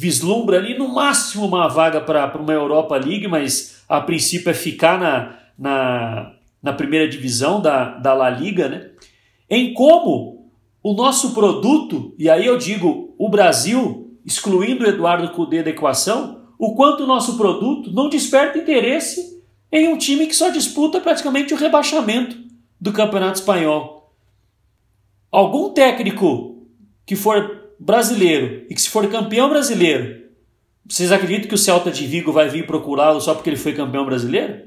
vislumbra 0.00 0.56
ali 0.56 0.78
no 0.78 0.88
máximo 0.88 1.44
uma 1.44 1.68
vaga 1.68 2.00
para 2.00 2.40
uma 2.40 2.54
Europa 2.54 2.96
League, 2.96 3.28
mas 3.28 3.84
a 3.86 4.00
princípio 4.00 4.48
é 4.48 4.54
ficar 4.54 4.98
na, 4.98 5.36
na, 5.58 6.32
na 6.62 6.72
primeira 6.72 7.06
divisão 7.06 7.60
da, 7.60 7.98
da 7.98 8.14
La 8.14 8.30
Liga, 8.30 8.66
né? 8.66 8.92
Em 9.50 9.74
como 9.74 10.50
o 10.82 10.94
nosso 10.94 11.34
produto, 11.34 12.14
e 12.18 12.30
aí 12.30 12.46
eu 12.46 12.56
digo 12.56 13.14
o 13.18 13.28
Brasil, 13.28 14.16
excluindo 14.24 14.84
o 14.84 14.88
Eduardo 14.88 15.28
Cudê 15.32 15.62
da 15.62 15.68
equação, 15.68 16.46
o 16.58 16.74
quanto 16.74 17.04
o 17.04 17.06
nosso 17.06 17.36
produto 17.36 17.92
não 17.92 18.08
desperta 18.08 18.56
interesse 18.56 19.38
em 19.70 19.86
um 19.88 19.98
time 19.98 20.26
que 20.26 20.34
só 20.34 20.48
disputa 20.48 20.98
praticamente 20.98 21.52
o 21.52 21.58
rebaixamento 21.58 22.38
do 22.80 22.90
Campeonato 22.90 23.38
Espanhol. 23.38 24.14
Algum 25.30 25.74
técnico 25.74 26.64
que 27.04 27.14
for 27.14 27.59
brasileiro 27.80 28.66
e 28.68 28.74
que 28.74 28.82
se 28.82 28.90
for 28.90 29.08
campeão 29.08 29.48
brasileiro, 29.48 30.20
vocês 30.86 31.10
acreditam 31.10 31.48
que 31.48 31.54
o 31.54 31.58
Celta 31.58 31.90
de 31.90 32.06
Vigo 32.06 32.30
vai 32.30 32.48
vir 32.48 32.66
procurá-lo 32.66 33.20
só 33.20 33.34
porque 33.34 33.48
ele 33.48 33.56
foi 33.56 33.72
campeão 33.72 34.04
brasileiro? 34.04 34.64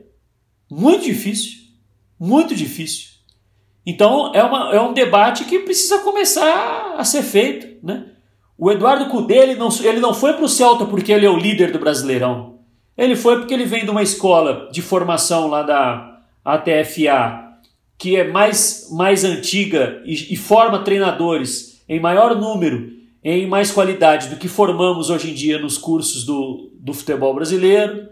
Muito 0.70 1.04
difícil. 1.06 1.62
Muito 2.20 2.56
difícil. 2.56 3.10
Então 3.86 4.34
é, 4.34 4.44
uma, 4.44 4.74
é 4.74 4.82
um 4.82 4.94
debate 4.94 5.44
que 5.46 5.60
precisa 5.60 6.00
começar 6.00 6.96
a 6.98 7.04
ser 7.04 7.22
feito. 7.22 7.86
Né? 7.86 8.06
O 8.58 8.72
Eduardo 8.72 9.10
Cudê 9.10 9.36
ele 9.36 9.56
não, 9.56 9.70
ele 9.84 10.00
não 10.00 10.14
foi 10.14 10.34
para 10.34 10.46
o 10.46 10.50
Celta 10.50 10.86
porque 10.86 11.12
ele 11.12 11.26
é 11.26 11.30
o 11.30 11.38
líder 11.38 11.72
do 11.72 11.80
Brasileirão. 11.80 12.60
Ele 12.98 13.16
foi 13.16 13.38
porque 13.38 13.54
ele 13.54 13.66
vem 13.66 13.84
de 13.84 13.92
uma 13.92 14.04
escola 14.04 14.70
de 14.72 14.82
formação 14.82 15.48
lá 15.48 15.64
da 15.64 16.22
ATFA, 16.46 17.58
que 17.98 18.16
é 18.16 18.28
mais, 18.28 18.88
mais 18.92 19.24
antiga 19.24 20.02
e, 20.06 20.34
e 20.34 20.36
forma 20.36 20.84
treinadores 20.84 21.84
em 21.90 22.00
maior 22.00 22.36
número, 22.36 23.03
em 23.24 23.48
mais 23.48 23.72
qualidade 23.72 24.28
do 24.28 24.36
que 24.36 24.48
formamos 24.48 25.10
hoje 25.10 25.32
em 25.32 25.34
dia 25.34 25.58
nos 25.58 25.78
cursos 25.78 26.26
do, 26.26 26.70
do 26.74 26.94
futebol 26.94 27.34
brasileiro. 27.34 28.10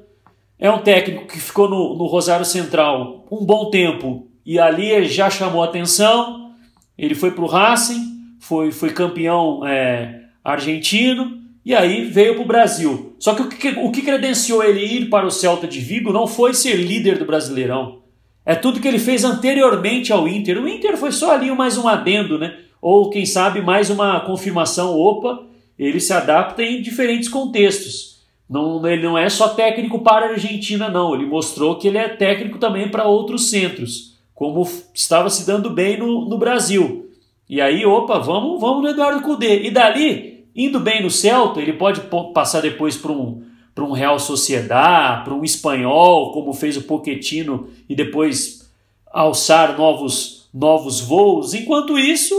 É 0.57 0.71
um 0.71 0.79
técnico 0.79 1.27
que 1.27 1.39
ficou 1.39 1.69
no, 1.69 1.97
no 1.97 2.05
Rosário 2.05 2.45
Central 2.45 3.25
um 3.29 3.45
bom 3.45 3.69
tempo 3.69 4.27
e 4.45 4.57
ali 4.57 5.05
já 5.07 5.29
chamou 5.29 5.63
atenção. 5.63 6.53
Ele 6.97 7.15
foi 7.15 7.31
para 7.31 7.43
o 7.43 7.47
Racing, 7.47 8.35
foi, 8.39 8.71
foi 8.71 8.91
campeão 8.91 9.65
é, 9.65 10.21
argentino 10.43 11.39
e 11.65 11.75
aí 11.75 12.05
veio 12.05 12.35
para 12.35 12.43
o 12.43 12.47
Brasil. 12.47 13.15
Só 13.19 13.35
que 13.35 13.41
o, 13.41 13.49
que 13.49 13.69
o 13.69 13.91
que 13.91 14.01
credenciou 14.01 14.63
ele 14.63 14.85
ir 14.85 15.09
para 15.09 15.25
o 15.25 15.31
Celta 15.31 15.67
de 15.67 15.79
Vigo 15.79 16.13
não 16.13 16.25
foi 16.25 16.53
ser 16.53 16.75
líder 16.75 17.17
do 17.17 17.25
Brasileirão. 17.25 18.01
É 18.45 18.55
tudo 18.55 18.79
que 18.79 18.87
ele 18.87 18.97
fez 18.97 19.23
anteriormente 19.23 20.11
ao 20.11 20.27
Inter. 20.27 20.57
O 20.57 20.67
Inter 20.67 20.97
foi 20.97 21.11
só 21.11 21.31
ali 21.31 21.51
mais 21.51 21.77
um 21.77 21.87
adendo, 21.87 22.39
né? 22.39 22.55
Ou 22.81 23.09
quem 23.09 23.25
sabe 23.25 23.61
mais 23.61 23.89
uma 23.89 24.19
confirmação. 24.21 24.97
Opa, 24.99 25.43
ele 25.77 25.99
se 25.99 26.11
adapta 26.11 26.63
em 26.63 26.81
diferentes 26.81 27.29
contextos. 27.29 28.19
Não, 28.49 28.85
ele 28.85 29.03
não 29.03 29.17
é 29.17 29.29
só 29.29 29.49
técnico 29.49 29.99
para 29.99 30.25
a 30.25 30.29
Argentina, 30.31 30.89
não. 30.89 31.13
Ele 31.13 31.25
mostrou 31.25 31.77
que 31.77 31.87
ele 31.87 31.97
é 31.97 32.09
técnico 32.09 32.57
também 32.57 32.89
para 32.89 33.07
outros 33.07 33.49
centros, 33.49 34.17
como 34.33 34.67
estava 34.93 35.29
se 35.29 35.45
dando 35.45 35.69
bem 35.69 35.97
no, 35.97 36.27
no 36.27 36.37
Brasil. 36.37 37.09
E 37.47 37.61
aí, 37.61 37.85
opa, 37.85 38.17
vamos, 38.17 38.59
vamos 38.59 38.83
no 38.83 38.89
Eduardo 38.89 39.21
Cudê. 39.21 39.63
E 39.63 39.71
dali, 39.71 40.31
Indo 40.55 40.79
bem 40.79 41.01
no 41.01 41.09
Celta, 41.09 41.61
ele 41.61 41.73
pode 41.73 42.01
passar 42.33 42.61
depois 42.61 42.97
para 42.97 43.11
um, 43.11 43.41
um 43.79 43.91
Real 43.93 44.19
Sociedad, 44.19 45.23
para 45.23 45.33
um 45.33 45.43
espanhol, 45.43 46.33
como 46.33 46.53
fez 46.53 46.75
o 46.75 46.83
Pochettino, 46.83 47.69
e 47.87 47.95
depois 47.95 48.69
alçar 49.07 49.77
novos, 49.77 50.49
novos 50.53 50.99
voos. 50.99 51.53
Enquanto 51.53 51.97
isso, 51.97 52.35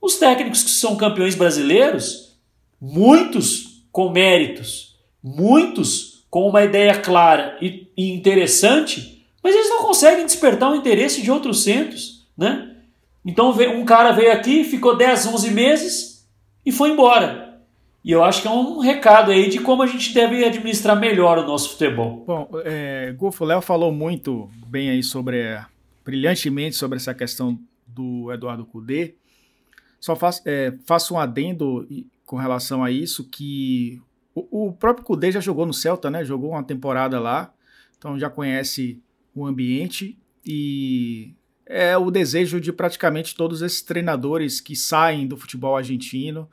os 0.00 0.16
técnicos 0.16 0.62
que 0.62 0.70
são 0.70 0.96
campeões 0.96 1.34
brasileiros, 1.34 2.38
muitos 2.80 3.84
com 3.90 4.10
méritos, 4.10 4.96
muitos 5.22 6.24
com 6.30 6.48
uma 6.48 6.62
ideia 6.62 6.96
clara 6.98 7.56
e, 7.60 7.88
e 7.96 8.12
interessante, 8.12 9.26
mas 9.42 9.54
eles 9.54 9.70
não 9.70 9.82
conseguem 9.82 10.26
despertar 10.26 10.70
o 10.70 10.76
interesse 10.76 11.22
de 11.22 11.30
outros 11.30 11.62
centros, 11.64 12.26
né? 12.36 12.76
Então 13.24 13.50
um 13.50 13.84
cara 13.84 14.12
veio 14.12 14.32
aqui, 14.32 14.64
ficou 14.64 14.96
10, 14.96 15.26
11 15.26 15.50
meses, 15.50 16.28
e 16.64 16.72
foi 16.72 16.90
embora. 16.90 17.48
E 18.04 18.12
eu 18.12 18.22
acho 18.22 18.42
que 18.42 18.48
é 18.48 18.50
um 18.50 18.78
recado 18.78 19.30
aí 19.30 19.48
de 19.48 19.58
como 19.58 19.82
a 19.82 19.86
gente 19.86 20.14
deve 20.14 20.44
administrar 20.44 20.98
melhor 20.98 21.38
o 21.38 21.46
nosso 21.46 21.70
futebol. 21.70 22.24
Bom, 22.26 22.48
é, 22.64 23.12
Golfo 23.16 23.44
Léo 23.44 23.60
falou 23.60 23.92
muito 23.92 24.48
bem 24.66 24.88
aí 24.88 25.02
sobre, 25.02 25.58
brilhantemente 26.04 26.76
sobre 26.76 26.96
essa 26.96 27.12
questão 27.12 27.58
do 27.86 28.32
Eduardo 28.32 28.64
Cudê. 28.64 29.14
Só 30.00 30.14
faço, 30.14 30.42
é, 30.44 30.74
faço 30.84 31.14
um 31.14 31.18
adendo 31.18 31.86
com 32.24 32.36
relação 32.36 32.84
a 32.84 32.90
isso, 32.90 33.28
que 33.28 34.00
o, 34.34 34.68
o 34.68 34.72
próprio 34.72 35.04
Cudê 35.04 35.32
já 35.32 35.40
jogou 35.40 35.66
no 35.66 35.72
Celta, 35.72 36.10
né? 36.10 36.24
Jogou 36.24 36.50
uma 36.50 36.62
temporada 36.62 37.18
lá, 37.18 37.52
então 37.96 38.18
já 38.18 38.30
conhece 38.30 39.02
o 39.34 39.46
ambiente 39.46 40.18
e 40.44 41.34
é 41.66 41.96
o 41.96 42.10
desejo 42.10 42.60
de 42.60 42.72
praticamente 42.72 43.34
todos 43.34 43.60
esses 43.60 43.82
treinadores 43.82 44.60
que 44.60 44.74
saem 44.74 45.26
do 45.26 45.36
futebol 45.36 45.76
argentino 45.76 46.48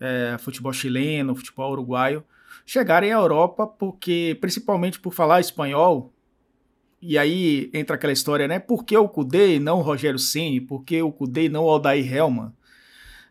é, 0.00 0.36
futebol 0.38 0.72
chileno, 0.72 1.34
futebol 1.34 1.72
uruguaio, 1.72 2.24
chegarem 2.64 3.12
à 3.12 3.16
Europa, 3.16 3.66
porque 3.66 4.36
principalmente 4.40 5.00
por 5.00 5.12
falar 5.12 5.40
espanhol, 5.40 6.12
e 7.00 7.18
aí 7.18 7.70
entra 7.72 7.96
aquela 7.96 8.12
história, 8.12 8.48
né? 8.48 8.58
Por 8.58 8.84
que 8.84 8.96
o 8.96 9.08
Cudê 9.08 9.56
e 9.56 9.60
não 9.60 9.78
o 9.78 9.82
Rogério 9.82 10.18
Ceni? 10.18 10.60
Por 10.60 10.82
que 10.82 11.00
o 11.02 11.12
Cudê 11.12 11.44
e 11.44 11.48
não 11.48 11.64
o 11.64 11.70
Aldair 11.70 12.12
Helman? 12.12 12.52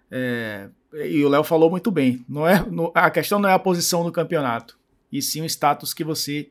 É, 0.09 0.69
e 0.93 1.23
o 1.23 1.29
Léo 1.29 1.43
falou 1.43 1.69
muito 1.69 1.91
bem. 1.91 2.23
Não 2.27 2.47
é, 2.47 2.65
a 2.93 3.09
questão 3.09 3.39
não 3.39 3.49
é 3.49 3.53
a 3.53 3.59
posição 3.59 4.03
no 4.03 4.11
campeonato, 4.11 4.77
e 5.11 5.21
sim 5.21 5.41
o 5.41 5.45
status 5.45 5.93
que 5.93 6.03
você 6.03 6.49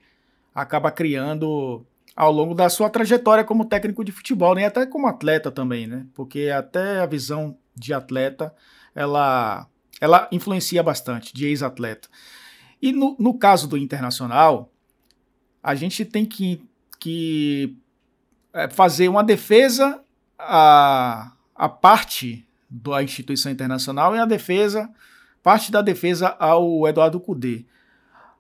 acaba 0.55 0.91
criando 0.91 1.85
ao 2.15 2.31
longo 2.31 2.55
da 2.55 2.69
sua 2.69 2.89
trajetória 2.89 3.43
como 3.43 3.65
técnico 3.65 4.05
de 4.05 4.13
futebol, 4.13 4.55
nem 4.55 4.63
né? 4.63 4.69
até 4.69 4.87
como 4.87 5.09
atleta 5.09 5.51
também, 5.51 5.87
né? 5.87 6.07
Porque 6.15 6.49
até 6.49 7.01
a 7.01 7.07
visão 7.07 7.57
de 7.75 7.93
atleta, 7.93 8.55
ela 8.95 9.67
ela 10.01 10.29
influencia 10.31 10.83
bastante, 10.83 11.33
de 11.33 11.47
ex-atleta. 11.47 12.09
E 12.81 12.93
no, 12.93 13.17
no 13.19 13.39
caso 13.39 13.67
do 13.67 13.79
internacional, 13.79 14.71
a 15.63 15.75
gente 15.75 16.05
tem 16.05 16.27
que, 16.27 16.63
que 16.99 17.77
é, 18.53 18.69
fazer 18.69 19.09
uma 19.09 19.25
defesa 19.25 20.03
a, 20.39 21.33
a 21.55 21.69
parte 21.69 22.47
da 22.83 23.03
instituição 23.03 23.53
internacional 23.53 24.17
e 24.17 24.19
a 24.19 24.25
defesa, 24.25 24.91
parte 25.43 25.71
da 25.71 25.81
defesa 25.81 26.29
ao 26.39 26.89
Eduardo 26.89 27.21
Cudê. 27.21 27.65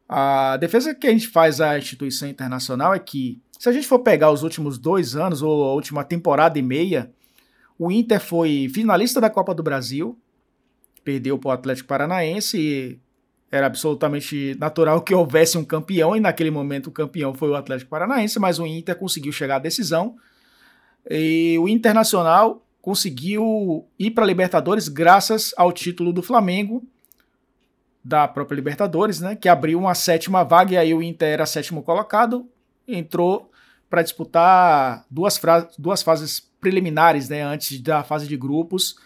A 0.09 0.57
defesa 0.57 0.95
que 0.95 1.07
a 1.07 1.11
gente 1.11 1.29
faz 1.29 1.61
à 1.61 1.79
instituição 1.79 2.29
internacional 2.29 2.93
é 2.93 2.99
que, 2.99 3.41
se 3.59 3.69
a 3.69 3.73
gente 3.73 3.87
for 3.87 4.01
pegar 4.01 4.31
os 4.31 4.43
últimos 4.43 4.77
dois 4.77 5.15
anos, 5.15 5.41
ou 5.41 5.65
a 5.65 5.73
última 5.73 6.03
temporada 6.03 6.59
e 6.59 6.63
meia, 6.63 7.13
o 7.79 7.91
Inter 7.91 8.21
foi 8.21 8.69
finalista 8.73 9.21
da 9.21 9.31
Copa 9.31 9.55
do 9.55 9.63
Brasil, 9.63 10.19
perdeu 11.05 11.39
para 11.39 11.49
o 11.49 11.53
Atlético 11.53 11.89
Paranaense 11.89 12.59
e 12.59 12.99
era 13.51 13.67
absolutamente 13.67 14.57
natural 14.59 15.01
que 15.01 15.15
houvesse 15.15 15.57
um 15.57 15.65
campeão, 15.65 16.17
e 16.17 16.21
naquele 16.21 16.51
momento 16.51 16.89
o 16.89 16.93
campeão 16.93 17.33
foi 17.33 17.51
o 17.51 17.55
Atlético 17.55 17.91
Paranaense, 17.91 18.39
mas 18.41 18.59
o 18.59 18.67
Inter 18.67 18.97
conseguiu 18.97 19.31
chegar 19.31 19.57
à 19.57 19.61
decisão. 19.61 20.17
E 21.09 21.57
o 21.61 21.69
Internacional 21.69 22.64
conseguiu 22.85 23.89
ir 23.99 24.11
para 24.11 24.25
a 24.25 24.27
Libertadores 24.27 24.89
graças 24.89 25.55
ao 25.57 25.73
título 25.73 26.13
do 26.13 26.23
Flamengo, 26.23 26.85
da 28.05 28.29
própria 28.29 28.57
Libertadores, 28.57 29.21
né, 29.21 29.35
que 29.35 29.49
abriu 29.49 29.79
uma 29.79 29.95
sétima 29.95 30.45
vaga, 30.45 30.75
e 30.75 30.77
aí 30.77 30.93
o 30.93 31.03
Inter 31.03 31.31
era 31.31 31.47
sétimo 31.47 31.83
colocado, 31.83 32.47
entrou 32.87 33.51
para 33.89 34.03
disputar 34.03 35.07
duas, 35.11 35.41
duas 35.79 36.03
fases 36.03 36.41
preliminares, 36.61 37.31
né, 37.31 37.41
antes 37.41 37.81
da 37.81 38.05
fase 38.05 38.29
de 38.29 38.37
grupos, 38.37 38.97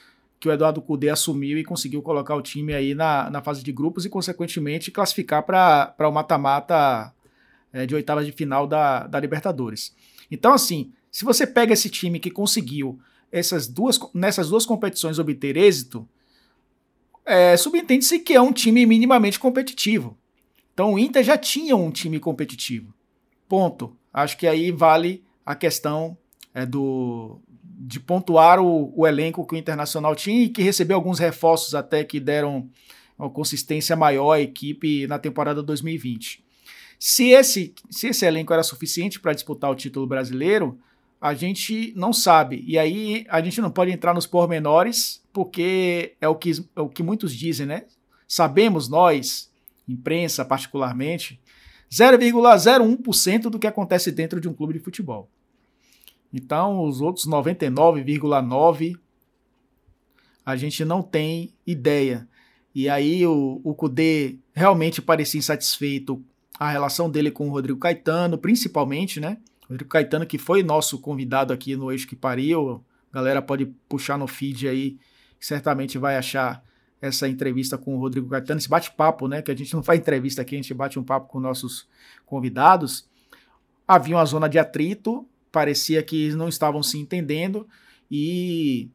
que 0.41 0.49
o 0.49 0.53
Eduardo 0.53 0.83
Cudê 0.83 1.11
assumiu 1.11 1.57
e 1.57 1.63
conseguiu 1.63 2.03
colocar 2.03 2.35
o 2.35 2.43
time 2.43 2.75
aí 2.75 2.97
na, 2.97 3.31
na 3.31 3.41
fase 3.41 3.63
de 3.63 3.71
grupos 3.71 4.05
e, 4.05 4.09
consequentemente, 4.09 4.91
classificar 4.91 5.45
para 5.45 5.95
o 6.01 6.11
mata-mata 6.11 7.15
é, 7.73 7.87
de 7.87 7.95
oitavas 7.95 8.27
de 8.27 8.33
final 8.33 8.67
da, 8.67 9.07
da 9.07 9.21
Libertadores. 9.21 9.95
Então, 10.29 10.53
assim, 10.53 10.93
se 11.13 11.25
você 11.25 11.47
pega 11.47 11.73
esse 11.73 11.89
time 11.89 12.19
que 12.19 12.29
conseguiu 12.29 12.99
essas 13.31 13.67
duas, 13.67 13.99
nessas 14.15 14.49
duas 14.49 14.65
competições 14.65 15.19
obter 15.19 15.57
êxito, 15.57 16.09
é, 17.25 17.57
subentende-se 17.57 18.21
que 18.21 18.35
é 18.35 18.41
um 18.41 18.53
time 18.53 18.87
minimamente 18.87 19.39
competitivo. 19.39 20.17
Então 20.73 20.95
o 20.95 20.99
Inter 20.99 21.23
já 21.23 21.37
tinha 21.37 21.77
um 21.77 21.91
time 21.91 22.19
competitivo. 22.19 22.95
Ponto. 23.49 23.97
Acho 24.13 24.37
que 24.39 24.47
aí 24.47 24.71
vale 24.71 25.23
a 25.45 25.55
questão 25.55 26.17
é, 26.55 26.65
do, 26.65 27.41
de 27.53 28.01
pontuar 28.01 28.61
o, 28.61 28.93
o, 28.97 29.07
elenco 29.07 29.47
que 29.47 29.55
o 29.55 29.59
Internacional 29.59 30.15
tinha 30.17 30.45
e 30.45 30.49
que 30.49 30.63
recebeu 30.63 30.97
alguns 30.97 31.19
reforços 31.19 31.75
até 31.75 32.03
que 32.03 32.19
deram 32.19 32.69
uma 33.19 33.29
consistência 33.29 33.95
maior 33.97 34.33
à 34.33 34.41
equipe 34.41 35.07
na 35.07 35.19
temporada 35.19 35.63
2020. 35.63 36.45
Se 36.99 37.31
esse, 37.31 37.75
se 37.91 38.09
esse 38.09 38.25
elenco 38.25 38.53
era 38.53 38.63
suficiente 38.63 39.21
para 39.21 39.33
disputar 39.33 39.71
o 39.71 39.75
título 39.75 40.07
brasileiro, 40.07 40.79
a 41.21 41.35
gente 41.35 41.93
não 41.97 42.13
sabe. 42.13 42.65
E 42.67 42.79
aí 42.79 43.27
a 43.29 43.41
gente 43.41 43.61
não 43.61 43.71
pode 43.71 43.91
entrar 43.91 44.15
nos 44.15 44.27
pormenores, 44.27 45.23
porque 45.33 46.15
é 46.21 46.29
o 46.29 46.35
que, 46.35 46.53
é 46.77 46.81
o 46.81 46.89
que 46.89 47.03
muitos 47.03 47.35
dizem, 47.35 47.67
né? 47.67 47.85
Sabemos 48.27 48.89
nós, 48.89 49.51
imprensa 49.89 50.45
particularmente, 50.45 51.41
0,01% 51.91 53.43
do 53.49 53.59
que 53.59 53.67
acontece 53.67 54.13
dentro 54.13 54.41
de 54.41 54.49
um 54.49 54.55
clube 54.55 54.75
de 54.75 54.81
futebol. 54.81 55.29
Então, 56.33 56.85
os 56.85 57.01
outros 57.01 57.27
99,9% 57.27 58.99
a 60.45 60.57
gente 60.57 60.83
não 60.83 61.03
tem 61.03 61.53
ideia. 61.67 62.27
E 62.75 62.89
aí 62.89 63.27
o, 63.27 63.61
o 63.63 63.75
Kudê 63.75 64.37
realmente 64.55 65.03
parecia 65.03 65.39
insatisfeito 65.39 66.25
a 66.59 66.71
relação 66.71 67.11
dele 67.11 67.31
com 67.31 67.49
o 67.49 67.51
Rodrigo 67.51 67.79
Caetano, 67.79 68.39
principalmente, 68.39 69.21
né? 69.21 69.37
Rodrigo 69.69 69.91
Caetano, 69.91 70.27
que 70.27 70.39
foi 70.39 70.63
nosso 70.63 70.99
convidado 70.99 71.53
aqui 71.53 71.77
no 71.77 71.93
Eixo 71.93 72.07
que 72.07 72.17
Pariu. 72.17 72.85
A 73.13 73.15
galera 73.15 73.43
pode 73.43 73.67
puxar 73.89 74.19
no 74.19 74.27
feed 74.27 74.69
aí, 74.69 74.99
certamente 75.39 75.99
vai 75.99 76.17
achar 76.17 76.63
essa 77.01 77.29
entrevista 77.29 77.79
com 77.79 77.97
o 77.97 78.01
Rodrigo 78.01 78.29
Caetano, 78.29 78.59
esse 78.59 78.69
bate-papo, 78.69 79.29
né? 79.29 79.41
Que 79.41 79.51
a 79.51 79.55
gente 79.55 79.73
não 79.75 79.83
faz 79.83 80.01
entrevista 80.01 80.43
aqui, 80.43 80.55
a 80.55 80.59
gente 80.59 80.75
bate 80.75 80.99
um 80.99 81.05
papo 81.05 81.29
com 81.29 81.39
nossos 81.39 81.87
convidados. 82.27 83.09
Havia 83.87 84.17
uma 84.17 84.25
zona 84.25 84.49
de 84.49 84.59
atrito, 84.59 85.27
parecia 85.53 86.03
que 86.03 86.25
eles 86.25 86.35
não 86.35 86.49
estavam 86.49 86.83
se 86.83 86.99
entendendo 86.99 87.67
e 88.11 88.91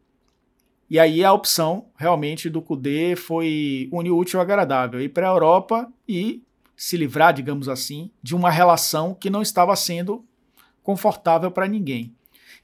e 0.89 0.99
aí 0.99 1.23
a 1.23 1.33
opção 1.33 1.87
realmente 1.95 2.49
do 2.51 2.61
Cudê 2.61 3.15
foi 3.15 3.89
unir 3.91 4.11
útil 4.11 4.39
ao 4.39 4.43
agradável, 4.43 5.01
ir 5.01 5.09
para 5.09 5.27
a 5.27 5.31
Europa 5.31 5.91
e 6.07 6.43
se 6.75 6.97
livrar, 6.97 7.33
digamos 7.33 7.67
assim, 7.67 8.11
de 8.21 8.35
uma 8.35 8.51
relação 8.51 9.15
que 9.15 9.29
não 9.29 9.41
estava 9.41 9.75
sendo 9.75 10.23
confortável 10.83 11.49
para 11.49 11.67
ninguém. 11.67 12.13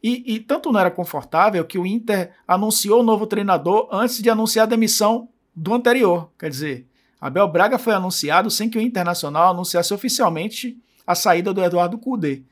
E, 0.01 0.36
e, 0.36 0.39
tanto 0.39 0.72
não 0.72 0.80
era 0.80 0.91
confortável 0.91 1.65
que 1.65 1.78
o 1.78 1.86
Inter 1.86 2.32
anunciou 2.47 3.01
o 3.01 3.03
novo 3.03 3.28
treinador 3.28 3.89
antes 3.91 4.22
de 4.22 4.30
anunciar 4.30 4.63
a 4.63 4.70
demissão 4.70 5.28
do 5.53 5.74
anterior. 5.74 6.30
Quer 6.38 6.49
dizer, 6.49 6.88
Abel 7.20 7.47
Braga 7.47 7.78
foi 7.78 7.93
anunciado 7.93 8.49
sem 8.49 8.70
que 8.70 8.78
o 8.78 8.82
Internacional 8.82 9.51
anunciasse 9.51 9.93
oficialmente 9.93 10.78
a 11.05 11.15
saída 11.15 11.53
do 11.53 11.61
Eduardo 11.61 11.97
Cudê. 11.97 12.43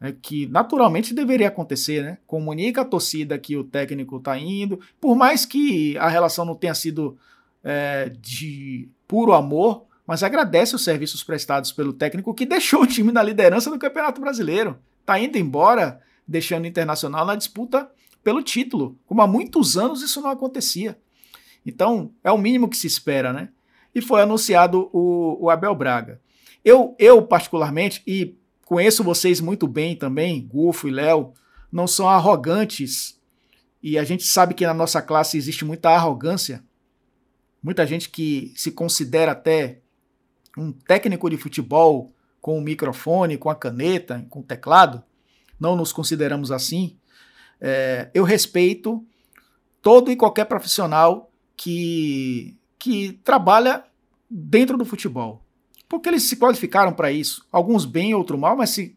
Né, 0.00 0.14
que 0.22 0.46
naturalmente 0.46 1.12
deveria 1.12 1.48
acontecer, 1.48 2.04
né? 2.04 2.18
Comunica 2.24 2.82
a 2.82 2.84
torcida 2.84 3.36
que 3.36 3.56
o 3.56 3.64
técnico 3.64 4.18
está 4.18 4.38
indo, 4.38 4.78
por 5.00 5.16
mais 5.16 5.44
que 5.44 5.98
a 5.98 6.08
relação 6.08 6.44
não 6.44 6.54
tenha 6.54 6.74
sido 6.74 7.18
é, 7.64 8.08
de 8.20 8.88
puro 9.08 9.32
amor, 9.32 9.86
mas 10.06 10.22
agradece 10.22 10.76
os 10.76 10.84
serviços 10.84 11.24
prestados 11.24 11.72
pelo 11.72 11.92
técnico 11.92 12.32
que 12.32 12.46
deixou 12.46 12.82
o 12.82 12.86
time 12.86 13.10
na 13.10 13.22
liderança 13.22 13.70
do 13.70 13.78
Campeonato 13.78 14.20
Brasileiro. 14.20 14.78
Está 15.08 15.18
indo 15.18 15.38
embora, 15.38 16.02
deixando 16.26 16.64
o 16.64 16.66
Internacional 16.66 17.24
na 17.24 17.34
disputa 17.34 17.90
pelo 18.22 18.42
título, 18.42 18.98
como 19.06 19.22
há 19.22 19.26
muitos 19.26 19.78
anos 19.78 20.02
isso 20.02 20.20
não 20.20 20.28
acontecia. 20.28 20.98
Então, 21.64 22.12
é 22.22 22.30
o 22.30 22.36
mínimo 22.36 22.68
que 22.68 22.76
se 22.76 22.86
espera, 22.86 23.32
né? 23.32 23.48
E 23.94 24.02
foi 24.02 24.20
anunciado 24.20 24.90
o, 24.92 25.44
o 25.46 25.48
Abel 25.48 25.74
Braga. 25.74 26.20
Eu, 26.62 26.94
eu, 26.98 27.22
particularmente, 27.22 28.02
e 28.06 28.36
conheço 28.66 29.02
vocês 29.02 29.40
muito 29.40 29.66
bem 29.66 29.96
também, 29.96 30.46
Gufo 30.46 30.86
e 30.86 30.90
Léo, 30.90 31.32
não 31.72 31.86
são 31.86 32.06
arrogantes. 32.06 33.18
E 33.82 33.96
a 33.98 34.04
gente 34.04 34.24
sabe 34.24 34.52
que 34.52 34.66
na 34.66 34.74
nossa 34.74 35.00
classe 35.00 35.38
existe 35.38 35.64
muita 35.64 35.88
arrogância. 35.88 36.62
Muita 37.62 37.86
gente 37.86 38.10
que 38.10 38.52
se 38.54 38.72
considera 38.72 39.32
até 39.32 39.80
um 40.54 40.70
técnico 40.70 41.30
de 41.30 41.38
futebol 41.38 42.12
com 42.40 42.58
o 42.58 42.62
microfone, 42.62 43.36
com 43.36 43.50
a 43.50 43.54
caneta, 43.54 44.24
com 44.30 44.40
o 44.40 44.44
teclado, 44.44 45.02
não 45.58 45.76
nos 45.76 45.92
consideramos 45.92 46.50
assim. 46.50 46.96
É, 47.60 48.10
eu 48.14 48.24
respeito 48.24 49.04
todo 49.82 50.10
e 50.10 50.16
qualquer 50.16 50.44
profissional 50.44 51.30
que, 51.56 52.56
que 52.78 53.20
trabalha 53.24 53.84
dentro 54.30 54.76
do 54.76 54.84
futebol. 54.84 55.44
Porque 55.88 56.08
eles 56.08 56.24
se 56.24 56.36
qualificaram 56.36 56.92
para 56.92 57.10
isso. 57.10 57.46
Alguns 57.50 57.84
bem, 57.84 58.14
outros 58.14 58.38
mal, 58.38 58.56
mas 58.56 58.70
se, 58.70 58.96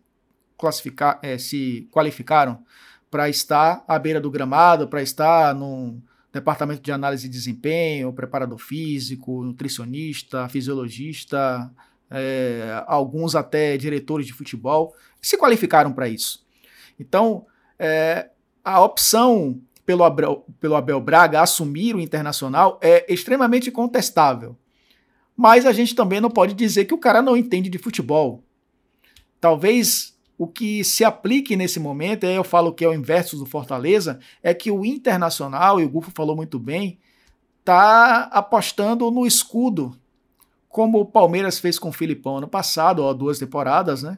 classificar, 0.57 1.19
é, 1.23 1.37
se 1.37 1.87
qualificaram 1.91 2.63
para 3.09 3.29
estar 3.29 3.83
à 3.87 3.97
beira 3.97 4.21
do 4.21 4.29
gramado, 4.29 4.87
para 4.87 5.01
estar 5.01 5.55
num, 5.55 6.01
departamento 6.31 6.81
de 6.81 6.91
análise 6.91 7.27
de 7.27 7.37
desempenho, 7.37 8.13
preparador 8.13 8.57
físico, 8.57 9.43
nutricionista, 9.43 10.47
fisiologista, 10.47 11.71
é, 12.11 12.83
alguns 12.85 13.35
até 13.35 13.77
diretores 13.77 14.27
de 14.27 14.33
futebol, 14.33 14.93
se 15.21 15.37
qualificaram 15.37 15.93
para 15.93 16.09
isso. 16.09 16.45
Então, 16.99 17.45
é, 17.79 18.29
a 18.63 18.83
opção 18.83 19.59
pelo 19.85 20.03
Abel, 20.03 20.45
pelo 20.59 20.75
Abel 20.75 20.99
Braga 20.99 21.41
assumir 21.41 21.95
o 21.95 21.99
Internacional 21.99 22.79
é 22.81 23.11
extremamente 23.11 23.71
contestável. 23.71 24.57
Mas 25.35 25.65
a 25.65 25.71
gente 25.71 25.95
também 25.95 26.21
não 26.21 26.29
pode 26.29 26.53
dizer 26.53 26.85
que 26.85 26.93
o 26.93 26.99
cara 26.99 27.21
não 27.21 27.35
entende 27.35 27.69
de 27.69 27.77
futebol. 27.77 28.43
Talvez 29.39 30.15
o 30.37 30.47
que 30.47 30.83
se 30.83 31.03
aplique 31.03 31.55
nesse 31.55 31.79
momento, 31.79 32.25
eu 32.25 32.43
falo 32.43 32.73
que 32.73 32.83
é 32.83 32.87
o 32.87 32.93
inverso 32.93 33.37
do 33.37 33.45
Fortaleza, 33.45 34.19
é 34.43 34.53
que 34.53 34.71
o 34.71 34.85
Internacional, 34.85 35.79
e 35.79 35.83
o 35.83 35.89
Gufo 35.89 36.11
falou 36.11 36.35
muito 36.35 36.59
bem, 36.59 36.99
tá 37.63 38.23
apostando 38.31 39.09
no 39.11 39.25
escudo, 39.25 39.95
como 40.71 41.01
o 41.01 41.05
Palmeiras 41.05 41.59
fez 41.59 41.77
com 41.77 41.89
o 41.89 41.93
Filipão 41.93 42.37
ano 42.37 42.47
passado, 42.47 43.03
ó, 43.03 43.13
duas 43.13 43.37
temporadas, 43.37 44.01
né? 44.01 44.17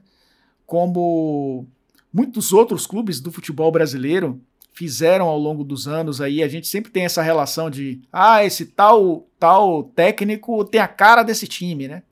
Como 0.65 1.67
muitos 2.13 2.53
outros 2.53 2.85
clubes 2.85 3.19
do 3.19 3.31
futebol 3.31 3.71
brasileiro 3.71 4.39
fizeram 4.73 5.27
ao 5.27 5.37
longo 5.37 5.63
dos 5.63 5.87
anos 5.87 6.21
aí, 6.21 6.41
a 6.41 6.47
gente 6.47 6.67
sempre 6.67 6.91
tem 6.91 7.05
essa 7.05 7.21
relação 7.21 7.69
de, 7.69 8.01
ah, 8.11 8.43
esse 8.43 8.65
tal 8.65 9.27
tal 9.39 9.83
técnico 9.83 10.63
tem 10.65 10.79
a 10.79 10.87
cara 10.87 11.23
desse 11.23 11.47
time, 11.47 11.87
né? 11.87 12.03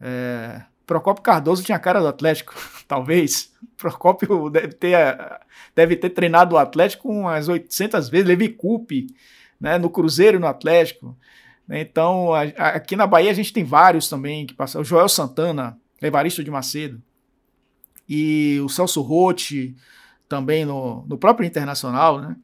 É, 0.00 0.62
Procópio 0.86 1.22
Cardoso 1.22 1.64
tinha 1.64 1.76
a 1.76 1.80
cara 1.80 2.00
do 2.00 2.06
Atlético, 2.06 2.54
talvez. 2.86 3.52
Procópio 3.76 4.48
deve 4.50 4.72
ter, 4.74 4.96
deve 5.74 5.96
ter 5.96 6.10
treinado 6.10 6.54
o 6.54 6.58
Atlético 6.58 7.08
umas 7.08 7.48
800 7.48 8.08
vezes, 8.08 8.26
Levi 8.26 8.48
Coupe, 8.48 9.08
né, 9.60 9.78
no 9.78 9.90
Cruzeiro 9.90 10.36
e 10.36 10.40
no 10.40 10.46
Atlético. 10.46 11.16
Então, 11.68 12.32
a, 12.32 12.42
a, 12.42 12.68
aqui 12.76 12.94
na 12.94 13.06
Bahia 13.06 13.30
a 13.30 13.34
gente 13.34 13.52
tem 13.52 13.64
vários 13.64 14.08
também 14.08 14.46
que 14.46 14.54
passaram. 14.54 14.82
O 14.82 14.84
Joel 14.84 15.08
Santana, 15.08 15.78
Evaristo 16.00 16.44
de 16.44 16.50
Macedo, 16.50 17.02
e 18.08 18.60
o 18.64 18.68
Celso 18.68 19.00
Rotti, 19.00 19.74
também 20.28 20.64
no, 20.64 21.04
no 21.06 21.18
próprio 21.18 21.46
Internacional, 21.46 22.20
né? 22.20 22.36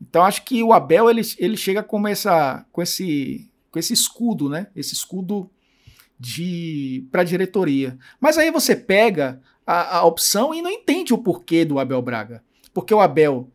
Então, 0.00 0.24
acho 0.24 0.44
que 0.44 0.62
o 0.62 0.72
Abel 0.72 1.10
ele, 1.10 1.22
ele 1.38 1.56
chega 1.56 1.82
com, 1.82 2.08
essa, 2.08 2.64
com, 2.72 2.80
esse, 2.80 3.50
com 3.70 3.78
esse 3.78 3.92
escudo, 3.92 4.48
né? 4.48 4.68
Esse 4.74 4.94
escudo 4.94 5.50
de 6.18 7.06
para 7.10 7.22
a 7.22 7.24
diretoria. 7.24 7.98
Mas 8.18 8.38
aí 8.38 8.50
você 8.50 8.74
pega 8.74 9.40
a, 9.66 9.98
a, 9.98 10.04
opção 10.04 10.54
e 10.54 10.60
não 10.60 10.70
entende 10.70 11.14
o 11.14 11.18
porquê 11.18 11.64
do 11.64 11.78
Abel 11.78 12.00
Braga. 12.02 12.42
Porque 12.72 12.94
o 12.94 13.00
Abel 13.00 13.50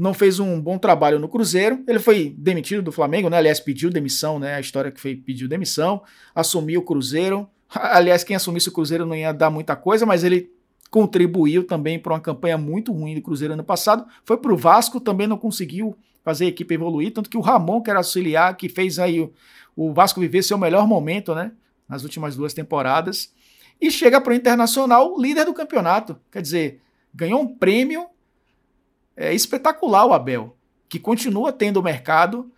não 0.00 0.14
fez 0.14 0.40
um 0.40 0.58
bom 0.58 0.78
trabalho 0.78 1.18
no 1.18 1.28
Cruzeiro, 1.28 1.84
ele 1.86 1.98
foi 1.98 2.34
demitido 2.38 2.80
do 2.80 2.90
Flamengo, 2.90 3.28
né? 3.28 3.36
Aliás, 3.36 3.60
pediu 3.60 3.90
demissão, 3.90 4.38
né? 4.38 4.54
A 4.54 4.60
história 4.60 4.90
que 4.90 4.98
foi 4.98 5.14
pediu 5.14 5.46
demissão, 5.46 6.02
assumiu 6.34 6.80
o 6.80 6.82
Cruzeiro. 6.82 7.46
Aliás, 7.68 8.24
quem 8.24 8.34
assumisse 8.34 8.70
o 8.70 8.72
Cruzeiro 8.72 9.04
não 9.04 9.14
ia 9.14 9.30
dar 9.30 9.50
muita 9.50 9.76
coisa, 9.76 10.06
mas 10.06 10.24
ele 10.24 10.50
contribuiu 10.90 11.64
também 11.64 11.98
para 11.98 12.14
uma 12.14 12.20
campanha 12.20 12.56
muito 12.56 12.92
ruim 12.92 13.14
do 13.14 13.20
Cruzeiro 13.20 13.52
ano 13.52 13.62
passado. 13.62 14.06
Foi 14.24 14.38
para 14.38 14.50
o 14.50 14.56
Vasco, 14.56 15.00
também 15.00 15.26
não 15.26 15.36
conseguiu 15.36 15.94
fazer 16.24 16.46
a 16.46 16.48
equipe 16.48 16.72
evoluir, 16.72 17.12
tanto 17.12 17.28
que 17.28 17.36
o 17.36 17.42
Ramon, 17.42 17.82
que 17.82 17.90
era 17.90 17.98
auxiliar, 17.98 18.56
que 18.56 18.70
fez 18.70 18.98
aí 18.98 19.20
o, 19.20 19.30
o 19.76 19.92
Vasco 19.92 20.18
viver 20.18 20.42
seu 20.42 20.56
melhor 20.56 20.88
momento, 20.88 21.34
né? 21.34 21.52
nas 21.86 22.04
últimas 22.04 22.34
duas 22.34 22.54
temporadas, 22.54 23.34
e 23.78 23.90
chega 23.90 24.18
para 24.18 24.32
o 24.32 24.36
Internacional 24.36 25.14
líder 25.20 25.44
do 25.44 25.52
campeonato. 25.52 26.18
Quer 26.32 26.40
dizer, 26.40 26.80
ganhou 27.14 27.42
um 27.42 27.46
prêmio 27.46 28.06
é, 29.20 29.34
espetacular 29.34 30.06
o 30.06 30.12
Abel, 30.12 30.56
que 30.88 30.98
continua 30.98 31.52
tendo 31.52 31.82
mercado 31.82 32.50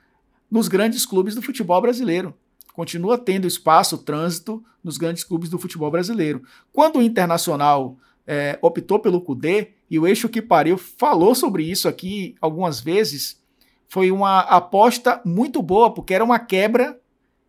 nos 0.51 0.69
grandes 0.69 1.05
clubes 1.05 1.35
do 1.35 1.43
futebol 1.43 1.81
brasileiro. 1.81 2.35
Continua 2.73 3.19
tendo 3.19 3.47
espaço, 3.47 3.99
trânsito 3.99 4.65
nos 4.83 4.97
grandes 4.97 5.25
clubes 5.25 5.51
do 5.51 5.59
futebol 5.59 5.91
brasileiro. 5.91 6.43
Quando 6.73 6.99
o 6.99 7.03
Internacional 7.03 7.97
é, 8.27 8.59
optou 8.63 8.99
pelo 8.99 9.21
Cudê, 9.21 9.73
e 9.91 9.99
o 9.99 10.07
Eixo 10.07 10.29
que 10.29 10.41
Pariu 10.41 10.79
falou 10.79 11.35
sobre 11.35 11.65
isso 11.65 11.89
aqui 11.89 12.35
algumas 12.41 12.81
vezes, 12.81 13.43
foi 13.89 14.11
uma 14.11 14.41
aposta 14.41 15.21
muito 15.25 15.61
boa, 15.61 15.93
porque 15.93 16.15
era 16.15 16.25
uma 16.25 16.39
quebra 16.39 16.99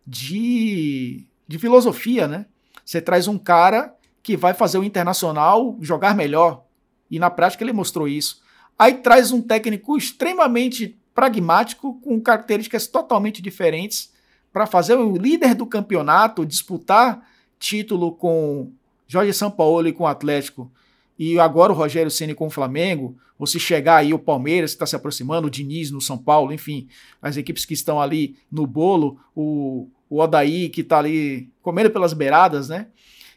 de 0.06 1.26
de 1.46 1.58
filosofia, 1.58 2.26
né? 2.26 2.46
Você 2.84 3.00
traz 3.00 3.28
um 3.28 3.38
cara 3.38 3.94
que 4.22 4.36
vai 4.36 4.54
fazer 4.54 4.78
o 4.78 4.84
Internacional 4.84 5.76
jogar 5.80 6.14
melhor. 6.14 6.64
E 7.10 7.18
na 7.18 7.30
prática 7.30 7.62
ele 7.62 7.72
mostrou 7.72 8.08
isso. 8.08 8.42
Aí 8.78 8.94
traz 8.94 9.30
um 9.30 9.40
técnico 9.40 9.96
extremamente 9.96 10.98
pragmático, 11.14 11.94
com 12.00 12.20
características 12.20 12.86
totalmente 12.86 13.40
diferentes, 13.40 14.12
para 14.52 14.66
fazer 14.66 14.94
o 14.94 15.16
líder 15.16 15.54
do 15.54 15.66
campeonato 15.66 16.46
disputar 16.46 17.26
título 17.58 18.12
com 18.12 18.72
Jorge 19.06 19.32
Sampaoli 19.32 19.92
com 19.92 20.04
o 20.04 20.08
Atlético 20.08 20.70
e 21.18 21.38
agora 21.38 21.72
o 21.72 21.76
Rogério 21.76 22.10
Ceni 22.10 22.34
com 22.34 22.46
o 22.46 22.50
Flamengo, 22.50 23.16
ou 23.38 23.46
se 23.46 23.58
chegar 23.58 23.96
aí 23.96 24.12
o 24.12 24.18
Palmeiras 24.18 24.72
que 24.72 24.76
está 24.76 24.86
se 24.86 24.96
aproximando, 24.96 25.46
o 25.46 25.50
Diniz 25.50 25.90
no 25.90 26.00
São 26.00 26.18
Paulo, 26.18 26.52
enfim, 26.52 26.88
as 27.20 27.36
equipes 27.36 27.64
que 27.64 27.74
estão 27.74 28.00
ali 28.00 28.36
no 28.50 28.66
bolo, 28.66 29.18
o, 29.34 29.88
o 30.08 30.20
Odaí 30.20 30.68
que 30.68 30.80
está 30.80 30.98
ali 30.98 31.50
comendo 31.62 31.90
pelas 31.90 32.12
beiradas, 32.12 32.68
né? 32.68 32.88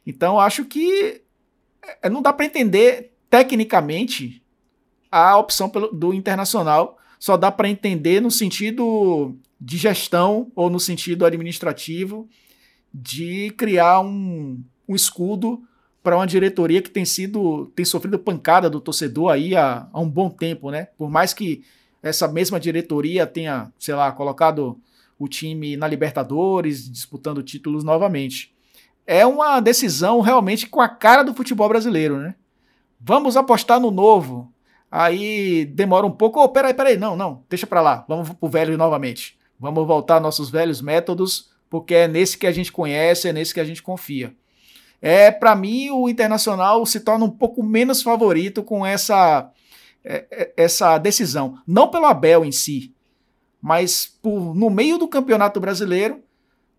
Então 0.06 0.40
acho 0.40 0.66
que 0.66 1.22
é, 2.02 2.10
não 2.10 2.22
dá 2.22 2.32
para 2.32 2.46
entender 2.46 3.14
tecnicamente 3.30 4.42
a 5.12 5.38
opção 5.38 5.70
pelo, 5.70 5.88
do 5.88 6.14
Internacional, 6.14 6.97
só 7.20 7.36
dá 7.36 7.51
para 7.51 7.70
entender 7.70 8.22
no 8.22 8.30
sentido 8.32 9.36
de 9.60 9.78
gestão 9.78 10.51
ou 10.55 10.70
no 10.70 10.80
sentido 10.80 11.26
administrativo 11.26 12.30
de 12.93 13.51
criar 13.58 14.01
um, 14.01 14.64
um 14.88 14.95
escudo 14.95 15.62
para 16.03 16.16
uma 16.16 16.28
diretoria 16.28 16.82
que 16.82 16.89
tem 16.89 17.03
sido 17.03 17.72
tem 17.76 17.84
sofrido 17.84 18.18
pancada 18.18 18.70
do 18.70 18.80
torcedor 18.80 19.32
aí 19.32 19.55
há, 19.55 19.88
há 19.91 19.99
um 19.99 20.10
bom 20.10 20.30
tempo, 20.30 20.72
né? 20.72 20.88
Por 20.97 21.10
mais 21.10 21.34
que 21.34 21.64
essa 22.01 22.28
mesma 22.28 22.60
diretoria 22.60 23.26
tenha, 23.26 23.72
sei 23.78 23.95
lá, 23.95 24.12
colocado 24.12 24.80
o 25.20 25.28
time 25.28 25.76
na 25.76 25.88
Libertadores, 25.88 26.89
disputando 26.89 27.43
títulos 27.43 27.84
novamente. 27.84 28.55
É 29.05 29.26
uma 29.26 29.60
decisão 29.60 30.22
realmente 30.22 30.68
com 30.68 30.80
a 30.80 30.88
cara 30.88 31.24
do 31.24 31.34
futebol 31.34 31.68
brasileiro, 31.68 32.18
né? 32.18 32.36
Vamos 32.99 33.36
apostar 33.36 33.80
no 33.80 33.91
novo. 33.91 34.51
Aí 34.92 35.66
demora 35.66 36.06
um 36.06 36.12
pouco. 36.12 36.42
Oh, 36.42 36.50
peraí, 36.50 36.74
peraí, 36.74 36.98
não, 36.98 37.16
não, 37.16 37.44
deixa 37.50 37.68
para 37.68 37.82
lá. 37.82 38.06
Vamos 38.08 38.30
pro 38.30 38.50
velho 38.50 38.78
novamente. 38.78 39.38
Vamos 39.60 39.86
voltar 39.86 40.16
aos 40.16 40.24
nossos 40.24 40.50
velhos 40.50 40.82
métodos, 40.82 41.50
porque 41.70 41.94
é 41.94 42.08
nesse 42.08 42.38
que 42.38 42.48
a 42.48 42.52
gente 42.52 42.72
conhece, 42.72 43.28
é 43.28 43.34
nesse 43.34 43.54
que 43.54 43.60
a 43.60 43.66
gente 43.66 43.84
confia. 43.84 44.36
É, 45.02 45.32
para 45.32 45.56
mim, 45.56 45.90
o 45.90 46.10
Internacional 46.10 46.86
se 46.86 47.00
torna 47.00 47.26
um 47.26 47.30
pouco 47.30 47.62
menos 47.64 48.02
favorito 48.02 48.64
com 48.64 48.86
essa, 48.86 49.52
é, 50.04 50.26
é, 50.32 50.54
essa 50.58 50.98
decisão. 50.98 51.60
Não 51.68 51.90
pelo 51.90 52.06
Abel 52.06 52.46
em 52.46 52.52
si, 52.52 52.94
mas 53.62 54.06
por, 54.22 54.56
no 54.56 54.70
meio 54.70 54.98
do 54.98 55.08
Campeonato 55.08 55.60
Brasileiro, 55.60 56.24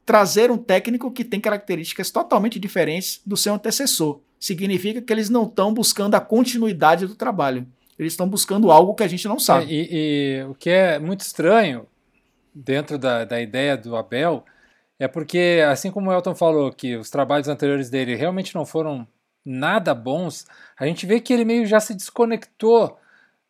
trazer 0.05 0.51
um 0.51 0.57
técnico 0.57 1.11
que 1.11 1.25
tem 1.25 1.41
características 1.41 2.11
totalmente 2.11 2.59
diferentes 2.59 3.21
do 3.27 3.37
seu 3.37 3.55
antecessor. 3.55 4.21
Significa 4.41 5.03
que 5.03 5.13
eles 5.13 5.29
não 5.29 5.45
estão 5.45 5.75
buscando 5.75 6.15
a 6.15 6.21
continuidade 6.21 7.07
do 7.07 7.15
trabalho. 7.15 7.67
Eles 7.99 8.13
estão 8.13 8.29
buscando 8.29 8.71
algo 8.71 8.95
que 8.95 9.03
a 9.03 9.09
gente 9.09 9.27
não 9.27 9.39
sabe. 9.39 9.67
E, 9.69 9.89
e, 9.91 10.45
o 10.45 10.55
que 10.55 10.71
é 10.71 10.99
muito 10.99 11.21
estranho 11.21 11.87
dentro 12.55 12.99
da, 12.99 13.25
da 13.25 13.41
ideia 13.41 13.77
do 13.77 13.97
Abel 13.97 14.45
é 14.99 15.09
porque, 15.09 15.63
assim 15.69 15.91
como 15.91 16.11
o 16.11 16.13
Elton 16.13 16.35
falou, 16.35 16.73
que 16.73 16.97
os 16.97 17.11
trabalhos 17.11 17.49
anteriores 17.49 17.91
dele 17.91 18.15
realmente 18.15 18.55
não 18.55 18.65
foram 18.67 19.07
nada 19.45 19.95
bons, 19.95 20.47
a 20.79 20.87
gente 20.87 21.07
vê 21.07 21.21
que 21.21 21.33
ele 21.33 21.45
meio 21.45 21.67
já 21.67 21.81
se 21.81 21.95
desconectou 21.95 22.99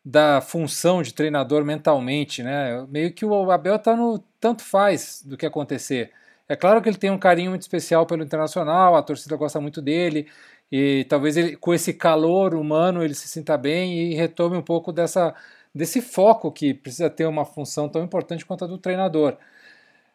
da 0.04 0.40
função 0.40 1.02
de 1.02 1.12
treinador 1.12 1.64
mentalmente, 1.64 2.42
né? 2.42 2.86
Meio 2.88 3.12
que 3.12 3.24
o 3.24 3.50
Abel 3.50 3.78
tá 3.78 3.96
no 3.96 4.18
tanto 4.40 4.62
faz 4.62 5.22
do 5.24 5.36
que 5.36 5.44
acontecer. 5.44 6.12
É 6.48 6.56
claro 6.56 6.80
que 6.80 6.88
ele 6.88 6.96
tem 6.96 7.10
um 7.10 7.18
carinho 7.18 7.50
muito 7.50 7.62
especial 7.62 8.06
pelo 8.06 8.22
Internacional, 8.22 8.96
a 8.96 9.02
torcida 9.02 9.36
gosta 9.36 9.60
muito 9.60 9.82
dele, 9.82 10.26
e 10.70 11.04
talvez 11.08 11.36
ele, 11.36 11.56
com 11.56 11.72
esse 11.74 11.94
calor 11.94 12.54
humano 12.54 13.02
ele 13.02 13.14
se 13.14 13.28
sinta 13.28 13.56
bem 13.56 14.12
e 14.12 14.14
retome 14.14 14.56
um 14.56 14.62
pouco 14.62 14.92
dessa, 14.92 15.34
desse 15.74 16.00
foco 16.00 16.52
que 16.52 16.74
precisa 16.74 17.10
ter 17.10 17.26
uma 17.26 17.44
função 17.44 17.88
tão 17.88 18.02
importante 18.04 18.44
quanto 18.46 18.64
a 18.64 18.68
do 18.68 18.78
treinador. 18.78 19.36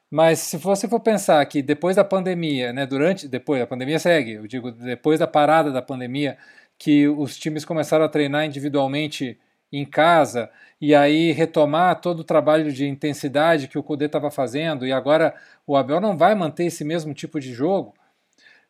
Mas 0.09 0.39
se 0.39 0.57
você 0.57 0.87
for 0.87 0.99
pensar 0.99 1.43
que 1.47 1.61
depois 1.61 1.95
da 1.95 2.03
pandemia, 2.03 2.71
né, 2.71 2.85
durante, 2.85 3.27
depois 3.27 3.61
a 3.61 3.67
pandemia 3.67 3.97
segue, 3.97 4.33
eu 4.33 4.47
digo 4.47 4.71
depois 4.71 5.19
da 5.19 5.27
parada 5.27 5.71
da 5.71 5.81
pandemia, 5.81 6.37
que 6.77 7.07
os 7.07 7.37
times 7.37 7.65
começaram 7.65 8.05
a 8.05 8.09
treinar 8.09 8.45
individualmente 8.45 9.39
em 9.71 9.85
casa 9.85 10.51
e 10.79 10.93
aí 10.93 11.31
retomar 11.31 11.99
todo 11.99 12.19
o 12.19 12.23
trabalho 12.23 12.71
de 12.71 12.85
intensidade 12.85 13.67
que 13.67 13.77
o 13.77 13.83
Cudê 13.83 14.05
estava 14.05 14.29
fazendo 14.29 14.85
e 14.85 14.91
agora 14.91 15.33
o 15.65 15.75
Abel 15.75 15.99
não 15.99 16.15
vai 16.15 16.35
manter 16.35 16.65
esse 16.65 16.83
mesmo 16.83 17.13
tipo 17.13 17.39
de 17.39 17.53
jogo. 17.53 17.93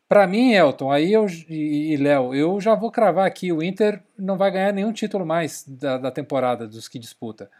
Para 0.08 0.26
mim, 0.26 0.52
Elton, 0.52 0.92
aí 0.92 1.12
eu 1.12 1.26
e 1.48 1.96
Léo, 1.96 2.34
eu 2.34 2.60
já 2.60 2.74
vou 2.74 2.90
cravar 2.90 3.26
aqui, 3.26 3.50
o 3.52 3.62
Inter 3.62 4.02
não 4.18 4.36
vai 4.36 4.50
ganhar 4.50 4.72
nenhum 4.72 4.92
título 4.92 5.24
mais 5.24 5.64
da, 5.66 5.96
da 5.96 6.10
temporada 6.10 6.68
dos 6.68 6.88
que 6.88 6.98
disputa. 6.98 7.50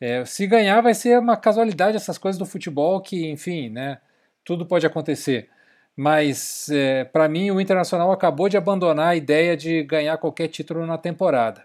É, 0.00 0.24
se 0.24 0.46
ganhar, 0.46 0.80
vai 0.80 0.94
ser 0.94 1.18
uma 1.18 1.36
casualidade 1.36 1.96
essas 1.96 2.16
coisas 2.16 2.38
do 2.38 2.46
futebol 2.46 3.00
que, 3.02 3.30
enfim, 3.30 3.68
né, 3.68 3.98
tudo 4.42 4.64
pode 4.64 4.86
acontecer. 4.86 5.50
Mas, 5.94 6.70
é, 6.70 7.04
para 7.04 7.28
mim, 7.28 7.50
o 7.50 7.60
Internacional 7.60 8.10
acabou 8.10 8.48
de 8.48 8.56
abandonar 8.56 9.08
a 9.08 9.16
ideia 9.16 9.54
de 9.54 9.82
ganhar 9.82 10.16
qualquer 10.16 10.48
título 10.48 10.86
na 10.86 10.96
temporada. 10.96 11.62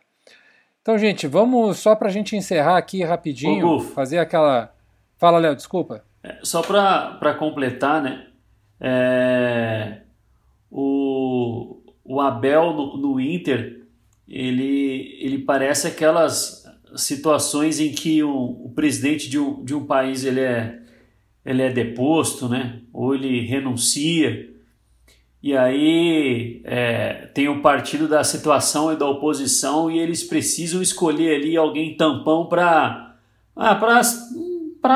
Então, 0.81 0.97
gente, 0.97 1.25
vamos 1.25 1.79
só 1.79 1.95
para 1.95 2.09
a 2.09 2.11
gente 2.11 2.35
encerrar 2.35 2.77
aqui 2.77 3.03
rapidinho, 3.03 3.67
Ô, 3.67 3.79
fazer 3.79 4.19
aquela. 4.19 4.73
Fala, 5.17 5.39
Léo, 5.39 5.55
desculpa. 5.55 6.03
É, 6.21 6.39
só 6.43 6.61
para 6.61 7.33
completar, 7.35 8.01
né? 8.03 8.27
É, 8.79 10.01
o, 10.69 11.81
o 12.03 12.21
Abel 12.21 12.73
no, 12.73 12.97
no 12.97 13.19
Inter, 13.19 13.81
ele, 14.27 15.17
ele 15.19 15.39
parece 15.39 15.87
aquelas 15.87 16.65
situações 16.95 17.79
em 17.79 17.91
que 17.91 18.23
o, 18.23 18.31
o 18.31 18.71
presidente 18.75 19.29
de 19.29 19.39
um, 19.39 19.63
de 19.63 19.75
um 19.75 19.85
país 19.85 20.23
ele 20.23 20.39
é, 20.39 20.79
ele 21.45 21.61
é 21.61 21.71
deposto, 21.71 22.47
né? 22.47 22.81
ou 22.93 23.13
ele 23.13 23.41
renuncia, 23.41 24.49
e 25.45 25.55
aí 25.55 26.59
é, 26.63 27.29
tem 27.31 27.47
o 27.47 27.61
partido 27.61 28.07
da 28.07 28.23
situação 28.23 28.91
e 28.91 28.95
da 28.95 29.07
oposição 29.07 29.91
e 29.91 29.99
eles 29.99 30.23
precisam 30.23 30.81
escolher 30.81 31.35
ali 31.35 31.55
alguém 31.55 31.95
tampão 31.95 32.47
para 32.47 33.15
ah, 33.55 33.99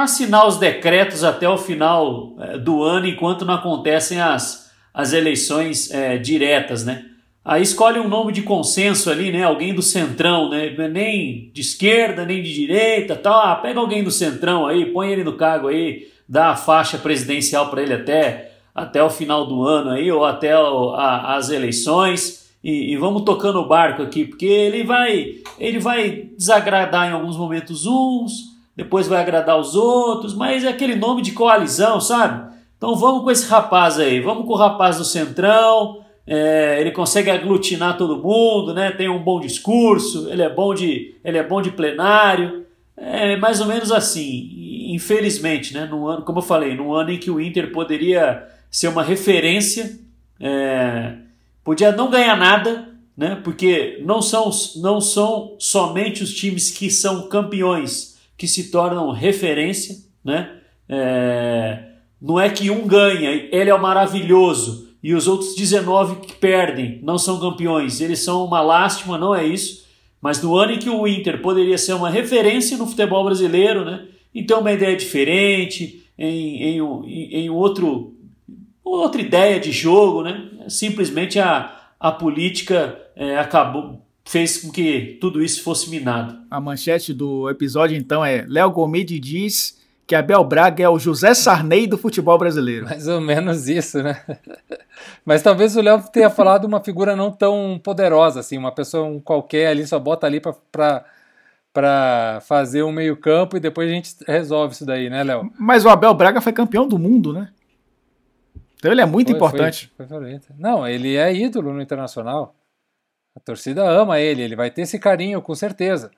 assinar 0.01 0.47
os 0.47 0.57
decretos 0.57 1.23
até 1.23 1.47
o 1.47 1.55
final 1.55 2.35
é, 2.39 2.57
do 2.57 2.81
ano 2.81 3.05
enquanto 3.05 3.45
não 3.45 3.53
acontecem 3.53 4.19
as, 4.19 4.68
as 4.93 5.13
eleições 5.13 5.91
é, 5.91 6.17
diretas, 6.17 6.85
né? 6.85 7.05
Aí 7.43 7.63
escolhe 7.63 7.99
um 7.99 8.07
nome 8.07 8.31
de 8.31 8.41
consenso 8.41 9.09
ali, 9.09 9.31
né? 9.31 9.43
Alguém 9.43 9.73
do 9.73 9.81
centrão, 9.81 10.49
né? 10.49 10.69
Nem 10.87 11.49
de 11.53 11.61
esquerda, 11.61 12.25
nem 12.25 12.43
de 12.43 12.53
direita, 12.53 13.15
tal. 13.15 13.41
Ah, 13.41 13.55
pega 13.55 13.79
alguém 13.79 14.03
do 14.03 14.11
centrão 14.11 14.67
aí, 14.67 14.85
põe 14.87 15.11
ele 15.11 15.23
no 15.23 15.33
cargo 15.33 15.67
aí, 15.67 16.07
dá 16.27 16.49
a 16.49 16.55
faixa 16.55 16.97
presidencial 16.97 17.69
para 17.69 17.81
ele 17.81 17.93
até, 17.93 18.51
até 18.75 19.01
o 19.01 19.09
final 19.09 19.47
do 19.47 19.63
ano 19.63 19.91
aí, 19.91 20.11
ou 20.11 20.25
até 20.25 20.57
o, 20.59 20.91
a, 20.91 21.37
as 21.37 21.49
eleições. 21.49 22.49
E, 22.63 22.93
e, 22.93 22.97
vamos 22.97 23.23
tocando 23.23 23.59
o 23.59 23.67
barco 23.67 24.03
aqui, 24.03 24.25
porque 24.25 24.45
ele 24.45 24.83
vai, 24.83 25.35
ele 25.57 25.79
vai 25.79 26.27
desagradar 26.37 27.09
em 27.09 27.13
alguns 27.13 27.37
momentos 27.37 27.85
uns, 27.85 28.49
depois 28.75 29.07
vai 29.07 29.21
agradar 29.21 29.57
os 29.57 29.75
outros, 29.75 30.35
mas 30.35 30.65
é 30.65 30.67
aquele 30.67 30.95
nome 30.95 31.21
de 31.21 31.31
coalizão, 31.31 32.01
sabe? 32.01 32.53
Então 32.79 32.95
vamos 32.95 33.23
com 33.23 33.29
esse 33.29 33.47
rapaz 33.47 33.99
aí, 33.99 34.19
vamos 34.19 34.47
com 34.47 34.53
o 34.53 34.57
rapaz 34.57 34.97
do 34.97 35.05
centrão 35.05 35.99
é, 36.31 36.79
ele 36.79 36.91
consegue 36.91 37.31
aglutinar 37.31 37.97
todo 37.97 38.21
mundo, 38.21 38.71
né? 38.71 38.91
tem 38.91 39.09
um 39.09 39.17
bom 39.17 39.39
discurso, 39.39 40.29
ele 40.29 40.43
é 40.43 40.49
bom 40.49 40.75
de, 40.75 41.15
ele 41.25 41.39
é 41.39 41.43
bom 41.43 41.59
de 41.59 41.71
plenário, 41.71 42.67
é 42.95 43.35
mais 43.35 43.59
ou 43.59 43.65
menos 43.65 43.91
assim. 43.91 44.91
Infelizmente, 44.93 45.73
né? 45.73 45.85
no 45.85 46.07
ano, 46.07 46.21
como 46.21 46.37
eu 46.37 46.43
falei, 46.43 46.75
num 46.75 46.93
ano 46.93 47.09
em 47.09 47.17
que 47.17 47.31
o 47.31 47.41
Inter 47.41 47.71
poderia 47.71 48.47
ser 48.69 48.89
uma 48.89 49.01
referência, 49.01 49.97
é, 50.39 51.15
podia 51.63 51.91
não 51.91 52.11
ganhar 52.11 52.37
nada, 52.37 52.89
né? 53.17 53.41
porque 53.43 53.99
não 54.05 54.21
são, 54.21 54.51
não 54.75 55.01
são 55.01 55.55
somente 55.57 56.21
os 56.21 56.31
times 56.31 56.69
que 56.69 56.91
são 56.91 57.27
campeões 57.27 58.19
que 58.37 58.47
se 58.47 58.69
tornam 58.69 59.09
referência, 59.11 59.95
né? 60.23 60.57
É, 60.87 61.88
não 62.21 62.39
é 62.39 62.49
que 62.49 62.69
um 62.69 62.85
ganha, 62.85 63.31
ele 63.51 63.69
é 63.69 63.73
o 63.73 63.81
maravilhoso 63.81 64.89
e 65.01 65.13
os 65.13 65.27
outros 65.27 65.55
19 65.55 66.17
que 66.17 66.33
perdem 66.33 66.99
não 67.01 67.17
são 67.17 67.39
campeões. 67.39 68.01
Eles 68.01 68.19
são 68.19 68.43
uma 68.43 68.61
lástima, 68.61 69.17
não 69.17 69.33
é 69.33 69.45
isso. 69.45 69.87
Mas 70.21 70.41
no 70.41 70.55
ano 70.57 70.73
em 70.73 70.79
que 70.79 70.89
o 70.89 71.07
Inter 71.07 71.41
poderia 71.41 71.77
ser 71.77 71.93
uma 71.93 72.09
referência 72.09 72.77
no 72.77 72.85
futebol 72.85 73.23
brasileiro, 73.23 73.85
né? 73.85 74.05
Então 74.35 74.59
uma 74.59 74.71
ideia 74.71 74.95
diferente, 74.95 76.05
em, 76.17 76.61
em, 76.61 76.79
em, 76.79 77.35
em 77.45 77.49
outro, 77.49 78.13
outra 78.83 79.21
ideia 79.21 79.59
de 79.59 79.71
jogo, 79.71 80.21
né? 80.21 80.49
Simplesmente 80.67 81.39
a, 81.39 81.73
a 81.97 82.11
política 82.11 82.99
é, 83.15 83.37
acabou 83.37 84.05
fez 84.25 84.59
com 84.59 84.69
que 84.69 85.17
tudo 85.19 85.41
isso 85.41 85.63
fosse 85.63 85.89
minado. 85.89 86.37
A 86.51 86.61
manchete 86.61 87.13
do 87.13 87.49
episódio 87.49 87.97
então 87.97 88.23
é 88.23 88.45
Léo 88.47 88.69
Gomide 88.69 89.19
diz 89.19 89.79
que 90.09 90.15
Abel 90.15 90.43
Braga 90.43 90.83
é 90.83 90.89
o 90.89 90.97
José 90.97 91.35
Sarney 91.35 91.85
do 91.85 91.95
futebol 91.95 92.35
brasileiro. 92.35 92.85
Mais 92.85 93.07
ou 93.07 93.21
menos 93.21 93.69
isso, 93.69 94.01
né? 94.01 94.19
Mas 95.23 95.43
talvez 95.43 95.75
o 95.75 95.81
Léo 95.81 96.01
tenha 96.11 96.31
falado 96.31 96.65
uma 96.65 96.83
figura 96.83 97.15
não 97.15 97.31
tão 97.31 97.79
poderosa, 97.83 98.39
assim, 98.39 98.57
uma 98.57 98.71
pessoa 98.71 99.05
um 99.05 99.19
qualquer 99.19 99.67
ali, 99.67 99.85
só 99.85 99.99
bota 99.99 100.25
ali 100.25 100.41
para 100.41 102.41
fazer 102.41 102.81
um 102.81 102.91
meio 102.91 103.15
campo 103.17 103.55
e 103.55 103.59
depois 103.59 103.87
a 103.87 103.93
gente 103.93 104.15
resolve 104.27 104.73
isso 104.73 104.83
daí, 104.83 105.11
né, 105.11 105.23
Léo? 105.23 105.53
Mas 105.59 105.85
o 105.85 105.89
Abel 105.89 106.15
Braga 106.15 106.41
foi 106.41 106.53
campeão 106.53 106.87
do 106.87 106.97
mundo, 106.97 107.31
né? 107.31 107.49
Então 108.77 108.91
ele 108.91 109.01
é 109.01 109.05
muito 109.05 109.27
foi, 109.27 109.35
importante. 109.35 109.93
Foi, 109.95 110.07
foi 110.07 110.39
não, 110.57 110.87
ele 110.87 111.17
é 111.17 111.31
ídolo 111.31 111.71
no 111.71 111.83
Internacional. 111.83 112.55
A 113.35 113.39
torcida 113.39 113.87
ama 113.87 114.19
ele, 114.19 114.41
ele 114.41 114.55
vai 114.55 114.71
ter 114.71 114.81
esse 114.81 114.97
carinho 114.97 115.39
com 115.39 115.53
certeza. 115.53 116.09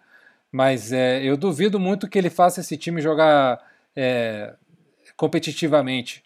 Mas 0.50 0.94
é, 0.94 1.22
eu 1.22 1.36
duvido 1.36 1.78
muito 1.78 2.08
que 2.08 2.18
ele 2.18 2.30
faça 2.30 2.62
esse 2.62 2.78
time 2.78 3.02
jogar 3.02 3.70
é, 3.96 4.54
competitivamente. 5.16 6.24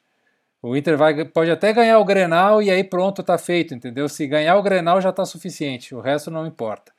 O 0.61 0.76
Inter 0.76 0.97
vai, 0.97 1.26
pode 1.26 1.51
até 1.51 1.72
ganhar 1.72 1.99
o 1.99 2.05
Grenal 2.05 2.61
e 2.61 2.72
aí 2.72 2.84
pronto, 2.84 3.22
tá 3.22 3.38
feito, 3.38 3.74
entendeu? 3.74 4.09
Se 4.09 4.26
ganhar 4.26 4.55
o 4.55 4.63
Grenal 4.63 4.99
já 4.99 5.11
tá 5.11 5.24
suficiente, 5.24 5.93
o 5.93 5.99
resto 5.99 6.32
não 6.32 6.47
importa. 6.47 6.91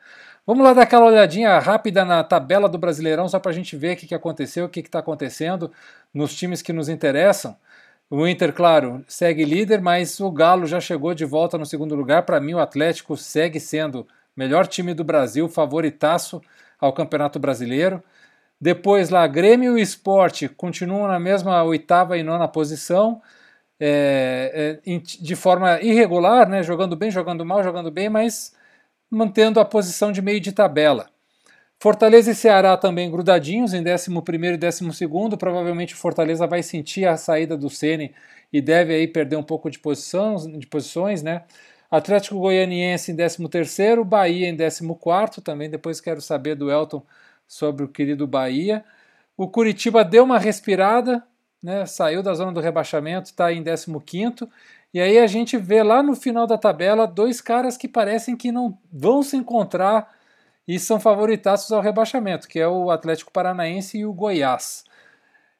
Vamos 0.47 0.65
lá 0.65 0.73
dar 0.73 0.83
aquela 0.83 1.07
olhadinha 1.07 1.59
rápida 1.59 2.05
na 2.05 2.23
tabela 2.23 2.69
do 2.69 2.79
Brasileirão, 2.79 3.29
só 3.29 3.41
para 3.41 3.51
a 3.51 3.55
gente 3.55 3.77
ver 3.77 3.95
o 3.95 3.97
que, 3.97 4.07
que 4.07 4.15
aconteceu, 4.15 4.67
o 4.67 4.69
que 4.69 4.79
está 4.79 5.01
acontecendo 5.01 5.73
nos 6.15 6.37
times 6.37 6.63
que 6.63 6.73
nos 6.73 6.89
interessam. 6.89 7.57
O 8.09 8.25
Inter, 8.29 8.53
claro, 8.53 9.05
segue 9.09 9.45
líder, 9.45 9.81
mas 9.81 10.21
o 10.21 10.31
Galo 10.31 10.65
já 10.65 10.79
chegou 10.79 11.13
de 11.13 11.25
volta 11.25 11.59
no 11.59 11.67
segundo 11.67 11.97
lugar. 11.97 12.23
Para 12.23 12.39
mim, 12.39 12.55
o 12.55 12.61
Atlético 12.61 13.17
segue 13.17 13.59
sendo 13.59 14.07
melhor 14.37 14.69
time 14.69 14.95
do 14.95 15.03
Brasil, 15.03 15.49
favoritaço 15.49 16.41
ao 16.79 16.93
Campeonato 16.93 17.41
Brasileiro. 17.41 18.01
Depois 18.61 19.11
lá, 19.11 19.27
Grêmio 19.27 19.79
e 19.79 19.83
Esporte 19.83 20.49
continuam 20.49 21.07
na 21.09 21.21
mesma 21.21 21.63
oitava 21.63 22.17
e 22.17 22.23
nona 22.23 22.49
posição, 22.49 23.21
é, 23.79 24.81
é, 24.85 24.99
de 24.99 25.37
forma 25.37 25.81
irregular, 25.83 26.49
né, 26.49 26.63
jogando 26.63 26.97
bem, 26.97 27.11
jogando 27.11 27.45
mal, 27.45 27.63
jogando 27.63 27.91
bem, 27.91 28.09
mas 28.09 28.55
mantendo 29.11 29.61
a 29.61 29.65
posição 29.65 30.11
de 30.11 30.23
meio 30.23 30.41
de 30.41 30.53
tabela. 30.53 31.11
Fortaleza 31.79 32.31
e 32.31 32.35
Ceará 32.35 32.77
também 32.77 33.11
grudadinhos 33.11 33.75
em 33.75 33.81
11 33.81 34.11
e 34.11 35.07
12. 35.07 35.37
Provavelmente 35.37 35.95
o 35.95 35.97
Fortaleza 35.97 36.47
vai 36.47 36.63
sentir 36.63 37.07
a 37.07 37.17
saída 37.19 37.57
do 37.57 37.69
Ceni 37.69 38.15
e 38.53 38.63
deve 38.63 38.95
aí 38.95 39.07
perder 39.07 39.37
um 39.37 39.43
pouco 39.43 39.71
de, 39.71 39.79
posição, 39.79 40.37
de 40.37 40.67
posições, 40.67 41.23
né? 41.23 41.45
Atlético 41.91 42.39
Goianiense 42.41 43.13
em 43.13 43.17
13º, 43.17 44.05
Bahia 44.05 44.49
em 44.49 44.57
14º, 44.57 45.43
também 45.43 45.69
depois 45.71 46.01
quero 46.01 46.21
saber 46.21 46.55
do 46.55 46.71
Elton 46.71 47.03
sobre 47.47 47.85
o 47.85 47.89
querido 47.89 48.27
Bahia. 48.27 48.85
O 49.37 49.49
Curitiba 49.49 50.05
deu 50.05 50.25
uma 50.25 50.39
respirada, 50.39 51.23
né, 51.63 51.85
saiu 51.87 52.23
da 52.23 52.35
zona 52.35 52.53
do 52.53 52.61
rebaixamento, 52.61 53.27
está 53.27 53.53
em 53.53 53.63
15º, 53.63 54.49
e 54.93 55.01
aí 55.01 55.19
a 55.19 55.27
gente 55.27 55.57
vê 55.57 55.83
lá 55.83 56.03
no 56.03 56.15
final 56.15 56.47
da 56.47 56.57
tabela 56.57 57.07
dois 57.07 57.41
caras 57.41 57.77
que 57.77 57.89
parecem 57.89 58.37
que 58.37 58.51
não 58.51 58.79
vão 58.91 59.23
se 59.23 59.37
encontrar 59.37 60.15
e 60.67 60.79
são 60.79 60.99
favoritados 60.99 61.71
ao 61.71 61.83
rebaixamento, 61.83 62.49
que 62.49 62.59
é 62.59 62.67
o 62.67 62.91
Atlético 62.91 63.31
Paranaense 63.31 63.99
e 63.99 64.07
o 64.07 64.13
Goiás. 64.13 64.85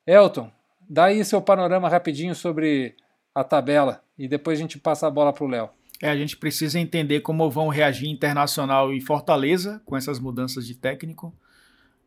Elton, 0.07 0.51
dá 0.89 1.07
aí 1.07 1.25
seu 1.25 1.43
panorama 1.43 1.89
rapidinho 1.89 2.35
sobre 2.35 2.97
a 3.35 3.45
tabela 3.45 4.03
e 4.19 4.27
depois 4.27 4.59
a 4.59 4.63
gente 4.63 4.79
passa 4.79 5.07
a 5.07 5.11
bola 5.11 5.33
para 5.33 5.45
o 5.45 5.49
Léo. 5.49 5.69
É, 6.03 6.09
a 6.09 6.17
gente 6.17 6.37
precisa 6.37 6.79
entender 6.79 7.21
como 7.21 7.51
vão 7.51 7.69
reagir 7.69 8.09
Internacional 8.09 8.93
e 8.93 9.01
Fortaleza 9.01 9.81
com 9.85 9.97
essas 9.97 10.19
mudanças 10.19 10.67
de 10.67 10.75
técnico. 10.75 11.35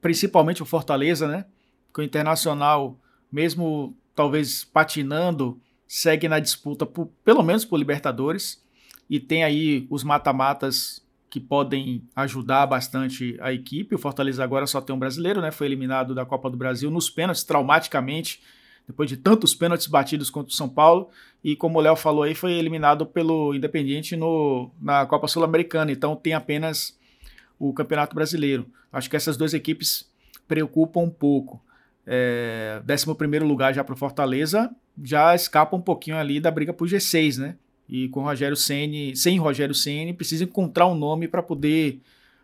Principalmente 0.02 0.62
o 0.62 0.66
Fortaleza, 0.66 1.28
né? 1.28 1.46
Porque 1.88 2.02
o 2.02 2.04
Internacional, 2.04 2.98
mesmo 3.32 3.96
talvez 4.16 4.64
patinando, 4.64 5.60
segue 5.88 6.28
na 6.28 6.40
disputa, 6.40 6.86
por, 6.86 7.08
pelo 7.24 7.44
menos 7.44 7.66
por 7.66 7.78
Libertadores. 7.78 8.64
E 9.10 9.20
tem 9.20 9.44
aí 9.44 9.88
os 9.90 10.04
mata-matas 10.04 11.04
que 11.30 11.40
podem 11.40 12.04
ajudar 12.16 12.66
bastante 12.66 13.38
a 13.40 13.54
equipe. 13.54 13.96
O 13.96 14.00
Fortaleza 14.00 14.44
agora 14.44 14.66
só 14.66 14.82
tem 14.82 14.96
um 14.96 15.00
brasileiro, 15.00 15.42
né? 15.42 15.52
Foi 15.52 15.68
eliminado 15.68 16.16
da 16.16 16.26
Copa 16.26 16.50
do 16.50 16.58
Brasil 16.58 16.90
nos 16.90 17.10
pênaltis, 17.10 17.44
traumaticamente 17.44 18.42
depois 18.88 19.08
de 19.08 19.18
tantos 19.18 19.54
pênaltis 19.54 19.86
batidos 19.86 20.32
contra 20.32 20.52
o 20.52 20.56
São 20.56 20.68
Paulo. 20.68 21.10
E 21.44 21.56
como 21.56 21.78
o 21.78 21.82
Léo 21.82 21.96
falou 21.96 22.24
aí, 22.24 22.34
foi 22.34 22.54
eliminado 22.54 23.06
pelo 23.06 23.54
Independiente 23.54 24.16
no, 24.16 24.72
na 24.82 25.06
Copa 25.06 25.28
Sul-Americana. 25.28 25.92
Então 25.92 26.16
tem 26.16 26.34
apenas 26.34 26.98
o 27.60 27.74
Campeonato 27.74 28.16
Brasileiro. 28.16 28.66
Acho 28.92 29.10
que 29.10 29.16
essas 29.16 29.38
duas 29.38 29.54
equipes 29.54 30.10
preocupam 30.48 31.02
um 31.02 31.10
pouco. 31.10 31.62
É, 32.08 32.82
11 32.90 33.40
lugar 33.40 33.74
já 33.74 33.84
para 33.84 33.94
o 33.94 33.98
Fortaleza 33.98 34.74
já 35.04 35.34
escapa 35.36 35.76
um 35.76 35.82
pouquinho 35.82 36.18
ali 36.18 36.40
da 36.40 36.52
briga 36.52 36.74
por 36.74 36.88
G6, 36.88 37.38
né? 37.38 37.56
E 37.88 38.08
com 38.10 38.22
Rogério 38.22 38.56
Ceni, 38.56 39.16
sem 39.16 39.40
Rogério 39.40 39.74
Ceni, 39.74 40.14
precisa 40.14 40.44
encontrar 40.44 40.88
um 40.88 40.96
nome 40.96 41.28
para 41.28 41.42
poder 41.42 42.02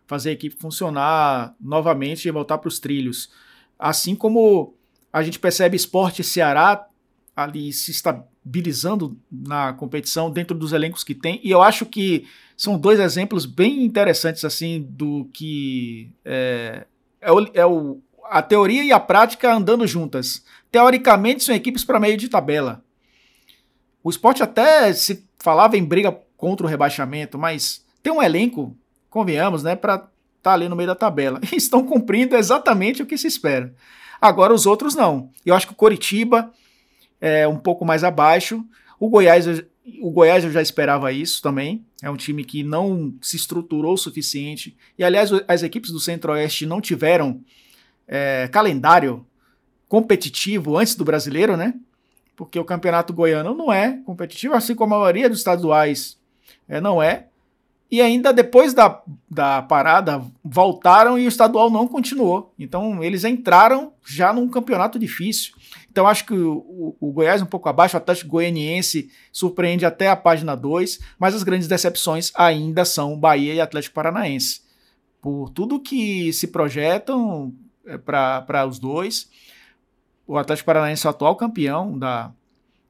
fazer 0.07 0.29
a 0.29 0.33
equipe 0.33 0.55
funcionar 0.59 1.55
novamente 1.59 2.27
e 2.27 2.31
voltar 2.31 2.57
para 2.57 2.67
os 2.67 2.79
trilhos. 2.79 3.31
Assim 3.77 4.15
como 4.15 4.73
a 5.11 5.21
gente 5.23 5.39
percebe 5.39 5.75
Esporte 5.75 6.23
Ceará 6.23 6.87
ali 7.35 7.71
se 7.73 7.91
estabilizando 7.91 9.17
na 9.31 9.73
competição 9.73 10.31
dentro 10.31 10.57
dos 10.57 10.71
elencos 10.71 11.03
que 11.03 11.13
tem. 11.13 11.39
E 11.43 11.51
eu 11.51 11.61
acho 11.61 11.85
que 11.85 12.25
são 12.55 12.77
dois 12.77 12.99
exemplos 12.99 13.45
bem 13.45 13.83
interessantes 13.83 14.45
assim 14.45 14.85
do 14.89 15.29
que 15.33 16.09
é, 16.23 16.85
é, 17.21 17.31
o, 17.31 17.47
é 17.53 17.65
o, 17.65 17.99
a 18.29 18.41
teoria 18.41 18.83
e 18.83 18.91
a 18.91 18.99
prática 18.99 19.53
andando 19.53 19.85
juntas. 19.85 20.43
Teoricamente 20.71 21.43
são 21.43 21.53
equipes 21.53 21.83
para 21.83 21.99
meio 21.99 22.17
de 22.17 22.29
tabela. 22.29 22.83
O 24.03 24.09
esporte 24.09 24.43
até 24.43 24.93
se 24.93 25.25
falava 25.39 25.77
em 25.77 25.83
briga 25.83 26.11
contra 26.37 26.65
o 26.65 26.69
rebaixamento, 26.69 27.37
mas 27.37 27.83
tem 28.01 28.13
um 28.13 28.21
elenco, 28.21 28.75
convenhamos, 29.09 29.63
né, 29.63 29.75
para 29.75 29.95
estar 29.95 30.09
tá 30.41 30.53
ali 30.53 30.69
no 30.69 30.75
meio 30.75 30.87
da 30.87 30.95
tabela. 30.95 31.39
E 31.51 31.55
estão 31.55 31.83
cumprindo 31.83 32.35
exatamente 32.35 33.01
o 33.01 33.05
que 33.05 33.17
se 33.17 33.27
espera. 33.27 33.73
Agora 34.21 34.53
os 34.53 34.65
outros 34.65 34.95
não. 34.95 35.29
Eu 35.45 35.55
acho 35.55 35.67
que 35.67 35.73
o 35.73 35.75
Coritiba 35.75 36.51
é 37.19 37.47
um 37.47 37.57
pouco 37.57 37.83
mais 37.83 38.03
abaixo. 38.03 38.63
O 38.99 39.09
Goiás, 39.09 39.45
o 40.01 40.09
Goiás 40.09 40.43
eu 40.43 40.51
já 40.51 40.61
esperava 40.61 41.11
isso 41.11 41.41
também. 41.41 41.85
É 42.01 42.09
um 42.09 42.17
time 42.17 42.43
que 42.43 42.63
não 42.63 43.13
se 43.21 43.35
estruturou 43.35 43.93
o 43.93 43.97
suficiente. 43.97 44.75
E 44.97 45.03
aliás, 45.03 45.29
as 45.47 45.63
equipes 45.63 45.91
do 45.91 45.99
Centro-Oeste 45.99 46.65
não 46.65 46.81
tiveram 46.81 47.41
é, 48.07 48.47
calendário 48.51 49.25
competitivo 49.87 50.77
antes 50.77 50.95
do 50.95 51.05
brasileiro, 51.05 51.55
né? 51.55 51.73
Porque 52.35 52.59
o 52.59 52.65
campeonato 52.65 53.13
goiano 53.13 53.53
não 53.53 53.71
é 53.71 53.99
competitivo, 54.05 54.55
assim 54.55 54.75
como 54.75 54.95
a 54.95 54.99
maioria 54.99 55.29
dos 55.29 55.39
estaduais 55.39 56.17
é, 56.67 56.81
não 56.81 57.01
é. 57.01 57.27
E 57.89 58.01
ainda 58.01 58.33
depois 58.33 58.73
da, 58.73 59.01
da 59.29 59.61
parada, 59.61 60.21
voltaram 60.43 61.17
e 61.17 61.25
o 61.25 61.29
estadual 61.29 61.69
não 61.69 61.87
continuou. 61.87 62.53
Então 62.57 63.03
eles 63.03 63.23
entraram 63.23 63.93
já 64.03 64.33
num 64.33 64.49
campeonato 64.49 64.97
difícil. 64.97 65.53
Então 65.95 66.05
acho 66.05 66.25
que 66.25 66.33
o, 66.33 66.97
o, 66.99 67.09
Goiás 67.13 67.41
um 67.41 67.45
pouco 67.45 67.69
abaixo, 67.69 67.95
o 67.95 67.97
Atlético 67.97 68.31
Goianiense 68.31 69.09
surpreende 69.31 69.85
até 69.85 70.09
a 70.09 70.15
página 70.17 70.53
2, 70.53 70.99
mas 71.17 71.33
as 71.33 71.41
grandes 71.41 71.69
decepções 71.69 72.33
ainda 72.35 72.83
são 72.83 73.17
Bahia 73.17 73.53
e 73.53 73.61
Atlético 73.61 73.95
Paranaense. 73.95 74.59
Por 75.21 75.49
tudo 75.51 75.79
que 75.79 76.33
se 76.33 76.47
projetam 76.47 77.53
é, 77.85 77.97
para 77.97 78.67
os 78.67 78.77
dois, 78.77 79.29
o 80.27 80.37
Atlético 80.37 80.65
Paranaense 80.65 81.07
é 81.07 81.09
o 81.09 81.11
atual 81.11 81.33
campeão 81.37 81.97
da, 81.97 82.29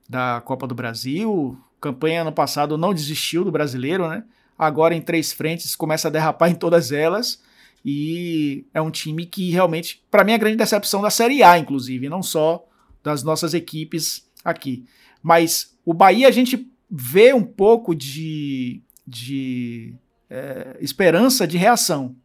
da 0.09 0.41
Copa 0.43 0.65
do 0.65 0.73
Brasil, 0.73 1.55
campanha 1.79 2.23
ano 2.23 2.31
passado 2.31 2.75
não 2.75 2.91
desistiu 2.91 3.43
do 3.43 3.51
brasileiro, 3.51 4.09
né? 4.09 4.23
agora 4.57 4.95
em 4.95 5.01
três 5.01 5.31
frentes, 5.31 5.75
começa 5.75 6.07
a 6.07 6.11
derrapar 6.11 6.49
em 6.49 6.55
todas 6.55 6.91
elas. 6.91 7.39
E 7.85 8.65
é 8.73 8.81
um 8.81 8.89
time 8.89 9.27
que 9.27 9.51
realmente, 9.51 10.03
para 10.09 10.23
mim, 10.23 10.31
é 10.31 10.35
a 10.35 10.39
grande 10.39 10.57
decepção 10.57 11.03
da 11.03 11.11
Série 11.11 11.43
A, 11.43 11.59
inclusive, 11.59 12.09
não 12.09 12.23
só 12.23 12.65
das 13.05 13.21
nossas 13.21 13.53
equipes 13.53 14.27
aqui. 14.43 14.85
Mas 15.21 15.77
o 15.85 15.93
Bahia 15.93 16.27
a 16.27 16.31
gente 16.31 16.69
vê 16.89 17.33
um 17.33 17.43
pouco 17.43 17.95
de, 17.95 18.81
de 19.05 19.95
é, 20.29 20.75
esperança 20.81 21.47
de 21.47 21.57
reação. 21.57 22.15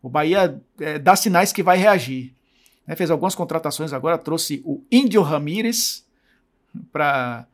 O 0.00 0.08
Bahia 0.08 0.62
é, 0.80 0.98
dá 0.98 1.16
sinais 1.16 1.52
que 1.52 1.62
vai 1.62 1.76
reagir. 1.76 2.32
Né, 2.86 2.94
fez 2.94 3.10
algumas 3.10 3.34
contratações 3.34 3.92
agora, 3.92 4.16
trouxe 4.16 4.62
o 4.64 4.84
Índio 4.90 5.20
Ramírez 5.22 6.06
para 6.92 7.46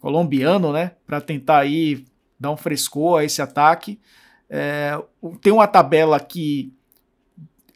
colombiano, 0.00 0.72
né, 0.72 0.92
para 1.06 1.20
tentar 1.20 1.58
aí 1.58 2.06
dá 2.38 2.50
um 2.50 2.56
frescor 2.56 3.20
a 3.20 3.24
esse 3.24 3.42
ataque. 3.42 4.00
É, 4.48 4.98
tem 5.42 5.52
uma 5.52 5.66
tabela 5.66 6.18
que 6.18 6.72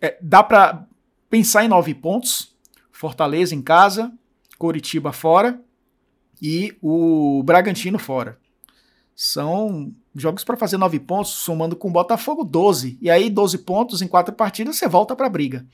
é, 0.01 0.17
dá 0.23 0.43
para 0.43 0.87
pensar 1.29 1.65
em 1.65 1.69
nove 1.69 1.95
pontos: 1.95 2.54
Fortaleza 2.95 3.55
em 3.55 3.61
casa, 3.61 4.13
Coritiba 4.57 5.13
fora 5.13 5.61
e 6.41 6.77
o 6.81 7.43
Bragantino 7.43 7.99
fora. 7.99 8.39
São 9.15 9.93
jogos 10.15 10.45
para 10.45 10.57
fazer 10.57 10.77
nove 10.77 11.01
pontos, 11.01 11.33
somando 11.33 11.77
com 11.77 11.89
o 11.89 11.93
Botafogo 11.93 12.45
12. 12.45 12.99
E 13.01 13.11
aí, 13.11 13.29
12 13.29 13.59
pontos 13.59 14.01
em 14.01 14.09
quatro 14.09 14.35
partidas, 14.35 14.77
você 14.77 14.89
volta 14.89 15.15
para 15.15 15.27
a 15.27 15.31
briga. 15.31 15.67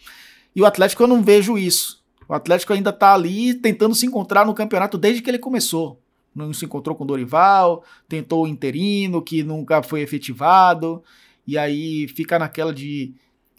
E 0.56 0.62
o 0.62 0.66
Atlético 0.66 1.02
eu 1.02 1.06
não 1.06 1.22
vejo 1.22 1.56
isso. 1.56 2.02
O 2.28 2.34
Atlético 2.34 2.72
ainda 2.72 2.90
está 2.90 3.14
ali 3.14 3.54
tentando 3.54 3.94
se 3.94 4.06
encontrar 4.06 4.46
no 4.46 4.54
campeonato 4.54 4.96
desde 4.98 5.22
que 5.22 5.30
ele 5.30 5.38
começou 5.38 6.00
não 6.34 6.52
se 6.52 6.64
encontrou 6.64 6.94
com 6.94 7.06
Dorival, 7.06 7.84
tentou 8.08 8.44
o 8.44 8.48
interino, 8.48 9.22
que 9.22 9.42
nunca 9.42 9.82
foi 9.82 10.00
efetivado, 10.00 11.02
e 11.46 11.58
aí 11.58 12.06
fica 12.08 12.38
naquela 12.38 12.72
de 12.72 13.12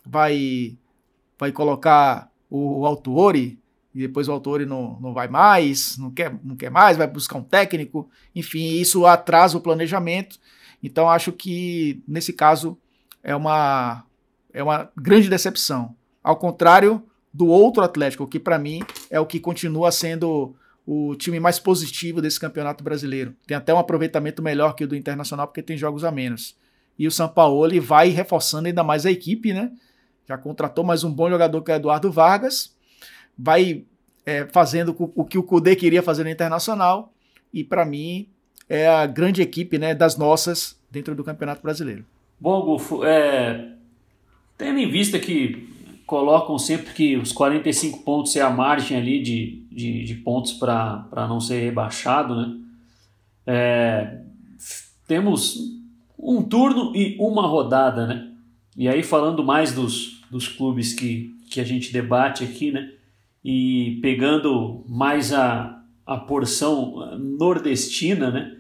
vai 0.06 0.78
vai 1.38 1.52
colocar 1.52 2.31
o, 2.52 2.82
o 2.82 2.86
Autori, 2.86 3.58
e 3.96 4.00
depois 4.00 4.28
o 4.28 4.32
Autori 4.32 4.66
não, 4.66 5.00
não 5.00 5.14
vai 5.14 5.28
mais, 5.28 5.98
não 5.98 6.12
quer, 6.12 6.38
não 6.44 6.56
quer 6.56 6.70
mais, 6.70 6.98
vai 6.98 7.08
buscar 7.08 7.38
um 7.38 7.44
técnico, 7.44 8.10
enfim, 8.36 8.74
isso 8.74 9.06
atrasa 9.06 9.58
o 9.58 9.62
planejamento. 9.62 10.38
Então 10.84 11.10
acho 11.10 11.32
que 11.32 12.04
nesse 12.08 12.34
caso 12.34 12.78
é 13.24 13.36
uma 13.36 14.04
é 14.54 14.62
uma 14.62 14.90
grande 14.98 15.30
decepção. 15.30 15.96
Ao 16.24 16.36
contrário 16.36 17.02
do 17.34 17.48
outro 17.48 17.84
Atlético, 17.84 18.28
que 18.28 18.40
para 18.40 18.60
mim 18.60 18.82
é 19.10 19.20
o 19.20 19.26
que 19.26 19.40
continua 19.40 19.92
sendo 19.92 20.54
o 20.86 21.16
time 21.16 21.40
mais 21.40 21.60
positivo 21.60 22.22
desse 22.22 22.40
campeonato 22.40 22.84
brasileiro. 22.84 23.34
Tem 23.48 23.56
até 23.56 23.74
um 23.74 23.80
aproveitamento 23.80 24.42
melhor 24.42 24.76
que 24.76 24.84
o 24.84 24.88
do 24.88 24.96
Internacional, 24.96 25.48
porque 25.48 25.62
tem 25.62 25.78
jogos 25.78 26.04
a 26.04 26.12
menos. 26.12 26.58
E 27.00 27.08
o 27.08 27.12
São 27.12 27.30
Paulo 27.30 27.70
vai 27.82 28.10
reforçando 28.10 28.68
ainda 28.68 28.84
mais 28.84 29.06
a 29.06 29.12
equipe, 29.12 29.54
né? 29.54 29.72
Já 30.32 30.38
contratou 30.38 30.82
mais 30.82 31.04
um 31.04 31.12
bom 31.12 31.30
jogador 31.30 31.62
que 31.62 31.74
é 31.74 31.76
Eduardo 31.76 32.10
Vargas. 32.10 32.74
Vai 33.38 33.84
é, 34.26 34.48
fazendo 34.50 34.96
o 34.98 35.26
que 35.26 35.38
o 35.38 35.44
Cudê 35.44 35.76
queria 35.76 36.02
fazer 36.02 36.24
no 36.24 36.30
Internacional. 36.30 37.12
E 37.54 37.66
para 37.66 37.84
mim 37.84 38.30
é 38.70 38.88
a 38.88 39.06
grande 39.06 39.42
equipe 39.42 39.78
né, 39.78 39.94
das 39.94 40.16
nossas 40.16 40.80
dentro 40.90 41.14
do 41.16 41.22
Campeonato 41.22 41.62
Brasileiro. 41.62 42.06
Bom, 42.40 42.62
Gufo, 42.62 43.04
é, 43.04 43.74
tendo 44.58 44.80
em 44.80 44.90
vista 44.90 45.20
que 45.20 45.68
colocam 46.06 46.58
sempre 46.58 46.94
que 46.94 47.18
os 47.18 47.34
45 47.34 48.00
pontos 48.00 48.34
é 48.38 48.42
a 48.42 48.50
margem 48.50 48.96
ali 48.96 49.22
de, 49.22 49.66
de, 49.70 50.06
de 50.06 50.16
pontos 50.16 50.54
para 50.54 51.28
não 51.28 51.42
ser 51.42 51.60
rebaixado, 51.60 52.36
né? 52.38 52.58
É, 53.46 54.18
temos 55.06 55.58
um 56.18 56.42
turno 56.42 56.96
e 56.96 57.18
uma 57.20 57.46
rodada, 57.46 58.08
né? 58.08 58.32
E 58.78 58.88
aí 58.88 59.04
falando 59.04 59.44
mais 59.44 59.74
dos, 59.74 60.21
dos 60.32 60.48
clubes 60.48 60.94
que, 60.94 61.36
que 61.50 61.60
a 61.60 61.64
gente 61.64 61.92
debate 61.92 62.44
aqui, 62.44 62.72
né? 62.72 62.90
E 63.44 64.00
pegando 64.02 64.86
mais 64.88 65.34
a, 65.34 65.84
a 66.06 66.16
porção 66.16 67.18
nordestina, 67.20 68.32
né? 68.32 68.56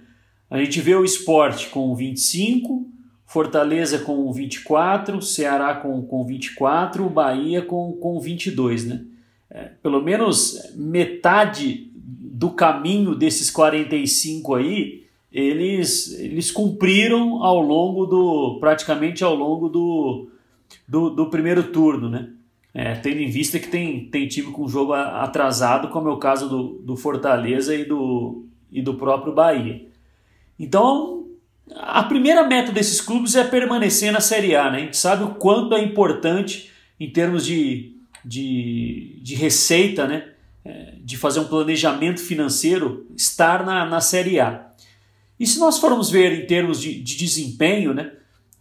A 0.49 0.57
gente 0.57 0.81
vê 0.81 0.93
o 0.93 1.05
esporte 1.05 1.69
com 1.69 1.95
25, 1.95 2.85
Fortaleza 3.25 3.99
com 3.99 4.29
24, 4.33 5.21
Ceará 5.21 5.75
com, 5.75 6.01
com 6.01 6.25
24, 6.25 7.09
Bahia 7.09 7.61
com, 7.61 7.93
com 7.93 8.19
22, 8.19 8.85
né? 8.85 9.05
É, 9.49 9.71
pelo 9.81 10.01
menos 10.01 10.73
metade 10.75 11.89
do 11.95 12.49
caminho 12.49 13.15
desses 13.15 13.49
45 13.49 14.55
aí, 14.55 15.03
eles, 15.31 16.19
eles 16.19 16.51
cumpriram 16.51 17.41
ao 17.41 17.61
longo 17.61 18.05
do, 18.05 18.57
praticamente 18.59 19.23
ao 19.23 19.35
longo 19.35 19.69
do, 19.69 20.30
do, 20.91 21.09
do 21.09 21.29
primeiro 21.29 21.71
turno, 21.71 22.09
né? 22.09 22.27
É, 22.73 22.95
tendo 22.95 23.21
em 23.21 23.29
vista 23.29 23.57
que 23.57 23.67
tem, 23.69 24.09
tem 24.09 24.27
time 24.27 24.51
com 24.51 24.67
jogo 24.67 24.91
atrasado, 24.93 25.87
como 25.87 26.09
é 26.09 26.11
o 26.11 26.17
caso 26.17 26.49
do, 26.49 26.81
do 26.83 26.97
Fortaleza 26.97 27.73
e 27.73 27.85
do, 27.85 28.45
e 28.69 28.81
do 28.81 28.95
próprio 28.95 29.33
Bahia. 29.33 29.87
Então, 30.59 31.27
a 31.75 32.03
primeira 32.03 32.45
meta 32.45 32.73
desses 32.73 32.99
clubes 32.99 33.35
é 33.35 33.43
permanecer 33.45 34.11
na 34.11 34.19
Série 34.19 34.53
A. 34.53 34.69
Né? 34.69 34.77
A 34.77 34.81
gente 34.81 34.97
sabe 34.97 35.23
o 35.23 35.35
quanto 35.35 35.75
é 35.75 35.81
importante 35.81 36.71
em 36.99 37.09
termos 37.09 37.45
de, 37.45 37.95
de, 38.23 39.19
de 39.21 39.35
receita, 39.35 40.05
né? 40.05 40.29
É, 40.63 40.95
de 41.01 41.17
fazer 41.17 41.39
um 41.39 41.47
planejamento 41.47 42.21
financeiro, 42.21 43.07
estar 43.17 43.65
na, 43.65 43.85
na 43.85 43.99
Série 43.99 44.39
A. 44.39 44.67
E 45.39 45.47
se 45.47 45.57
nós 45.57 45.79
formos 45.79 46.09
ver 46.09 46.43
em 46.43 46.45
termos 46.45 46.79
de, 46.79 47.01
de 47.01 47.17
desempenho, 47.17 47.93
né? 47.93 48.11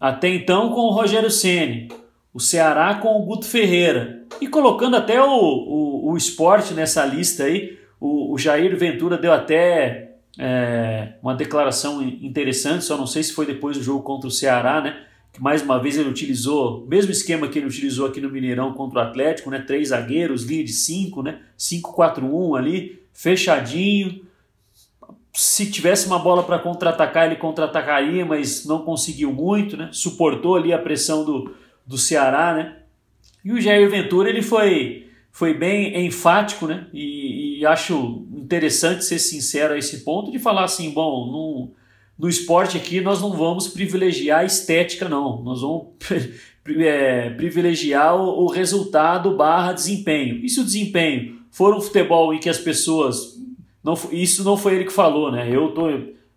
até 0.00 0.28
então 0.28 0.70
com 0.70 0.80
o 0.80 0.90
Rogério 0.90 1.30
Ceni, 1.30 1.88
o 2.32 2.40
Ceará 2.40 2.94
com 2.94 3.20
o 3.20 3.24
Guto 3.24 3.46
Ferreira, 3.46 4.24
e 4.40 4.46
colocando 4.46 4.96
até 4.96 5.22
o, 5.22 5.28
o, 5.28 6.12
o 6.12 6.16
esporte 6.16 6.74
nessa 6.74 7.04
lista 7.04 7.44
aí, 7.44 7.78
o, 8.00 8.32
o 8.32 8.38
Jair 8.38 8.76
Ventura 8.76 9.18
deu 9.18 9.32
até 9.32 10.10
é, 10.38 11.14
uma 11.22 11.34
declaração 11.34 12.02
interessante, 12.02 12.84
só 12.84 12.96
não 12.96 13.06
sei 13.06 13.22
se 13.22 13.32
foi 13.32 13.46
depois 13.46 13.76
do 13.76 13.82
jogo 13.82 14.02
contra 14.02 14.28
o 14.28 14.30
Ceará, 14.30 14.80
né? 14.80 15.04
Que 15.32 15.40
mais 15.40 15.62
uma 15.62 15.78
vez 15.78 15.96
ele 15.96 16.08
utilizou 16.08 16.82
o 16.82 16.88
mesmo 16.88 17.12
esquema 17.12 17.46
que 17.46 17.58
ele 17.58 17.66
utilizou 17.66 18.06
aqui 18.06 18.20
no 18.20 18.30
Mineirão 18.30 18.72
contra 18.72 18.98
o 18.98 19.02
Atlético, 19.02 19.50
né? 19.50 19.60
Três 19.60 19.88
zagueiros, 19.88 20.44
linha 20.44 20.64
de 20.64 20.72
cinco, 20.72 21.22
né? 21.22 21.40
5-4-1 21.58 22.58
ali, 22.58 23.02
fechadinho. 23.12 24.24
Se 25.32 25.70
tivesse 25.70 26.06
uma 26.06 26.18
bola 26.18 26.42
para 26.42 26.58
contra-atacar, 26.58 27.26
ele 27.26 27.36
contra-atacaria, 27.36 28.26
mas 28.26 28.64
não 28.64 28.80
conseguiu 28.80 29.32
muito, 29.32 29.76
né? 29.76 29.88
Suportou 29.92 30.56
ali 30.56 30.72
a 30.72 30.78
pressão 30.78 31.24
do, 31.24 31.54
do 31.90 31.98
Ceará, 31.98 32.54
né? 32.54 32.76
E 33.44 33.50
o 33.52 33.60
Jair 33.60 33.90
Ventura 33.90 34.30
ele 34.30 34.42
foi, 34.42 35.08
foi 35.32 35.52
bem 35.52 36.06
enfático, 36.06 36.68
né? 36.68 36.86
E, 36.92 37.58
e 37.58 37.66
acho 37.66 38.28
interessante 38.32 39.04
ser 39.04 39.18
sincero 39.18 39.74
a 39.74 39.78
esse 39.78 40.04
ponto 40.04 40.30
de 40.30 40.38
falar 40.38 40.62
assim, 40.62 40.90
bom, 40.90 41.26
no, 41.26 41.72
no 42.16 42.28
esporte 42.28 42.76
aqui 42.76 43.00
nós 43.00 43.20
não 43.20 43.32
vamos 43.32 43.66
privilegiar 43.66 44.40
a 44.40 44.44
estética, 44.44 45.08
não. 45.08 45.42
Nós 45.42 45.62
vamos 45.62 45.88
é, 46.78 47.30
privilegiar 47.34 48.14
o, 48.14 48.44
o, 48.44 48.46
resultado 48.46 49.36
barra 49.36 49.72
desempenho. 49.72 50.44
E 50.44 50.48
se 50.48 50.60
o 50.60 50.64
desempenho 50.64 51.40
for 51.50 51.74
um 51.74 51.80
futebol 51.80 52.32
em 52.32 52.38
que 52.38 52.48
as 52.48 52.58
pessoas. 52.58 53.36
Não, 53.82 53.98
isso 54.12 54.44
não 54.44 54.56
foi 54.56 54.76
ele 54.76 54.84
que 54.84 54.92
falou, 54.92 55.32
né? 55.32 55.48
Eu 55.50 55.70
estou 55.70 55.90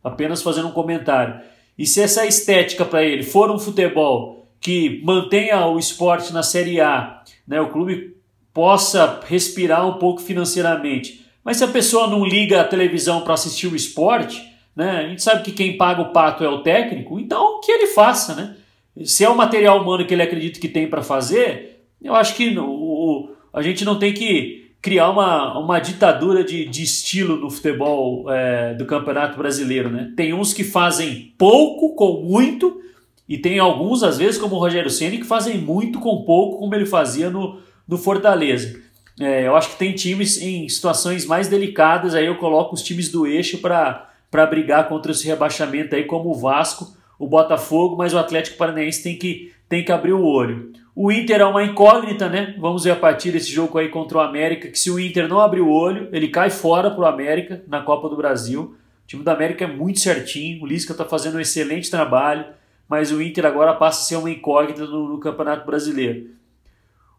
apenas 0.04 0.42
fazendo 0.42 0.70
um 0.70 0.72
comentário. 0.72 1.42
E 1.78 1.86
se 1.86 2.02
essa 2.02 2.26
estética 2.26 2.84
para 2.84 3.04
ele 3.04 3.22
for 3.22 3.52
um 3.52 3.60
futebol 3.60 4.43
que 4.64 5.02
mantenha 5.04 5.66
o 5.68 5.78
esporte 5.78 6.32
na 6.32 6.42
Série 6.42 6.80
A, 6.80 7.22
né, 7.46 7.60
o 7.60 7.70
clube 7.70 8.16
possa 8.54 9.20
respirar 9.28 9.86
um 9.86 10.00
pouco 10.00 10.22
financeiramente. 10.22 11.26
Mas 11.44 11.58
se 11.58 11.66
a 11.66 11.68
pessoa 11.68 12.08
não 12.08 12.24
liga 12.24 12.62
a 12.62 12.64
televisão 12.64 13.22
para 13.22 13.34
assistir 13.34 13.68
o 13.68 13.76
esporte, 13.76 14.42
né, 14.74 14.90
a 14.92 15.10
gente 15.10 15.22
sabe 15.22 15.44
que 15.44 15.52
quem 15.52 15.76
paga 15.76 16.02
o 16.02 16.14
pato 16.14 16.46
é 16.46 16.48
o 16.48 16.64
técnico, 16.64 17.20
então 17.20 17.60
que 17.60 17.72
ele 17.72 17.88
faça, 17.88 18.34
né? 18.36 18.56
Se 19.04 19.26
é 19.26 19.30
o 19.30 19.36
material 19.36 19.82
humano 19.82 20.06
que 20.06 20.14
ele 20.14 20.24
acredita 20.24 20.60
que 20.60 20.70
tem 20.70 20.88
para 20.88 21.02
fazer, 21.02 21.84
eu 22.02 22.16
acho 22.16 22.36
que 22.36 22.58
o, 22.58 23.32
a 23.52 23.62
gente 23.62 23.84
não 23.84 24.00
tem 24.00 24.14
que 24.14 24.72
criar 24.82 25.10
uma, 25.10 25.58
uma 25.60 25.80
ditadura 25.80 26.44
de, 26.44 26.66
de 26.66 26.84
estilo 26.84 27.36
no 27.38 27.50
futebol 27.50 28.32
é, 28.32 28.76
do 28.76 28.86
Campeonato 28.86 29.38
Brasileiro, 29.38 29.90
né? 29.90 30.14
Tem 30.16 30.34
uns 30.34 30.54
que 30.54 30.64
fazem 30.64 31.34
pouco 31.38 31.96
com 31.96 32.22
muito 32.22 32.83
e 33.28 33.38
tem 33.38 33.60
alguns, 33.60 34.04
às 34.04 34.18
vezes, 34.18 34.38
como 34.38 34.56
o 34.56 34.60
Rogério 34.60 34.90
Ceni, 34.90 35.18
que 35.18 35.26
fazem 35.26 35.58
muito 35.58 36.00
com 36.00 36.24
pouco, 36.24 36.60
como 36.60 36.76
ele 36.76 36.86
fazia 36.86 37.30
no, 37.30 37.60
no 37.88 37.98
Fortaleza. 37.98 38.82
É, 39.20 39.48
eu 39.48 39.56
acho 39.56 39.70
que 39.72 39.78
tem 39.78 39.94
times 39.94 40.42
em 40.42 40.68
situações 40.68 41.26
mais 41.26 41.48
delicadas, 41.48 42.16
aí 42.16 42.26
eu 42.26 42.38
coloco 42.38 42.74
os 42.74 42.82
times 42.82 43.10
do 43.10 43.26
eixo 43.26 43.60
para 43.60 44.10
brigar 44.50 44.90
contra 44.90 45.12
esse 45.12 45.28
rebaixamento 45.28 45.96
aí, 45.96 46.04
como 46.04 46.32
o 46.32 46.36
Vasco, 46.36 46.98
o 47.18 47.28
Botafogo, 47.28 47.96
mas 47.96 48.14
o 48.14 48.18
Atlético 48.18 48.58
Paranaense 48.58 49.04
tem 49.04 49.18
que, 49.18 49.54
tem 49.70 49.86
que 49.86 49.92
abrir 49.92 50.14
o 50.14 50.26
olho. 50.26 50.72
O 50.96 51.12
Inter 51.12 51.42
é 51.42 51.46
uma 51.46 51.64
incógnita, 51.64 52.30
né? 52.30 52.56
Vamos 52.60 52.84
ver 52.84 52.92
a 52.92 52.96
partir 52.96 53.32
desse 53.32 53.52
jogo 53.52 53.78
aí 53.78 53.90
contra 53.90 54.18
o 54.18 54.22
América, 54.22 54.68
que 54.68 54.78
se 54.78 54.92
o 54.92 55.00
Inter 55.00 55.28
não 55.28 55.40
abrir 55.40 55.62
o 55.62 55.70
olho, 55.70 56.08
ele 56.12 56.28
cai 56.28 56.50
fora 56.50 56.92
pro 56.92 57.06
América 57.06 57.64
na 57.68 57.82
Copa 57.82 58.10
do 58.10 58.18
Brasil. 58.18 58.76
O 59.04 59.08
time 59.08 59.24
do 59.24 59.30
América 59.30 59.64
é 59.64 59.68
muito 59.68 60.00
certinho, 60.00 60.64
o 60.64 60.68
Lisca 60.68 60.92
está 60.92 61.04
fazendo 61.06 61.38
um 61.38 61.40
excelente 61.40 61.90
trabalho, 61.90 62.46
mas 62.94 63.12
o 63.12 63.20
Inter 63.20 63.44
agora 63.44 63.74
passa 63.74 64.02
a 64.02 64.04
ser 64.04 64.16
uma 64.18 64.30
incógnita 64.30 64.86
no, 64.86 65.10
no 65.10 65.20
Campeonato 65.20 65.66
Brasileiro. 65.66 66.30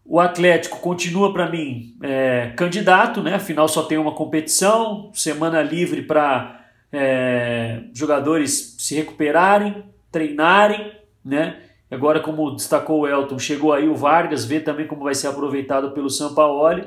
O 0.05 0.21
Atlético 0.21 0.79
continua 0.79 1.33
para 1.33 1.49
mim 1.49 1.97
é, 2.01 2.53
candidato, 2.55 3.21
né? 3.21 3.35
Afinal 3.35 3.67
só 3.67 3.83
tem 3.83 3.97
uma 3.97 4.13
competição, 4.13 5.11
semana 5.13 5.61
livre 5.61 6.03
para 6.03 6.65
é, 6.93 7.81
jogadores 7.93 8.77
se 8.79 8.95
recuperarem, 8.95 9.83
treinarem, 10.09 10.93
né? 11.25 11.57
Agora, 11.91 12.21
como 12.21 12.55
destacou 12.55 13.01
o 13.01 13.07
Elton, 13.07 13.37
chegou 13.37 13.73
aí 13.73 13.89
o 13.89 13.97
Vargas, 13.97 14.45
vê 14.45 14.61
também 14.61 14.87
como 14.87 15.03
vai 15.03 15.13
ser 15.13 15.27
aproveitado 15.27 15.91
pelo 15.91 16.09
Sampaoli 16.09 16.85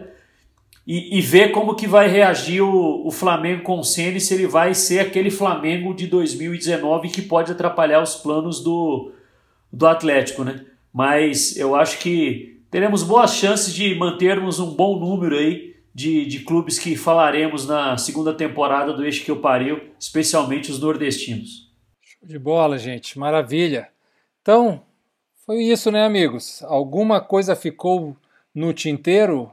e, 0.89 1.19
e 1.19 1.21
ver 1.21 1.53
como 1.53 1.75
que 1.75 1.87
vai 1.87 2.09
reagir 2.09 2.63
o, 2.63 3.07
o 3.07 3.11
Flamengo 3.11 3.63
com 3.63 3.79
o 3.79 3.85
Ceni, 3.85 4.19
se 4.19 4.33
ele 4.33 4.47
vai 4.47 4.73
ser 4.73 5.01
aquele 5.01 5.31
Flamengo 5.31 5.93
de 5.93 6.07
2019 6.07 7.11
que 7.11 7.21
pode 7.21 7.53
atrapalhar 7.53 8.03
os 8.03 8.15
planos 8.15 8.65
do, 8.65 9.13
do 9.71 9.87
Atlético, 9.87 10.45
né? 10.45 10.65
Mas 10.91 11.59
eu 11.59 11.77
acho 11.77 11.99
que 11.99 12.63
teremos 12.71 13.03
boas 13.03 13.35
chances 13.35 13.75
de 13.75 13.95
mantermos 13.97 14.59
um 14.59 14.71
bom 14.75 14.99
número 14.99 15.37
aí 15.37 15.77
de, 15.95 16.25
de 16.25 16.41
clubes 16.41 16.79
que 16.79 16.97
falaremos 16.97 17.67
na 17.67 17.99
segunda 17.99 18.33
temporada 18.33 18.95
do 18.95 19.05
Eixo 19.05 19.23
que 19.23 19.31
eu 19.31 19.43
pariu, 19.43 19.91
especialmente 20.01 20.71
os 20.71 20.81
nordestinos. 20.81 21.71
Show 22.01 22.27
de 22.27 22.39
bola, 22.39 22.79
gente, 22.79 23.19
maravilha. 23.19 23.91
Então, 24.41 24.81
foi 25.45 25.65
isso, 25.65 25.91
né, 25.91 26.07
amigos? 26.07 26.63
Alguma 26.63 27.21
coisa 27.21 27.55
ficou 27.55 28.17
no 28.55 28.73
tinteiro? 28.73 29.51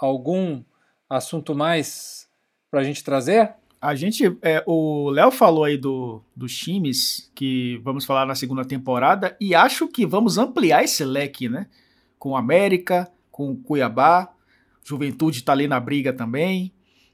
Algum 0.00 0.62
assunto 1.08 1.54
mais 1.54 2.28
para 2.70 2.80
a 2.80 2.84
gente 2.84 3.02
trazer? 3.02 3.54
A 3.80 3.94
gente, 3.94 4.36
é, 4.42 4.62
o 4.66 5.08
Léo 5.10 5.30
falou 5.30 5.64
aí 5.64 5.76
do, 5.76 6.20
dos 6.34 6.56
times 6.56 7.30
que 7.34 7.80
vamos 7.84 8.04
falar 8.04 8.26
na 8.26 8.34
segunda 8.34 8.64
temporada 8.64 9.36
e 9.40 9.54
acho 9.54 9.86
que 9.86 10.04
vamos 10.04 10.36
ampliar 10.36 10.82
esse 10.82 11.04
leque, 11.04 11.48
né? 11.48 11.68
com 12.18 12.36
América, 12.36 13.10
com 13.30 13.56
Cuiabá, 13.56 14.28
Juventude 14.84 15.38
está 15.38 15.52
ali 15.52 15.68
na 15.68 15.78
briga 15.78 16.12
também. 16.12 16.72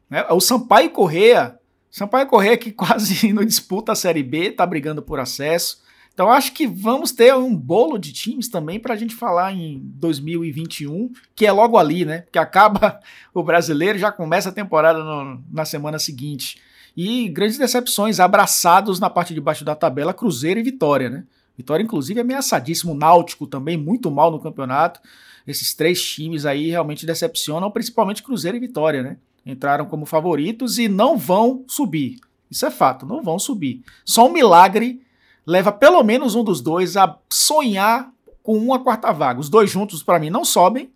Né? 0.08 0.24
O 0.30 0.40
Sampaio 0.40 0.90
Correia, 0.90 1.58
Sampaio 1.90 2.26
Correia 2.26 2.56
que 2.56 2.72
quase 2.72 3.32
não 3.32 3.44
disputa 3.44 3.92
a 3.92 3.96
Série 3.96 4.22
B, 4.22 4.48
está 4.48 4.64
brigando 4.64 5.02
por 5.02 5.20
acesso. 5.20 5.83
Então 6.14 6.30
acho 6.30 6.52
que 6.52 6.64
vamos 6.64 7.10
ter 7.10 7.34
um 7.34 7.54
bolo 7.54 7.98
de 7.98 8.12
times 8.12 8.48
também 8.48 8.78
para 8.78 8.94
a 8.94 8.96
gente 8.96 9.16
falar 9.16 9.52
em 9.52 9.80
2021, 9.96 11.12
que 11.34 11.44
é 11.44 11.50
logo 11.50 11.76
ali, 11.76 12.04
né? 12.04 12.24
Que 12.30 12.38
acaba 12.38 13.00
o 13.34 13.42
brasileiro, 13.42 13.98
já 13.98 14.12
começa 14.12 14.48
a 14.48 14.52
temporada 14.52 15.02
no, 15.02 15.42
na 15.50 15.64
semana 15.64 15.98
seguinte. 15.98 16.60
E 16.96 17.28
grandes 17.28 17.58
decepções, 17.58 18.20
abraçados 18.20 19.00
na 19.00 19.10
parte 19.10 19.34
de 19.34 19.40
baixo 19.40 19.64
da 19.64 19.74
tabela, 19.74 20.14
Cruzeiro 20.14 20.60
e 20.60 20.62
Vitória, 20.62 21.10
né? 21.10 21.24
Vitória, 21.56 21.82
inclusive, 21.82 22.20
ameaçadíssimo. 22.20 22.92
O 22.92 22.96
Náutico 22.96 23.48
também, 23.48 23.76
muito 23.76 24.08
mal 24.08 24.30
no 24.30 24.38
campeonato. 24.38 25.00
Esses 25.44 25.74
três 25.74 26.00
times 26.00 26.46
aí 26.46 26.70
realmente 26.70 27.04
decepcionam, 27.04 27.72
principalmente 27.72 28.22
Cruzeiro 28.22 28.56
e 28.56 28.60
Vitória, 28.60 29.02
né? 29.02 29.16
Entraram 29.44 29.86
como 29.86 30.06
favoritos 30.06 30.78
e 30.78 30.86
não 30.86 31.18
vão 31.18 31.64
subir. 31.66 32.20
Isso 32.48 32.64
é 32.64 32.70
fato, 32.70 33.04
não 33.04 33.20
vão 33.20 33.36
subir. 33.36 33.82
Só 34.04 34.28
um 34.28 34.32
milagre 34.32 35.02
leva 35.46 35.72
pelo 35.72 36.02
menos 36.02 36.34
um 36.34 36.44
dos 36.44 36.60
dois 36.60 36.96
a 36.96 37.18
sonhar 37.30 38.10
com 38.42 38.56
uma 38.56 38.82
quarta 38.82 39.12
vaga. 39.12 39.40
Os 39.40 39.48
dois 39.48 39.70
juntos, 39.70 40.02
para 40.02 40.18
mim, 40.18 40.30
não 40.30 40.44
sobem. 40.44 40.90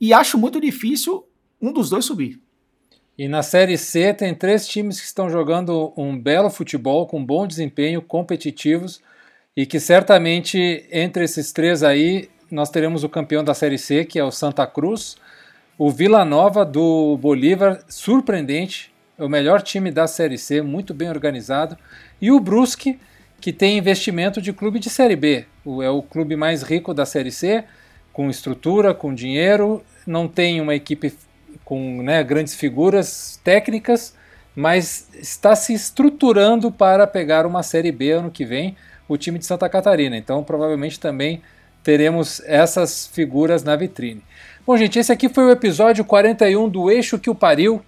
E 0.00 0.12
acho 0.12 0.36
muito 0.38 0.60
difícil 0.60 1.24
um 1.60 1.72
dos 1.72 1.90
dois 1.90 2.04
subir. 2.04 2.40
E 3.16 3.28
na 3.28 3.42
Série 3.42 3.78
C 3.78 4.12
tem 4.12 4.34
três 4.34 4.66
times 4.66 5.00
que 5.00 5.06
estão 5.06 5.30
jogando 5.30 5.92
um 5.96 6.18
belo 6.18 6.50
futebol, 6.50 7.06
com 7.06 7.24
bom 7.24 7.46
desempenho, 7.46 8.02
competitivos, 8.02 9.00
e 9.56 9.64
que 9.64 9.78
certamente 9.78 10.84
entre 10.90 11.24
esses 11.24 11.52
três 11.52 11.82
aí 11.84 12.28
nós 12.50 12.70
teremos 12.70 13.04
o 13.04 13.08
campeão 13.08 13.44
da 13.44 13.54
Série 13.54 13.78
C, 13.78 14.04
que 14.04 14.18
é 14.18 14.24
o 14.24 14.32
Santa 14.32 14.66
Cruz, 14.66 15.16
o 15.78 15.90
Vila 15.90 16.24
Nova 16.24 16.64
do 16.64 17.16
Bolívar, 17.16 17.84
surpreendente, 17.88 18.92
é 19.16 19.24
o 19.24 19.28
melhor 19.28 19.62
time 19.62 19.92
da 19.92 20.08
Série 20.08 20.36
C, 20.36 20.60
muito 20.60 20.92
bem 20.92 21.08
organizado, 21.08 21.78
e 22.20 22.32
o 22.32 22.40
Brusque, 22.40 22.98
que 23.44 23.52
tem 23.52 23.76
investimento 23.76 24.40
de 24.40 24.54
clube 24.54 24.78
de 24.78 24.88
Série 24.88 25.16
B, 25.16 25.44
é 25.82 25.90
o 25.90 26.00
clube 26.00 26.34
mais 26.34 26.62
rico 26.62 26.94
da 26.94 27.04
Série 27.04 27.30
C, 27.30 27.62
com 28.10 28.30
estrutura, 28.30 28.94
com 28.94 29.12
dinheiro, 29.12 29.84
não 30.06 30.26
tem 30.26 30.62
uma 30.62 30.74
equipe 30.74 31.12
com 31.62 32.00
né, 32.02 32.24
grandes 32.24 32.54
figuras 32.54 33.38
técnicas, 33.44 34.16
mas 34.56 35.10
está 35.12 35.54
se 35.54 35.74
estruturando 35.74 36.72
para 36.72 37.06
pegar 37.06 37.44
uma 37.44 37.62
Série 37.62 37.92
B 37.92 38.12
ano 38.12 38.30
que 38.30 38.46
vem, 38.46 38.78
o 39.06 39.18
time 39.18 39.38
de 39.38 39.44
Santa 39.44 39.68
Catarina. 39.68 40.16
Então, 40.16 40.42
provavelmente 40.42 40.98
também 40.98 41.42
teremos 41.82 42.40
essas 42.46 43.06
figuras 43.08 43.62
na 43.62 43.76
vitrine. 43.76 44.22
Bom, 44.66 44.74
gente, 44.74 44.98
esse 44.98 45.12
aqui 45.12 45.28
foi 45.28 45.44
o 45.44 45.50
episódio 45.50 46.02
41 46.02 46.66
do 46.66 46.90
Eixo 46.90 47.18
que 47.18 47.28
o 47.28 47.34
Pariu, 47.34 47.82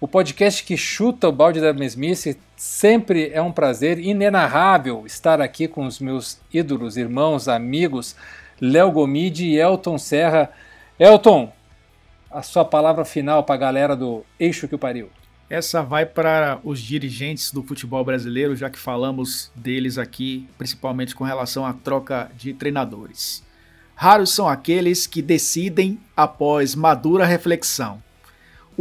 o 0.00 0.08
podcast 0.08 0.64
que 0.64 0.76
chuta 0.76 1.28
o 1.28 1.32
balde 1.32 1.60
da 1.60 1.74
mesmice. 1.74 2.38
Sempre 2.56 3.30
é 3.32 3.42
um 3.42 3.52
prazer 3.52 3.98
inenarrável 3.98 5.04
estar 5.06 5.40
aqui 5.40 5.68
com 5.68 5.84
os 5.84 6.00
meus 6.00 6.40
ídolos, 6.52 6.96
irmãos, 6.96 7.48
amigos, 7.48 8.16
Léo 8.60 8.90
Gomide 8.90 9.46
e 9.46 9.58
Elton 9.58 9.98
Serra. 9.98 10.50
Elton, 10.98 11.52
a 12.30 12.42
sua 12.42 12.64
palavra 12.64 13.04
final 13.04 13.44
para 13.44 13.54
a 13.54 13.58
galera 13.58 13.94
do 13.94 14.24
Eixo 14.38 14.66
que 14.66 14.74
o 14.74 14.78
Pariu. 14.78 15.10
Essa 15.50 15.82
vai 15.82 16.06
para 16.06 16.60
os 16.62 16.80
dirigentes 16.80 17.50
do 17.50 17.62
futebol 17.62 18.04
brasileiro, 18.04 18.54
já 18.54 18.70
que 18.70 18.78
falamos 18.78 19.50
deles 19.54 19.98
aqui, 19.98 20.48
principalmente 20.56 21.14
com 21.14 21.24
relação 21.24 21.66
à 21.66 21.72
troca 21.72 22.30
de 22.36 22.54
treinadores. 22.54 23.44
Raros 23.96 24.30
são 24.30 24.48
aqueles 24.48 25.06
que 25.06 25.20
decidem 25.20 26.00
após 26.16 26.74
madura 26.74 27.26
reflexão. 27.26 28.00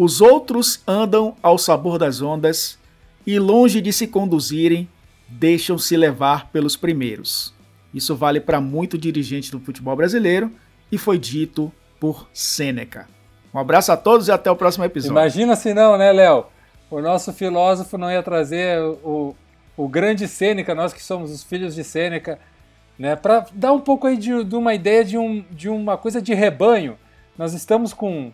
Os 0.02 0.22
outros 0.22 0.82
andam 0.88 1.36
ao 1.44 1.58
sabor 1.58 1.98
das 1.98 2.22
ondas 2.22 2.80
e, 3.28 3.38
longe 3.38 3.82
de 3.82 3.92
se 3.92 4.08
conduzirem, 4.08 4.88
deixam-se 5.28 5.98
levar 5.98 6.50
pelos 6.52 6.78
primeiros. 6.78 7.54
Isso 7.94 8.16
vale 8.16 8.40
para 8.40 8.62
muito 8.62 8.98
dirigente 8.98 9.52
do 9.52 9.60
futebol 9.60 9.98
brasileiro 9.98 10.50
e 10.90 10.98
foi 10.98 11.18
dito 11.18 11.70
por 12.00 12.30
Sêneca. 12.34 13.10
Um 13.54 13.60
abraço 13.60 13.92
a 13.92 13.98
todos 13.98 14.30
e 14.30 14.32
até 14.32 14.50
o 14.50 14.56
próximo 14.56 14.86
episódio. 14.86 15.12
Imagina 15.12 15.54
se 15.58 15.74
não, 15.74 15.98
né, 15.98 16.14
Léo? 16.14 16.46
O 16.90 17.02
nosso 17.02 17.34
filósofo 17.34 17.98
não 17.98 18.10
ia 18.10 18.24
trazer 18.24 18.80
o, 19.04 19.36
o 19.76 19.86
grande 19.90 20.30
Sêneca, 20.30 20.74
nós 20.74 20.94
que 20.94 21.04
somos 21.04 21.30
os 21.30 21.44
filhos 21.44 21.76
de 21.76 21.84
Sêneca, 21.84 22.40
né, 22.98 23.18
para 23.18 23.48
dar 23.52 23.74
um 23.74 23.82
pouco 23.82 24.08
aí 24.08 24.16
de, 24.16 24.46
de, 24.46 24.56
uma 24.56 24.74
ideia 24.74 25.04
de, 25.04 25.18
um, 25.18 25.44
de 25.52 25.68
uma 25.68 25.98
coisa 25.98 26.22
de 26.22 26.34
rebanho. 26.34 26.98
Nós 27.38 27.54
estamos 27.54 27.94
com, 27.94 28.32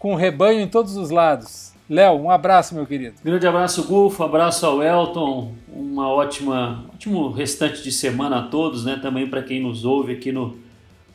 com 0.00 0.16
rebanho 0.16 0.60
em 0.60 0.66
todos 0.66 0.96
os 0.96 1.10
lados. 1.10 1.72
Léo, 1.88 2.14
um 2.14 2.30
abraço, 2.30 2.74
meu 2.74 2.86
querido. 2.86 3.16
Grande 3.24 3.46
abraço, 3.46 3.84
Gufo, 3.84 4.24
abraço 4.24 4.66
ao 4.66 4.82
Elton, 4.82 5.52
uma 5.72 6.08
ótima, 6.08 6.84
ótimo 6.92 7.30
restante 7.30 7.82
de 7.82 7.92
semana 7.92 8.38
a 8.38 8.42
todos, 8.42 8.84
né? 8.84 8.98
Também 9.00 9.28
para 9.28 9.42
quem 9.42 9.62
nos 9.62 9.84
ouve 9.84 10.14
aqui 10.14 10.32
no 10.32 10.56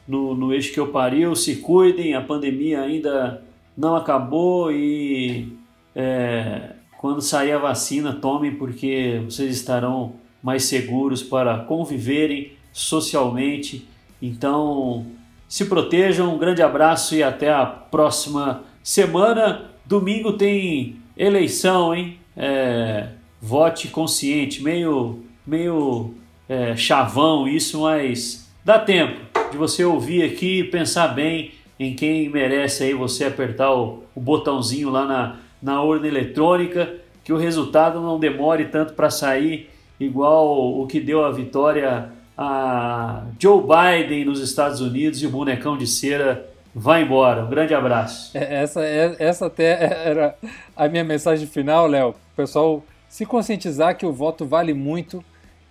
no, 0.08 0.36
no 0.36 0.54
eixo 0.54 0.74
que 0.74 0.80
eu 0.80 0.88
pariu, 0.88 1.36
se 1.36 1.58
cuidem, 1.58 2.14
a 2.14 2.22
pandemia 2.22 2.82
ainda 2.82 3.42
não 3.76 3.96
acabou 3.96 4.72
e 4.72 5.52
é, 5.96 6.74
quando 6.98 7.22
sair 7.22 7.52
a 7.52 7.58
vacina, 7.58 8.14
tomem 8.14 8.56
porque 8.56 9.22
vocês 9.26 9.56
estarão 9.56 10.14
mais 10.42 10.66
seguros 10.66 11.24
para 11.24 11.60
conviverem 11.60 12.54
socialmente. 12.72 13.88
Então, 14.22 15.06
se 15.48 15.66
protejam, 15.66 16.36
um 16.36 16.38
grande 16.38 16.62
abraço 16.62 17.16
e 17.16 17.24
até 17.24 17.52
a 17.52 17.66
próxima 17.66 18.64
semana. 18.86 19.72
Domingo 19.84 20.34
tem 20.34 20.98
eleição, 21.18 21.94
hein? 21.94 22.20
É, 22.38 23.08
vote 23.42 23.88
consciente, 23.88 24.64
meio, 24.64 25.24
meio 25.46 26.14
é, 26.48 26.76
chavão 26.76 27.48
isso, 27.48 27.82
mas 27.82 28.48
dá 28.64 28.78
tempo 28.78 29.20
de 29.52 29.58
você 29.58 29.84
ouvir 29.84 30.24
aqui 30.24 30.60
e 30.60 30.64
pensar 30.64 31.08
bem 31.10 31.52
em 31.80 31.96
quem 31.96 32.30
merece 32.30 32.84
aí 32.84 32.94
você 32.94 33.26
apertar 33.26 33.74
o, 33.74 34.04
o 34.14 34.22
botãozinho 34.22 34.90
lá 34.90 35.06
na, 35.06 35.36
na 35.62 35.82
urna 35.82 36.08
eletrônica, 36.08 36.94
que 37.24 37.34
o 37.34 37.38
resultado 37.38 38.00
não 38.00 38.20
demore 38.20 38.66
tanto 38.66 38.94
para 38.94 39.10
sair, 39.10 39.70
igual 40.00 40.80
o 40.80 40.86
que 40.86 41.00
deu 41.00 41.26
a 41.26 41.32
vitória 41.32 42.12
a 42.38 43.24
Joe 43.40 43.62
Biden 43.62 44.26
nos 44.26 44.42
Estados 44.42 44.82
Unidos 44.82 45.22
e 45.24 45.26
o 45.26 45.30
bonecão 45.30 45.78
de 45.78 45.88
cera 45.88 46.54
vai 46.76 47.04
embora. 47.04 47.46
Um 47.46 47.50
grande 47.50 47.74
abraço. 47.74 48.38
É, 48.38 48.62
essa, 48.62 48.84
é, 48.84 49.16
essa 49.18 49.46
até 49.48 50.08
era 50.08 50.36
a 50.76 50.88
minha 50.90 51.04
mensagem 51.04 51.48
final, 51.48 51.88
Léo. 51.88 52.14
Pessoal 52.36 52.84
se 53.08 53.26
conscientizar 53.26 53.98
que 53.98 54.06
o 54.06 54.12
voto 54.12 54.46
vale 54.46 54.74
muito 54.74 55.24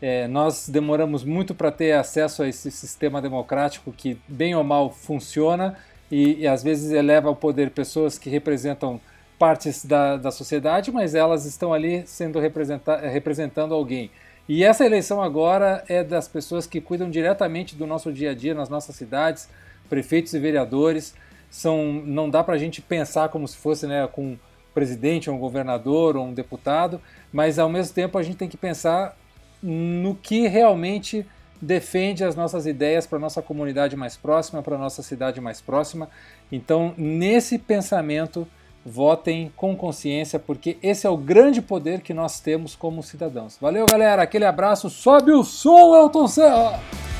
é, 0.06 0.28
nós 0.28 0.68
demoramos 0.68 1.24
muito 1.24 1.54
para 1.54 1.70
ter 1.70 1.92
acesso 1.92 2.42
a 2.42 2.48
esse 2.48 2.70
sistema 2.70 3.22
democrático 3.22 3.90
que, 3.90 4.18
bem 4.28 4.54
ou 4.54 4.62
mal, 4.62 4.90
funciona 4.90 5.78
e, 6.10 6.40
e 6.40 6.46
às 6.46 6.62
vezes 6.62 6.92
eleva 6.92 7.28
ao 7.28 7.34
poder 7.34 7.70
pessoas 7.70 8.18
que 8.18 8.28
representam 8.28 9.00
partes 9.38 9.82
da, 9.82 10.18
da 10.18 10.30
sociedade, 10.30 10.92
mas 10.92 11.14
elas 11.14 11.46
estão 11.46 11.72
ali 11.72 12.06
sendo 12.06 12.38
representando 12.38 13.72
alguém. 13.72 14.10
E 14.46 14.62
essa 14.62 14.84
eleição 14.84 15.22
agora 15.22 15.82
é 15.88 16.04
das 16.04 16.28
pessoas 16.28 16.66
que 16.66 16.82
cuidam 16.82 17.08
diretamente 17.08 17.74
do 17.74 17.86
nosso 17.86 18.12
dia 18.12 18.32
a 18.32 18.34
dia 18.34 18.52
nas 18.52 18.68
nossas 18.68 18.94
cidades, 18.94 19.48
prefeitos 19.88 20.34
e 20.34 20.38
vereadores. 20.38 21.14
São, 21.50 22.02
não 22.04 22.28
dá 22.28 22.42
para 22.42 22.54
a 22.54 22.58
gente 22.58 22.82
pensar 22.82 23.28
como 23.28 23.46
se 23.46 23.56
fosse 23.56 23.86
né, 23.86 24.08
com 24.08 24.32
um 24.32 24.38
presidente, 24.74 25.30
ou 25.30 25.36
um 25.36 25.38
governador 25.38 26.16
ou 26.16 26.26
um 26.26 26.34
deputado, 26.34 27.00
mas 27.32 27.58
ao 27.58 27.68
mesmo 27.68 27.94
tempo 27.94 28.18
a 28.18 28.22
gente 28.22 28.36
tem 28.36 28.48
que 28.48 28.56
pensar 28.56 29.16
no 29.62 30.14
que 30.16 30.48
realmente 30.48 31.24
defende 31.62 32.24
as 32.24 32.36
nossas 32.36 32.66
ideias 32.66 33.06
para 33.06 33.18
nossa 33.18 33.40
comunidade 33.40 33.96
mais 33.96 34.16
próxima, 34.16 34.62
para 34.62 34.76
nossa 34.76 35.02
cidade 35.02 35.40
mais 35.40 35.60
próxima. 35.60 36.10
Então, 36.52 36.92
nesse 36.98 37.58
pensamento, 37.58 38.46
votem 38.84 39.50
com 39.56 39.74
consciência, 39.74 40.38
porque 40.38 40.76
esse 40.82 41.06
é 41.06 41.10
o 41.10 41.16
grande 41.16 41.62
poder 41.62 42.02
que 42.02 42.12
nós 42.12 42.40
temos 42.40 42.76
como 42.76 43.02
cidadãos. 43.02 43.56
Valeu, 43.60 43.86
galera. 43.86 44.22
Aquele 44.22 44.44
abraço. 44.44 44.90
Sobe 44.90 45.32
o 45.32 45.42
som, 45.42 45.96
Elton 45.96 46.28
Serra! 46.28 47.13